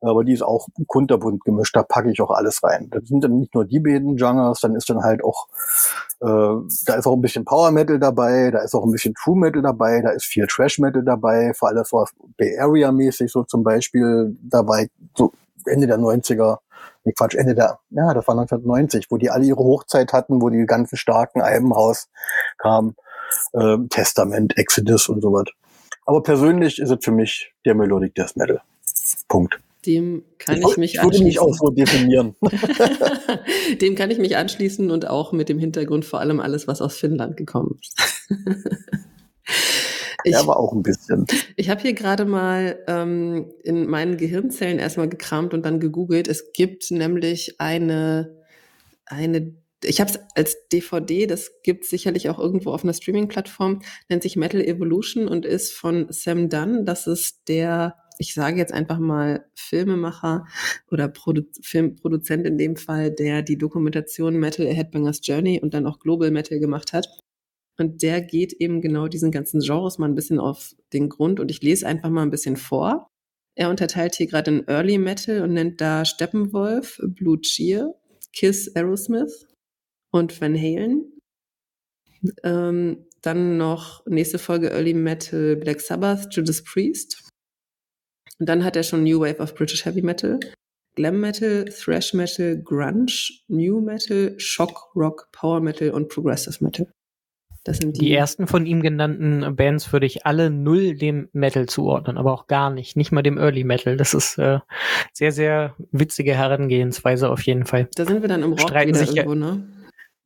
Aber 0.00 0.24
die 0.24 0.32
ist 0.32 0.42
auch 0.42 0.68
kunterbunt 0.86 1.44
gemischt, 1.44 1.74
da 1.74 1.82
packe 1.82 2.10
ich 2.10 2.20
auch 2.20 2.30
alles 2.30 2.62
rein. 2.62 2.88
Das 2.90 3.04
sind 3.04 3.24
dann 3.24 3.38
nicht 3.38 3.54
nur 3.54 3.64
die 3.64 3.80
beiden 3.80 4.16
Genres, 4.16 4.60
dann 4.60 4.74
ist 4.74 4.90
dann 4.90 5.02
halt 5.02 5.24
auch, 5.24 5.46
äh, 6.20 6.26
da 6.86 6.94
ist 6.96 7.06
auch 7.06 7.14
ein 7.14 7.22
bisschen 7.22 7.44
Power 7.44 7.70
Metal 7.70 7.98
dabei, 7.98 8.50
da 8.50 8.58
ist 8.58 8.74
auch 8.74 8.84
ein 8.84 8.92
bisschen 8.92 9.14
True 9.14 9.38
Metal 9.38 9.62
dabei, 9.62 10.02
da 10.02 10.10
ist 10.10 10.24
viel 10.24 10.46
Trash 10.46 10.78
Metal 10.78 11.02
dabei, 11.02 11.52
vor 11.54 11.68
allem 11.68 11.84
so 11.84 12.04
Bay 12.36 12.58
Area 12.58 12.92
mäßig 12.92 13.32
so 13.32 13.44
zum 13.44 13.62
Beispiel 13.62 14.36
dabei, 14.42 14.88
so 15.16 15.32
Ende 15.66 15.86
der 15.86 15.98
90er 15.98 16.58
nee, 17.06 17.12
Quatsch, 17.12 17.34
Ende 17.34 17.54
der, 17.54 17.78
ja, 17.90 18.12
das 18.12 18.26
war 18.26 18.38
1990, 18.38 19.06
wo 19.10 19.16
die 19.16 19.30
alle 19.30 19.46
ihre 19.46 19.62
Hochzeit 19.62 20.12
hatten, 20.12 20.42
wo 20.42 20.50
die 20.50 20.66
ganzen 20.66 20.96
starken 20.96 21.40
Alben 21.40 21.72
rauskamen, 21.72 22.96
äh, 23.52 23.78
Testament, 23.88 24.58
Exodus 24.58 25.08
und 25.08 25.22
so 25.22 25.32
was. 25.32 25.46
Aber 26.04 26.22
persönlich 26.22 26.78
ist 26.78 26.90
es 26.90 26.98
für 27.02 27.12
mich 27.12 27.52
der 27.64 27.74
Melodic 27.74 28.14
Death 28.14 28.36
Metal. 28.36 28.60
Punkt. 29.28 29.58
Dem 29.86 30.24
kann 30.38 30.56
ich, 30.56 30.64
ich 30.68 30.76
mich 30.76 30.94
ich 30.94 31.02
würde 31.02 31.22
mich 31.22 31.38
auch 31.38 31.54
so 31.54 31.70
definieren. 31.70 32.34
Dem 33.80 33.94
kann 33.94 34.10
ich 34.10 34.18
mich 34.18 34.36
anschließen 34.36 34.90
und 34.90 35.08
auch 35.08 35.32
mit 35.32 35.48
dem 35.48 35.60
Hintergrund 35.60 36.04
vor 36.04 36.18
allem 36.18 36.40
alles, 36.40 36.66
was 36.66 36.82
aus 36.82 36.96
Finnland 36.96 37.36
gekommen 37.36 37.78
ist. 37.80 37.94
Ich, 40.26 40.36
aber 40.36 40.58
auch 40.58 40.72
ein 40.72 40.82
bisschen. 40.82 41.26
Ich 41.56 41.70
habe 41.70 41.80
hier 41.80 41.94
gerade 41.94 42.24
mal 42.24 42.78
ähm, 42.88 43.52
in 43.62 43.86
meinen 43.86 44.16
Gehirnzellen 44.16 44.78
erstmal 44.78 45.08
gekramt 45.08 45.54
und 45.54 45.64
dann 45.64 45.80
gegoogelt. 45.80 46.28
Es 46.28 46.52
gibt 46.52 46.90
nämlich 46.90 47.60
eine, 47.60 48.36
eine 49.06 49.54
ich 49.84 50.00
habe 50.00 50.10
es 50.10 50.18
als 50.34 50.68
DVD, 50.72 51.26
das 51.26 51.62
gibt 51.62 51.84
sicherlich 51.84 52.28
auch 52.28 52.38
irgendwo 52.38 52.72
auf 52.72 52.82
einer 52.82 52.94
Streaming-Plattform, 52.94 53.82
nennt 54.08 54.22
sich 54.22 54.36
Metal 54.36 54.60
Evolution 54.60 55.28
und 55.28 55.46
ist 55.46 55.72
von 55.72 56.06
Sam 56.10 56.48
Dunn. 56.48 56.84
Das 56.84 57.06
ist 57.06 57.48
der 57.48 57.94
ich 58.18 58.34
sage 58.34 58.56
jetzt 58.56 58.72
einfach 58.72 58.98
mal 58.98 59.44
Filmemacher 59.54 60.46
oder 60.90 61.08
Produ 61.08 61.42
Filmproduzent 61.60 62.46
in 62.46 62.58
dem 62.58 62.76
Fall, 62.76 63.10
der 63.10 63.42
die 63.42 63.58
Dokumentation 63.58 64.38
Metal 64.38 64.66
A 64.66 64.70
Headbangers 64.70 65.20
Journey 65.22 65.60
und 65.62 65.74
dann 65.74 65.86
auch 65.86 65.98
Global 65.98 66.30
Metal 66.30 66.58
gemacht 66.58 66.92
hat. 66.92 67.06
Und 67.78 68.02
der 68.02 68.22
geht 68.22 68.54
eben 68.54 68.80
genau 68.80 69.08
diesen 69.08 69.30
ganzen 69.30 69.60
Genres 69.60 69.98
mal 69.98 70.08
ein 70.08 70.14
bisschen 70.14 70.38
auf 70.38 70.74
den 70.92 71.08
Grund 71.08 71.40
und 71.40 71.50
ich 71.50 71.62
lese 71.62 71.86
einfach 71.86 72.10
mal 72.10 72.22
ein 72.22 72.30
bisschen 72.30 72.56
vor. 72.56 73.08
Er 73.54 73.70
unterteilt 73.70 74.14
hier 74.14 74.26
gerade 74.26 74.50
in 74.50 74.68
Early 74.68 74.98
Metal 74.98 75.42
und 75.42 75.52
nennt 75.54 75.80
da 75.80 76.04
Steppenwolf, 76.04 77.00
Blue 77.02 77.40
Cheer, 77.40 77.94
Kiss 78.32 78.74
Aerosmith 78.74 79.46
und 80.10 80.38
Van 80.40 80.54
Halen. 80.54 81.12
Ähm, 82.42 83.06
dann 83.22 83.56
noch 83.56 84.06
nächste 84.06 84.38
Folge 84.38 84.68
Early 84.68 84.94
Metal 84.94 85.56
Black 85.56 85.80
Sabbath, 85.80 86.34
Judas 86.34 86.62
Priest. 86.62 87.28
Und 88.38 88.48
dann 88.48 88.64
hat 88.64 88.76
er 88.76 88.82
schon 88.82 89.04
New 89.04 89.20
Wave 89.20 89.38
of 89.38 89.54
British 89.54 89.84
Heavy 89.84 90.02
Metal, 90.02 90.38
Glam 90.94 91.20
Metal, 91.20 91.64
Thrash 91.64 92.14
Metal, 92.14 92.60
Grunge, 92.62 93.30
New 93.48 93.80
Metal, 93.80 94.38
Shock 94.38 94.94
Rock, 94.94 95.28
Power 95.32 95.60
Metal 95.60 95.90
und 95.90 96.08
Progressive 96.08 96.62
Metal. 96.62 96.90
Das 97.66 97.78
sind 97.78 97.96
die, 97.96 98.00
die 98.00 98.14
ersten 98.14 98.46
von 98.46 98.64
ihm 98.64 98.80
genannten 98.80 99.56
Bands 99.56 99.92
würde 99.92 100.06
ich 100.06 100.24
alle 100.24 100.50
null 100.50 100.94
dem 100.94 101.28
Metal 101.32 101.66
zuordnen, 101.66 102.16
aber 102.16 102.32
auch 102.32 102.46
gar 102.46 102.70
nicht, 102.70 102.96
nicht 102.96 103.10
mal 103.10 103.22
dem 103.22 103.38
Early 103.38 103.64
Metal. 103.64 103.96
Das 103.96 104.14
ist 104.14 104.38
äh, 104.38 104.60
sehr, 105.12 105.32
sehr 105.32 105.74
witzige 105.90 106.34
Herangehensweise 106.34 107.28
auf 107.28 107.42
jeden 107.42 107.66
Fall. 107.66 107.88
Da 107.96 108.04
sind 108.04 108.22
wir 108.22 108.28
dann 108.28 108.44
im 108.44 108.50
Rock 108.50 108.60
Streiten 108.60 108.90
wieder 108.90 109.04
sich 109.04 109.16
irgendwo, 109.16 109.34
ne? 109.34 109.64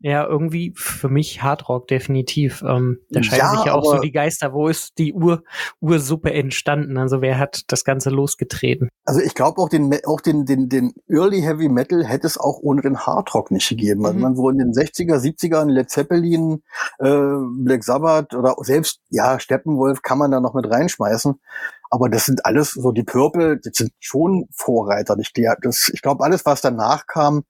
Ja, 0.02 0.26
irgendwie 0.26 0.72
für 0.76 1.10
mich 1.10 1.42
Hardrock 1.42 1.86
definitiv. 1.88 2.62
Ähm, 2.66 3.00
da 3.10 3.22
scheiden 3.22 3.38
Ja, 3.44 3.50
sich 3.50 3.64
ja 3.66 3.74
auch 3.74 3.84
so 3.84 3.98
die 3.98 4.12
Geister. 4.12 4.54
Wo 4.54 4.66
ist 4.68 4.96
die 4.96 5.12
Ur 5.12 5.42
Ursuppe 5.80 6.32
entstanden? 6.32 6.96
Also 6.96 7.20
wer 7.20 7.38
hat 7.38 7.64
das 7.70 7.84
Ganze 7.84 8.08
losgetreten? 8.08 8.88
Also 9.04 9.20
ich 9.20 9.34
glaube 9.34 9.60
auch 9.60 9.68
den 9.68 9.94
auch 10.06 10.22
den 10.22 10.46
den 10.46 10.70
den 10.70 10.94
Early 11.06 11.42
Heavy 11.42 11.68
Metal 11.68 12.02
hätte 12.06 12.26
es 12.26 12.38
auch 12.38 12.60
ohne 12.62 12.80
den 12.80 12.98
Hardrock 12.98 13.50
nicht 13.50 13.68
gegeben. 13.68 14.06
Also 14.06 14.16
Mhm. 14.16 14.22
man 14.22 14.36
so 14.36 14.48
in 14.48 14.56
den 14.58 14.72
60er, 14.72 15.18
70ern 15.18 15.68
Led 15.68 15.90
Zeppelin, 15.90 16.62
äh, 16.98 17.34
Black 17.58 17.84
Sabbath 17.84 18.34
oder 18.34 18.54
selbst 18.60 19.00
ja 19.10 19.38
Steppenwolf 19.38 20.00
kann 20.00 20.16
man 20.16 20.30
da 20.30 20.40
noch 20.40 20.54
mit 20.54 20.70
reinschmeißen. 20.70 21.38
Aber 21.92 22.08
das 22.08 22.24
sind 22.24 22.46
alles 22.46 22.70
so 22.70 22.92
die 22.92 23.02
Purple, 23.02 23.58
das 23.58 23.76
sind 23.76 23.90
schon 23.98 24.46
Vorreiter. 24.52 25.16
Ich, 25.18 25.32
ich 25.36 26.02
glaube, 26.02 26.22
alles, 26.22 26.46
was 26.46 26.60
danach 26.60 27.08
kam, 27.08 27.42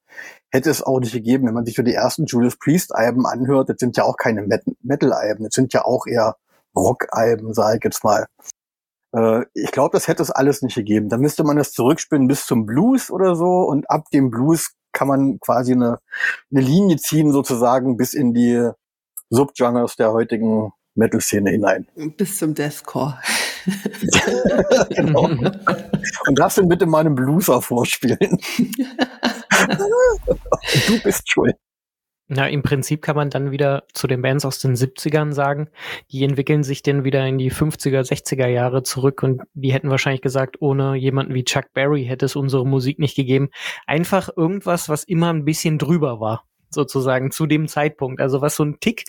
hätte 0.50 0.70
es 0.70 0.82
auch 0.82 0.98
nicht 0.98 1.12
gegeben. 1.12 1.46
Wenn 1.46 1.54
man 1.54 1.66
sich 1.66 1.76
so 1.76 1.82
die 1.82 1.94
ersten 1.94 2.24
Judas 2.24 2.56
Priest-Alben 2.56 3.26
anhört, 3.26 3.68
das 3.68 3.76
sind 3.78 3.98
ja 3.98 4.04
auch 4.04 4.16
keine 4.16 4.42
Met- 4.42 4.64
Metal-Alben, 4.82 5.44
das 5.44 5.54
sind 5.54 5.74
ja 5.74 5.84
auch 5.84 6.06
eher 6.06 6.36
Rock-Alben, 6.74 7.52
sage 7.52 7.78
ich 7.78 7.84
jetzt 7.84 8.02
mal. 8.02 8.26
Äh, 9.14 9.44
ich 9.52 9.72
glaube, 9.72 9.90
das 9.92 10.08
hätte 10.08 10.22
es 10.22 10.30
alles 10.30 10.62
nicht 10.62 10.74
gegeben. 10.74 11.10
Da 11.10 11.18
müsste 11.18 11.44
man 11.44 11.58
das 11.58 11.72
zurückspinnen 11.72 12.26
bis 12.26 12.46
zum 12.46 12.64
Blues 12.64 13.10
oder 13.10 13.36
so 13.36 13.64
und 13.64 13.90
ab 13.90 14.06
dem 14.12 14.30
Blues 14.30 14.72
kann 14.92 15.08
man 15.08 15.38
quasi 15.40 15.72
eine, 15.72 16.00
eine 16.50 16.60
Linie 16.62 16.96
ziehen 16.96 17.30
sozusagen 17.30 17.96
bis 17.96 18.14
in 18.14 18.32
die 18.32 18.70
Subgenres 19.28 19.96
der 19.96 20.12
heutigen 20.12 20.72
Metal-Szene 20.94 21.50
hinein. 21.50 21.86
Bis 22.16 22.38
zum 22.38 22.54
Deathcore. 22.54 23.18
genau. 24.90 25.24
Und 26.26 26.38
darfst 26.38 26.58
du 26.58 26.68
bitte 26.68 26.86
mal 26.86 27.00
einen 27.00 27.14
Blueser 27.14 27.60
vorspielen? 27.62 28.18
du 30.86 31.02
bist 31.02 31.30
schuld. 31.30 31.54
Na, 32.32 32.48
im 32.48 32.62
Prinzip 32.62 33.02
kann 33.02 33.16
man 33.16 33.28
dann 33.28 33.50
wieder 33.50 33.82
zu 33.92 34.06
den 34.06 34.22
Bands 34.22 34.44
aus 34.44 34.60
den 34.60 34.76
70ern 34.76 35.32
sagen, 35.32 35.68
die 36.12 36.22
entwickeln 36.22 36.62
sich 36.62 36.80
dann 36.80 37.02
wieder 37.02 37.26
in 37.26 37.38
die 37.38 37.50
50er, 37.50 38.02
60er 38.02 38.46
Jahre 38.46 38.84
zurück 38.84 39.24
und 39.24 39.42
die 39.54 39.72
hätten 39.72 39.90
wahrscheinlich 39.90 40.22
gesagt, 40.22 40.58
ohne 40.60 40.94
jemanden 40.94 41.34
wie 41.34 41.42
Chuck 41.42 41.72
Berry 41.74 42.04
hätte 42.04 42.26
es 42.26 42.36
unsere 42.36 42.64
Musik 42.64 43.00
nicht 43.00 43.16
gegeben. 43.16 43.48
Einfach 43.84 44.28
irgendwas, 44.36 44.88
was 44.88 45.02
immer 45.02 45.32
ein 45.32 45.44
bisschen 45.44 45.76
drüber 45.76 46.20
war, 46.20 46.44
sozusagen 46.68 47.32
zu 47.32 47.46
dem 47.46 47.66
Zeitpunkt. 47.66 48.20
Also 48.20 48.40
was 48.40 48.54
so 48.54 48.62
ein 48.62 48.78
Tick 48.78 49.06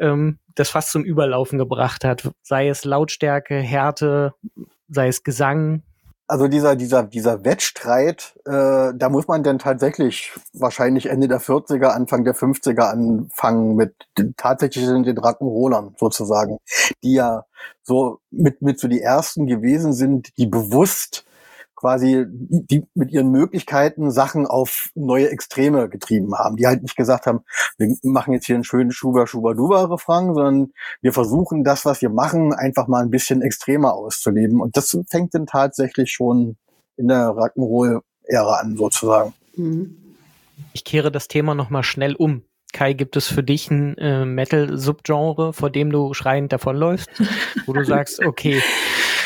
ähm, 0.00 0.38
das 0.54 0.70
fast 0.70 0.90
zum 0.90 1.04
Überlaufen 1.04 1.58
gebracht 1.58 2.04
hat. 2.04 2.28
Sei 2.42 2.68
es 2.68 2.84
Lautstärke, 2.84 3.56
Härte, 3.56 4.34
sei 4.88 5.08
es 5.08 5.22
Gesang. 5.22 5.82
Also 6.26 6.46
dieser, 6.46 6.76
dieser, 6.76 7.02
dieser 7.02 7.44
Wettstreit, 7.44 8.34
äh, 8.44 8.92
da 8.94 9.08
muss 9.08 9.26
man 9.26 9.42
dann 9.42 9.58
tatsächlich 9.58 10.32
wahrscheinlich 10.52 11.06
Ende 11.06 11.26
der 11.26 11.40
40er, 11.40 11.88
Anfang 11.88 12.24
der 12.24 12.36
50er 12.36 12.82
anfangen 12.82 13.74
mit 13.74 13.94
den, 14.16 14.34
tatsächlich 14.36 14.84
den, 14.86 15.18
Rock'n'Rollern 15.18 15.94
sozusagen, 15.98 16.58
die 17.02 17.14
ja 17.14 17.46
so 17.82 18.20
mit, 18.30 18.62
mit 18.62 18.78
so 18.78 18.86
die 18.86 19.00
ersten 19.00 19.48
gewesen 19.48 19.92
sind, 19.92 20.28
die 20.38 20.46
bewusst 20.46 21.24
quasi 21.80 22.26
die, 22.28 22.66
die 22.66 22.86
mit 22.94 23.10
ihren 23.10 23.30
Möglichkeiten 23.30 24.10
Sachen 24.10 24.46
auf 24.46 24.90
neue 24.94 25.30
Extreme 25.30 25.88
getrieben 25.88 26.34
haben, 26.34 26.56
die 26.56 26.66
halt 26.66 26.82
nicht 26.82 26.94
gesagt 26.94 27.26
haben, 27.26 27.40
wir 27.78 27.96
machen 28.02 28.34
jetzt 28.34 28.44
hier 28.44 28.56
einen 28.56 28.64
schönen 28.64 28.92
Schuber 28.92 29.26
Schuber 29.26 29.54
Duba 29.54 29.84
Refrain, 29.84 30.34
sondern 30.34 30.72
wir 31.00 31.14
versuchen 31.14 31.64
das, 31.64 31.86
was 31.86 32.02
wir 32.02 32.10
machen, 32.10 32.52
einfach 32.52 32.86
mal 32.86 33.02
ein 33.02 33.10
bisschen 33.10 33.40
extremer 33.40 33.94
auszuleben. 33.94 34.60
Und 34.60 34.76
das 34.76 34.96
fängt 35.08 35.34
dann 35.34 35.46
tatsächlich 35.46 36.12
schon 36.12 36.56
in 36.96 37.08
der 37.08 37.30
Rock'n'Roll-Ära 37.30 38.60
an, 38.60 38.76
sozusagen. 38.76 39.32
Mhm. 39.56 39.96
Ich 40.74 40.84
kehre 40.84 41.10
das 41.10 41.28
Thema 41.28 41.54
nochmal 41.54 41.82
schnell 41.82 42.14
um. 42.14 42.42
Kai, 42.72 42.92
gibt 42.92 43.16
es 43.16 43.26
für 43.26 43.42
dich 43.42 43.70
ein 43.70 43.96
äh, 43.98 44.24
Metal-Subgenre, 44.26 45.54
vor 45.54 45.70
dem 45.70 45.90
du 45.90 46.14
schreiend 46.14 46.52
davonläufst, 46.52 47.08
wo 47.66 47.72
du 47.72 47.84
sagst, 47.86 48.24
okay, 48.24 48.62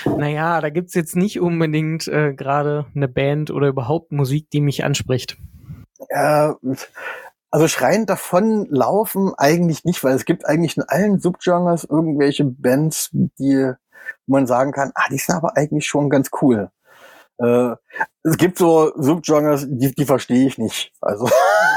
naja, 0.07 0.61
da 0.61 0.70
gibt's 0.70 0.94
jetzt 0.94 1.16
nicht 1.16 1.40
unbedingt 1.40 2.09
äh, 2.09 2.34
gerade 2.34 2.86
eine 2.94 3.09
Band 3.09 3.50
oder 3.50 3.68
überhaupt 3.68 4.12
Musik, 4.12 4.50
die 4.50 4.61
mich 4.61 4.84
anspricht. 4.84 5.36
Äh, 6.09 6.52
also 7.50 7.68
schreiend 7.68 8.11
davon 8.11 8.66
laufen 8.68 9.32
eigentlich 9.36 9.84
nicht, 9.84 10.02
weil 10.02 10.14
es 10.14 10.24
gibt 10.24 10.44
eigentlich 10.44 10.76
in 10.76 10.82
allen 10.88 11.20
Subgenres 11.20 11.84
irgendwelche 11.84 12.44
Bands, 12.44 13.11
die 13.12 13.72
man 14.26 14.46
sagen 14.46 14.72
kann, 14.72 14.90
ah, 14.94 15.09
die 15.11 15.18
sind 15.18 15.36
aber 15.36 15.57
eigentlich 15.57 15.86
schon 15.86 16.11
ganz 16.11 16.30
cool. 16.42 16.70
Äh, 17.38 17.76
es 18.22 18.36
gibt 18.36 18.59
so 18.59 18.92
Subgenres, 18.96 19.66
die, 19.68 19.94
die 19.94 20.05
verstehe 20.05 20.46
ich 20.46 20.59
nicht. 20.59 20.92
Also, 21.00 21.28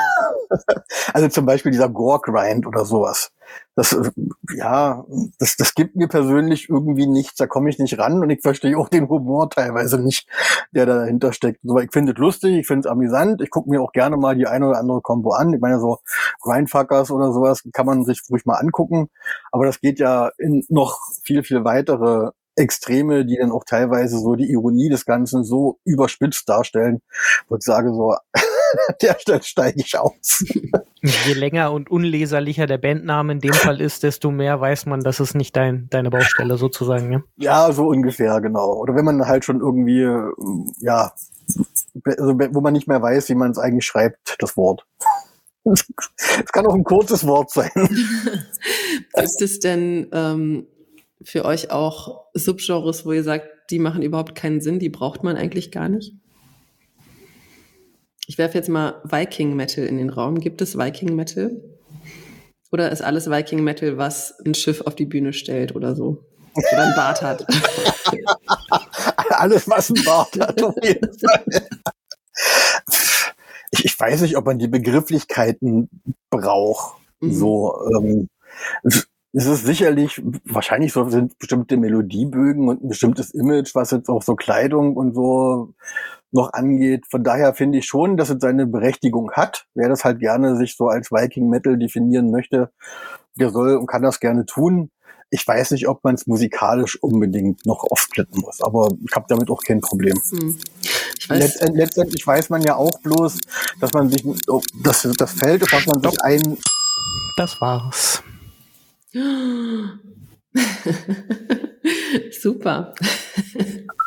also 1.13 1.27
zum 1.27 1.45
Beispiel 1.45 1.71
dieser 1.71 1.89
Gore-Grind 1.89 2.65
oder 2.67 2.85
sowas. 2.85 3.31
Das, 3.75 3.93
äh, 3.93 4.11
ja, 4.55 5.05
das, 5.39 5.55
das 5.55 5.73
gibt 5.75 5.95
mir 5.95 6.07
persönlich 6.07 6.69
irgendwie 6.69 7.07
nichts, 7.07 7.35
da 7.35 7.47
komme 7.47 7.69
ich 7.69 7.79
nicht 7.79 7.97
ran 7.97 8.21
und 8.21 8.29
ich 8.29 8.41
verstehe 8.41 8.77
auch 8.77 8.89
den 8.89 9.07
Humor 9.07 9.49
teilweise 9.49 9.99
nicht, 9.99 10.27
der 10.71 10.85
da 10.85 10.95
dahinter 10.95 11.33
steckt. 11.33 11.59
So, 11.63 11.79
ich 11.79 11.91
finde 11.91 12.13
es 12.13 12.17
lustig, 12.17 12.57
ich 12.57 12.67
finde 12.67 12.87
es 12.87 12.91
amüsant, 12.91 13.41
ich 13.41 13.49
gucke 13.49 13.69
mir 13.69 13.81
auch 13.81 13.91
gerne 13.91 14.17
mal 14.17 14.35
die 14.35 14.47
eine 14.47 14.67
oder 14.67 14.79
andere 14.79 15.01
Combo 15.01 15.31
an. 15.31 15.53
Ich 15.53 15.61
meine, 15.61 15.79
so 15.79 15.99
Grindfuckers 16.41 17.11
oder 17.11 17.31
sowas 17.31 17.63
kann 17.73 17.85
man 17.85 18.03
sich 18.05 18.21
ruhig 18.29 18.45
mal 18.45 18.55
angucken, 18.55 19.09
aber 19.51 19.65
das 19.65 19.79
geht 19.79 19.99
ja 19.99 20.31
in 20.37 20.65
noch 20.69 20.99
viel, 21.23 21.43
viel 21.43 21.63
weitere 21.63 22.31
Extreme, 22.57 23.25
die 23.25 23.37
dann 23.37 23.51
auch 23.51 23.63
teilweise 23.63 24.17
so 24.17 24.35
die 24.35 24.49
Ironie 24.51 24.89
des 24.89 25.05
Ganzen 25.05 25.43
so 25.43 25.79
überspitzt 25.85 26.49
darstellen, 26.49 27.01
wo 27.47 27.55
ich 27.55 27.63
sage 27.63 27.93
so, 27.93 28.15
an 28.87 28.95
der 29.01 29.19
Stelle 29.19 29.43
steige 29.43 29.81
ich 29.81 29.97
aus. 29.97 30.43
Je 31.01 31.33
länger 31.33 31.71
und 31.71 31.89
unleserlicher 31.89 32.65
der 32.65 32.77
Bandname 32.77 33.33
in 33.33 33.39
dem 33.39 33.53
Fall 33.53 33.81
ist, 33.81 34.03
desto 34.03 34.31
mehr 34.31 34.59
weiß 34.59 34.85
man, 34.85 35.01
dass 35.01 35.19
es 35.19 35.33
nicht 35.35 35.55
dein, 35.55 35.87
deine 35.89 36.09
Baustelle 36.09 36.57
sozusagen. 36.57 37.11
Ja? 37.11 37.23
Ja, 37.37 37.71
so 37.71 37.87
ungefähr, 37.87 38.39
genau. 38.41 38.73
Oder 38.73 38.95
wenn 38.95 39.05
man 39.05 39.27
halt 39.27 39.45
schon 39.45 39.59
irgendwie, 39.59 40.07
ja, 40.79 41.11
also 42.05 42.33
wo 42.51 42.61
man 42.61 42.73
nicht 42.73 42.87
mehr 42.87 43.01
weiß, 43.01 43.29
wie 43.29 43.35
man 43.35 43.51
es 43.51 43.57
eigentlich 43.57 43.85
schreibt, 43.85 44.35
das 44.39 44.57
Wort. 44.57 44.85
Es 46.39 46.51
kann 46.53 46.65
auch 46.65 46.75
ein 46.75 46.85
kurzes 46.85 47.27
Wort 47.27 47.51
sein. 47.51 47.71
Gibt 47.75 49.41
es 49.41 49.59
denn 49.59 50.07
ähm, 50.13 50.67
für 51.21 51.43
euch 51.43 51.71
auch 51.71 52.25
Subgenres, 52.33 53.05
wo 53.05 53.11
ihr 53.11 53.23
sagt, 53.23 53.47
die 53.69 53.79
machen 53.79 54.01
überhaupt 54.01 54.35
keinen 54.35 54.61
Sinn, 54.61 54.79
die 54.79 54.89
braucht 54.89 55.23
man 55.23 55.35
eigentlich 55.35 55.71
gar 55.71 55.89
nicht? 55.89 56.13
Ich 58.29 58.37
werfe 58.37 58.57
jetzt 58.57 58.67
mal 58.67 59.01
Viking 59.05 59.55
Metal 59.55 59.85
in 59.85 59.97
den 59.97 60.09
Raum. 60.09 60.41
Gibt 60.41 60.61
es 60.61 60.77
Viking 60.77 61.15
Metal? 61.15 61.63
Oder 62.73 62.91
ist 62.91 63.01
alles 63.01 63.29
Viking 63.29 63.63
Metal, 63.63 63.97
was 63.97 64.37
ein 64.45 64.53
Schiff 64.53 64.81
auf 64.81 64.95
die 64.95 65.05
Bühne 65.05 65.31
stellt 65.31 65.73
oder 65.73 65.95
so? 65.95 66.25
Oder 66.53 66.83
ein 66.83 66.95
Bart 66.95 67.21
hat? 67.21 67.47
Alles, 69.29 69.69
was 69.69 69.91
ein 69.91 70.03
Bart 70.03 70.37
hat, 70.39 70.61
auf 70.61 70.75
jeden 70.83 71.09
Fall. 71.17 71.45
Ich, 73.71 73.85
ich 73.85 73.99
weiß 73.99 74.21
nicht, 74.21 74.35
ob 74.35 74.45
man 74.45 74.59
die 74.59 74.67
Begrifflichkeiten 74.67 75.89
braucht. 76.29 76.97
Mhm. 77.21 77.33
So, 77.33 77.79
ähm, 77.97 78.29
es 78.83 79.45
ist 79.45 79.65
sicherlich, 79.65 80.21
wahrscheinlich 80.43 80.91
so 80.91 81.09
sind 81.09 81.37
bestimmte 81.37 81.77
Melodiebögen 81.77 82.67
und 82.67 82.83
ein 82.83 82.89
bestimmtes 82.89 83.31
Image, 83.31 83.73
was 83.75 83.91
jetzt 83.91 84.09
auch 84.09 84.23
so 84.23 84.35
Kleidung 84.35 84.97
und 84.97 85.13
so 85.13 85.73
noch 86.31 86.53
angeht. 86.53 87.05
Von 87.09 87.23
daher 87.23 87.53
finde 87.53 87.79
ich 87.79 87.85
schon, 87.85 88.17
dass 88.17 88.29
es 88.29 88.37
seine 88.39 88.67
Berechtigung 88.67 89.31
hat. 89.31 89.65
Wer 89.73 89.89
das 89.89 90.03
halt 90.03 90.19
gerne 90.19 90.57
sich 90.57 90.75
so 90.75 90.87
als 90.87 91.11
Viking 91.11 91.49
Metal 91.49 91.77
definieren 91.77 92.31
möchte, 92.31 92.71
der 93.35 93.51
soll 93.51 93.77
und 93.77 93.87
kann 93.87 94.03
das 94.03 94.19
gerne 94.19 94.45
tun. 94.45 94.91
ich 95.29 95.45
weiß 95.45 95.71
nicht, 95.71 95.89
ob 95.89 96.05
man 96.05 96.15
es 96.15 96.25
musikalisch 96.25 97.03
unbedingt 97.03 97.65
noch 97.65 97.83
aufsplitten 97.83 98.41
muss, 98.41 98.61
aber 98.61 98.87
ich 99.05 99.13
habe 99.13 99.25
damit 99.27 99.49
auch 99.49 99.61
kein 99.61 99.81
Problem. 99.81 100.17
Hm. 100.29 100.57
Letztend, 101.29 101.75
letztendlich 101.75 102.25
weiß 102.25 102.49
man 102.49 102.61
ja 102.61 102.75
auch 102.75 102.97
bloß, 103.01 103.37
dass 103.81 103.91
man 103.91 104.09
sich, 104.09 104.23
oh, 104.47 104.61
das, 104.83 105.05
das 105.17 105.33
Feld, 105.33 105.63
auf 105.63 105.73
was 105.73 105.85
man 105.85 106.01
sich 106.01 106.21
ein... 106.21 106.57
Das 107.35 107.59
war's. 107.59 108.23
Super. 112.31 112.95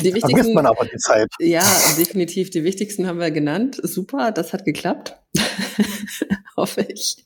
Die 0.00 0.06
wichtigsten, 0.06 0.30
Vergisst 0.30 0.54
man 0.54 0.66
aber 0.66 0.84
die 0.84 0.96
Zeit. 0.98 1.28
Ja, 1.38 1.64
definitiv. 1.98 2.50
Die 2.50 2.64
wichtigsten 2.64 3.06
haben 3.06 3.18
wir 3.18 3.30
genannt. 3.30 3.80
Super, 3.82 4.30
das 4.32 4.52
hat 4.52 4.64
geklappt. 4.64 5.16
Hoffe 6.56 6.86
ich. 6.88 7.24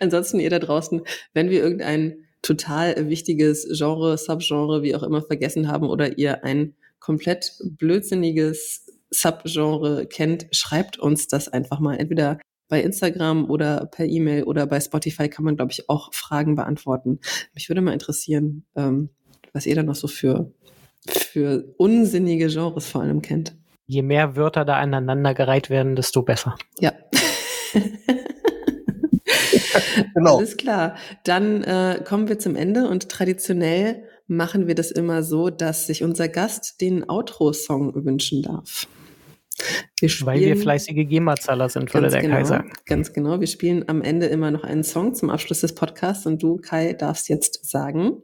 Ansonsten 0.00 0.40
ihr 0.40 0.50
da 0.50 0.58
draußen, 0.58 1.02
wenn 1.34 1.50
wir 1.50 1.62
irgendein 1.62 2.26
total 2.42 3.08
wichtiges 3.08 3.68
Genre, 3.76 4.16
Subgenre, 4.16 4.82
wie 4.82 4.94
auch 4.94 5.02
immer 5.02 5.22
vergessen 5.22 5.68
haben 5.68 5.88
oder 5.88 6.18
ihr 6.18 6.44
ein 6.44 6.74
komplett 7.00 7.52
blödsinniges 7.64 8.86
Subgenre 9.10 10.06
kennt, 10.06 10.46
schreibt 10.52 10.98
uns 10.98 11.28
das 11.28 11.48
einfach 11.48 11.80
mal. 11.80 11.96
Entweder 11.96 12.38
bei 12.68 12.82
Instagram 12.82 13.48
oder 13.50 13.86
per 13.86 14.06
E-Mail 14.06 14.44
oder 14.44 14.66
bei 14.66 14.80
Spotify 14.80 15.28
kann 15.28 15.44
man, 15.44 15.56
glaube 15.56 15.72
ich, 15.72 15.88
auch 15.88 16.12
Fragen 16.12 16.56
beantworten. 16.56 17.20
Mich 17.54 17.68
würde 17.68 17.80
mal 17.80 17.92
interessieren, 17.92 18.64
ähm, 18.74 19.10
was 19.52 19.66
ihr 19.66 19.74
da 19.74 19.82
noch 19.82 19.94
so 19.94 20.08
für 20.08 20.52
für 21.10 21.74
unsinnige 21.76 22.48
Genres 22.48 22.88
vor 22.88 23.02
allem 23.02 23.22
kennt. 23.22 23.54
Je 23.86 24.02
mehr 24.02 24.36
Wörter 24.36 24.64
da 24.64 24.76
aneinandergereiht 24.76 25.70
werden, 25.70 25.94
desto 25.96 26.22
besser. 26.22 26.56
Ja. 26.80 26.92
genau. 30.14 30.38
Alles 30.38 30.56
klar. 30.56 30.96
Dann 31.24 31.62
äh, 31.62 32.02
kommen 32.06 32.28
wir 32.28 32.38
zum 32.38 32.56
Ende 32.56 32.88
und 32.88 33.08
traditionell 33.08 34.02
machen 34.26 34.66
wir 34.66 34.74
das 34.74 34.90
immer 34.90 35.22
so, 35.22 35.50
dass 35.50 35.86
sich 35.86 36.02
unser 36.02 36.28
Gast 36.28 36.80
den 36.80 37.08
Outro-Song 37.08 38.04
wünschen 38.04 38.42
darf. 38.42 38.88
Wir 39.98 40.08
spielen, 40.08 40.26
Weil 40.26 40.40
wir 40.40 40.56
fleißige 40.56 41.08
GEMA-Zahler 41.08 41.68
sind, 41.68 41.94
würde 41.94 42.08
der 42.08 42.20
genau, 42.20 42.36
Kai 42.36 42.44
sagen. 42.44 42.72
Ganz 42.84 43.12
genau. 43.12 43.40
Wir 43.40 43.46
spielen 43.46 43.88
am 43.88 44.02
Ende 44.02 44.26
immer 44.26 44.50
noch 44.50 44.64
einen 44.64 44.84
Song 44.84 45.14
zum 45.14 45.30
Abschluss 45.30 45.60
des 45.60 45.74
Podcasts 45.74 46.26
und 46.26 46.42
du, 46.42 46.56
Kai, 46.56 46.92
darfst 46.92 47.28
jetzt 47.28 47.64
sagen, 47.68 48.22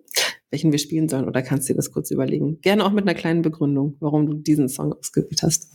welchen 0.53 0.71
wir 0.71 0.79
spielen 0.79 1.09
sollen 1.09 1.27
oder 1.27 1.43
kannst 1.43 1.69
dir 1.69 1.75
das 1.75 1.91
kurz 1.91 2.11
überlegen. 2.11 2.61
Gerne 2.61 2.85
auch 2.85 2.93
mit 2.93 3.05
einer 3.05 3.15
kleinen 3.19 3.43
Begründung, 3.43 3.97
warum 4.01 4.27
du 4.27 4.35
diesen 4.35 4.69
Song 4.69 4.93
ausgewählt 4.93 5.43
hast. 5.43 5.71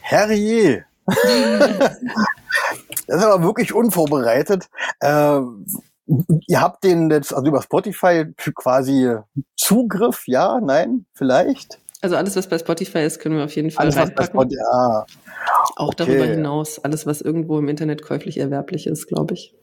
Herrje! 0.00 0.84
das 1.04 1.98
ist 3.06 3.24
aber 3.24 3.42
wirklich 3.42 3.74
unvorbereitet. 3.74 4.68
Äh, 5.00 5.40
ihr 6.46 6.60
habt 6.60 6.84
den 6.84 7.10
jetzt, 7.10 7.34
also 7.34 7.48
über 7.48 7.60
Spotify 7.60 8.26
quasi 8.54 9.16
Zugriff, 9.56 10.22
ja, 10.26 10.60
nein, 10.62 11.06
vielleicht? 11.12 11.80
Also 12.00 12.14
alles, 12.14 12.36
was 12.36 12.48
bei 12.48 12.58
Spotify 12.58 13.00
ist, 13.00 13.18
können 13.18 13.36
wir 13.36 13.44
auf 13.44 13.56
jeden 13.56 13.72
Fall 13.72 13.86
alles, 13.86 13.96
reinpacken. 13.96 14.38
Was 14.38 14.48
bei 14.48 14.54
ja. 14.54 15.06
Auch 15.74 15.88
okay. 15.88 15.96
darüber 15.96 16.24
hinaus, 16.24 16.78
alles, 16.78 17.06
was 17.06 17.20
irgendwo 17.20 17.58
im 17.58 17.68
Internet 17.68 18.02
käuflich 18.02 18.38
erwerblich 18.38 18.86
ist, 18.86 19.08
glaube 19.08 19.34
ich. 19.34 19.54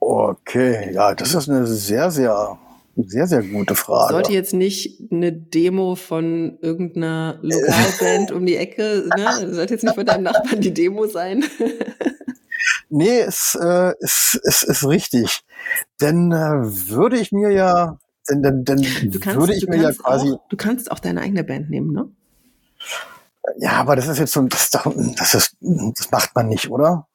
Okay, 0.00 0.92
ja, 0.92 1.14
das 1.14 1.34
ist 1.34 1.48
eine 1.48 1.66
sehr, 1.66 2.10
sehr 2.10 2.58
sehr, 2.96 3.26
sehr 3.26 3.42
gute 3.42 3.74
Frage. 3.74 4.14
Sollte 4.14 4.32
jetzt 4.32 4.52
nicht 4.52 5.00
eine 5.10 5.32
Demo 5.32 5.94
von 5.94 6.58
irgendeiner 6.60 7.38
Lokalband 7.42 8.32
um 8.32 8.44
die 8.46 8.56
Ecke, 8.56 9.08
ne? 9.16 9.54
Sollte 9.54 9.74
jetzt 9.74 9.84
nicht 9.84 9.94
von 9.94 10.06
deinem 10.06 10.24
Nachbarn 10.24 10.60
die 10.60 10.74
Demo 10.74 11.06
sein. 11.06 11.44
nee, 12.88 13.20
es, 13.20 13.56
äh, 13.60 13.94
es, 14.00 14.40
es 14.44 14.62
ist 14.62 14.86
richtig. 14.86 15.42
Denn 16.00 16.32
äh, 16.32 16.62
würde 16.90 17.18
ich 17.18 17.32
mir 17.32 17.50
ja, 17.50 17.98
denn, 18.28 18.42
denn, 18.42 18.64
denn 18.64 19.20
kannst, 19.20 19.40
würde 19.40 19.54
ich 19.54 19.66
mir 19.66 19.78
ja 19.78 19.92
quasi. 19.92 20.32
Auch, 20.32 20.48
du 20.48 20.56
kannst 20.56 20.90
auch 20.90 20.98
deine 20.98 21.20
eigene 21.20 21.44
Band 21.44 21.70
nehmen, 21.70 21.92
ne? 21.92 22.08
Ja, 23.58 23.72
aber 23.72 23.96
das 23.96 24.06
ist 24.06 24.18
jetzt 24.18 24.32
so, 24.32 24.42
das, 24.42 24.70
das, 24.70 25.34
ist, 25.34 25.56
das 25.60 26.10
macht 26.10 26.34
man 26.34 26.48
nicht, 26.48 26.70
oder? 26.70 27.06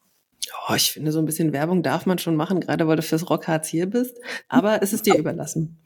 Oh, 0.68 0.74
ich 0.74 0.94
finde, 0.94 1.12
so 1.12 1.20
ein 1.20 1.26
bisschen 1.26 1.54
Werbung 1.54 1.84
darf 1.84 2.06
man 2.06 2.18
schon 2.18 2.36
machen, 2.36 2.60
gerade 2.60 2.88
weil 2.88 2.96
du 2.96 3.04
fürs 3.04 3.30
Rockharz 3.30 3.68
hier 3.68 3.88
bist. 3.88 4.18
Aber 4.48 4.82
es 4.82 4.94
ist 4.94 5.06
dir 5.06 5.16
überlassen. 5.16 5.80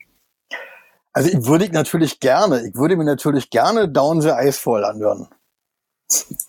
Also 1.11 1.30
ich 1.30 1.45
würde 1.45 1.69
natürlich 1.71 2.19
gerne, 2.19 2.67
ich 2.67 2.75
würde 2.75 2.95
mir 2.95 3.03
natürlich 3.03 3.49
gerne 3.49 3.89
Down 3.89 4.21
the 4.21 4.30
Icefall 4.30 4.86
anhören. 4.86 5.27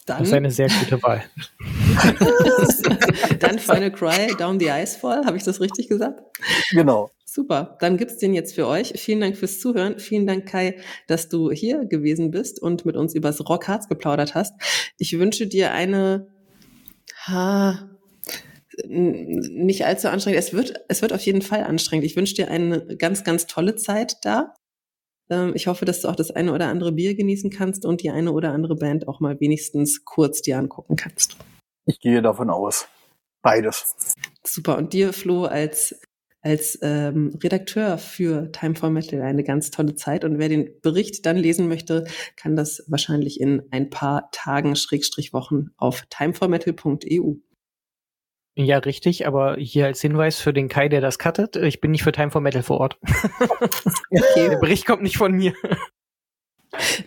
Dann, 0.06 0.18
das 0.18 0.28
ist 0.28 0.34
eine 0.34 0.50
sehr 0.50 0.68
gute 0.68 1.02
Wahl. 1.02 1.22
Dann 3.40 3.58
Final 3.58 3.90
Cry, 3.90 4.34
Down 4.38 4.58
the 4.58 4.68
Icefall, 4.68 5.26
habe 5.26 5.36
ich 5.36 5.42
das 5.42 5.60
richtig 5.60 5.88
gesagt? 5.88 6.22
Genau. 6.70 7.10
Super, 7.26 7.76
dann 7.80 7.96
gibt's 7.96 8.16
den 8.16 8.34
jetzt 8.34 8.54
für 8.54 8.66
euch. 8.66 8.94
Vielen 8.96 9.20
Dank 9.20 9.36
fürs 9.36 9.60
Zuhören. 9.60 10.00
Vielen 10.00 10.26
Dank, 10.26 10.46
Kai, 10.46 10.80
dass 11.06 11.28
du 11.28 11.50
hier 11.50 11.84
gewesen 11.84 12.30
bist 12.30 12.60
und 12.60 12.84
mit 12.84 12.96
uns 12.96 13.14
übers 13.14 13.48
Rockharz 13.48 13.88
geplaudert 13.88 14.34
hast. 14.34 14.54
Ich 14.98 15.16
wünsche 15.16 15.46
dir 15.46 15.72
eine 15.72 16.26
ha, 17.26 17.89
nicht 18.86 19.84
allzu 19.84 20.08
anstrengend. 20.08 20.38
Es 20.38 20.52
wird, 20.52 20.74
es 20.88 21.02
wird 21.02 21.12
auf 21.12 21.22
jeden 21.22 21.42
Fall 21.42 21.64
anstrengend. 21.64 22.04
Ich 22.06 22.16
wünsche 22.16 22.34
dir 22.34 22.48
eine 22.48 22.96
ganz, 22.96 23.24
ganz 23.24 23.46
tolle 23.46 23.76
Zeit 23.76 24.16
da. 24.22 24.54
Ähm, 25.30 25.52
ich 25.54 25.66
hoffe, 25.66 25.84
dass 25.84 26.02
du 26.02 26.08
auch 26.08 26.16
das 26.16 26.30
eine 26.30 26.52
oder 26.52 26.68
andere 26.68 26.92
Bier 26.92 27.14
genießen 27.14 27.50
kannst 27.50 27.84
und 27.84 28.02
die 28.02 28.10
eine 28.10 28.32
oder 28.32 28.52
andere 28.52 28.76
Band 28.76 29.08
auch 29.08 29.20
mal 29.20 29.40
wenigstens 29.40 30.04
kurz 30.04 30.42
dir 30.42 30.58
angucken 30.58 30.96
kannst. 30.96 31.36
Ich 31.86 32.00
gehe 32.00 32.22
davon 32.22 32.50
aus. 32.50 32.86
Beides. 33.42 33.94
Super. 34.44 34.76
Und 34.76 34.92
dir, 34.92 35.12
Flo, 35.12 35.44
als, 35.44 35.98
als 36.42 36.78
ähm, 36.82 37.36
Redakteur 37.42 37.96
für 37.96 38.52
Time 38.52 38.74
for 38.74 38.90
Metal 38.90 39.22
eine 39.22 39.44
ganz 39.44 39.70
tolle 39.70 39.94
Zeit. 39.94 40.24
Und 40.24 40.38
wer 40.38 40.48
den 40.48 40.80
Bericht 40.82 41.24
dann 41.26 41.36
lesen 41.36 41.68
möchte, 41.68 42.04
kann 42.36 42.54
das 42.54 42.84
wahrscheinlich 42.86 43.40
in 43.40 43.62
ein 43.70 43.88
paar 43.88 44.30
Tagen, 44.30 44.76
Schrägstrich 44.76 45.32
Wochen 45.32 45.70
auf 45.78 46.04
timeformetal.eu. 46.10 47.36
Ja, 48.56 48.78
richtig, 48.78 49.26
aber 49.26 49.56
hier 49.56 49.86
als 49.86 50.00
Hinweis 50.00 50.40
für 50.40 50.52
den 50.52 50.68
Kai, 50.68 50.88
der 50.88 51.00
das 51.00 51.18
cuttet, 51.18 51.56
ich 51.56 51.80
bin 51.80 51.92
nicht 51.92 52.02
für 52.02 52.12
Time 52.12 52.30
for 52.30 52.40
Metal 52.40 52.62
vor 52.62 52.78
Ort. 52.80 52.98
okay. 54.10 54.50
Der 54.50 54.58
Bericht 54.58 54.86
kommt 54.86 55.02
nicht 55.02 55.16
von 55.16 55.32
mir. 55.32 55.54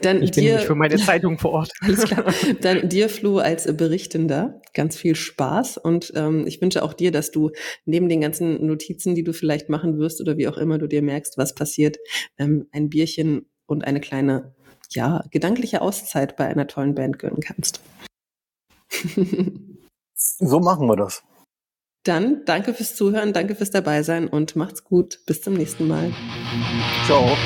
Dann 0.02 0.22
ich 0.22 0.32
bin 0.32 0.44
dir, 0.44 0.56
nicht 0.56 0.66
für 0.66 0.76
meine 0.76 0.98
Zeitung 0.98 1.38
vor 1.40 1.52
Ort. 1.52 1.72
Alles 1.82 2.04
klar. 2.04 2.26
Dann 2.62 2.90
dir, 2.90 3.08
Flo, 3.08 3.38
als 3.38 3.66
Berichtender, 3.78 4.62
ganz 4.74 4.98
viel 4.98 5.16
Spaß 5.16 5.78
und 5.78 6.12
ähm, 6.16 6.46
ich 6.48 6.62
wünsche 6.62 6.84
auch 6.84 6.94
dir, 6.94 7.12
dass 7.12 7.32
du 7.32 7.52
neben 7.86 8.10
den 8.10 8.22
ganzen 8.22 8.66
Notizen, 8.66 9.16
die 9.16 9.24
du 9.24 9.34
vielleicht 9.34 9.70
machen 9.70 9.98
wirst 9.98 10.22
oder 10.22 10.38
wie 10.38 10.48
auch 10.48 10.58
immer 10.58 10.78
du 10.78 10.88
dir 10.88 11.02
merkst, 11.02 11.38
was 11.38 11.56
passiert, 11.56 11.98
ähm, 12.38 12.68
ein 12.72 12.90
Bierchen 12.90 13.46
und 13.66 13.86
eine 13.86 14.02
kleine, 14.02 14.54
ja, 14.90 15.24
gedankliche 15.32 15.82
Auszeit 15.82 16.36
bei 16.36 16.48
einer 16.48 16.68
tollen 16.68 16.96
Band 16.96 17.20
gönnen 17.20 17.40
kannst. 17.40 17.82
so 20.14 20.60
machen 20.60 20.88
wir 20.88 20.98
das. 20.98 21.24
Dann 22.04 22.44
danke 22.46 22.74
fürs 22.74 22.96
Zuhören, 22.96 23.32
danke 23.32 23.56
fürs 23.56 23.72
Dabeisein 23.72 24.28
und 24.28 24.56
macht's 24.56 24.84
gut. 24.84 25.20
Bis 25.26 25.42
zum 25.42 25.54
nächsten 25.54 25.88
Mal. 25.88 26.12
Ciao. 27.06 27.38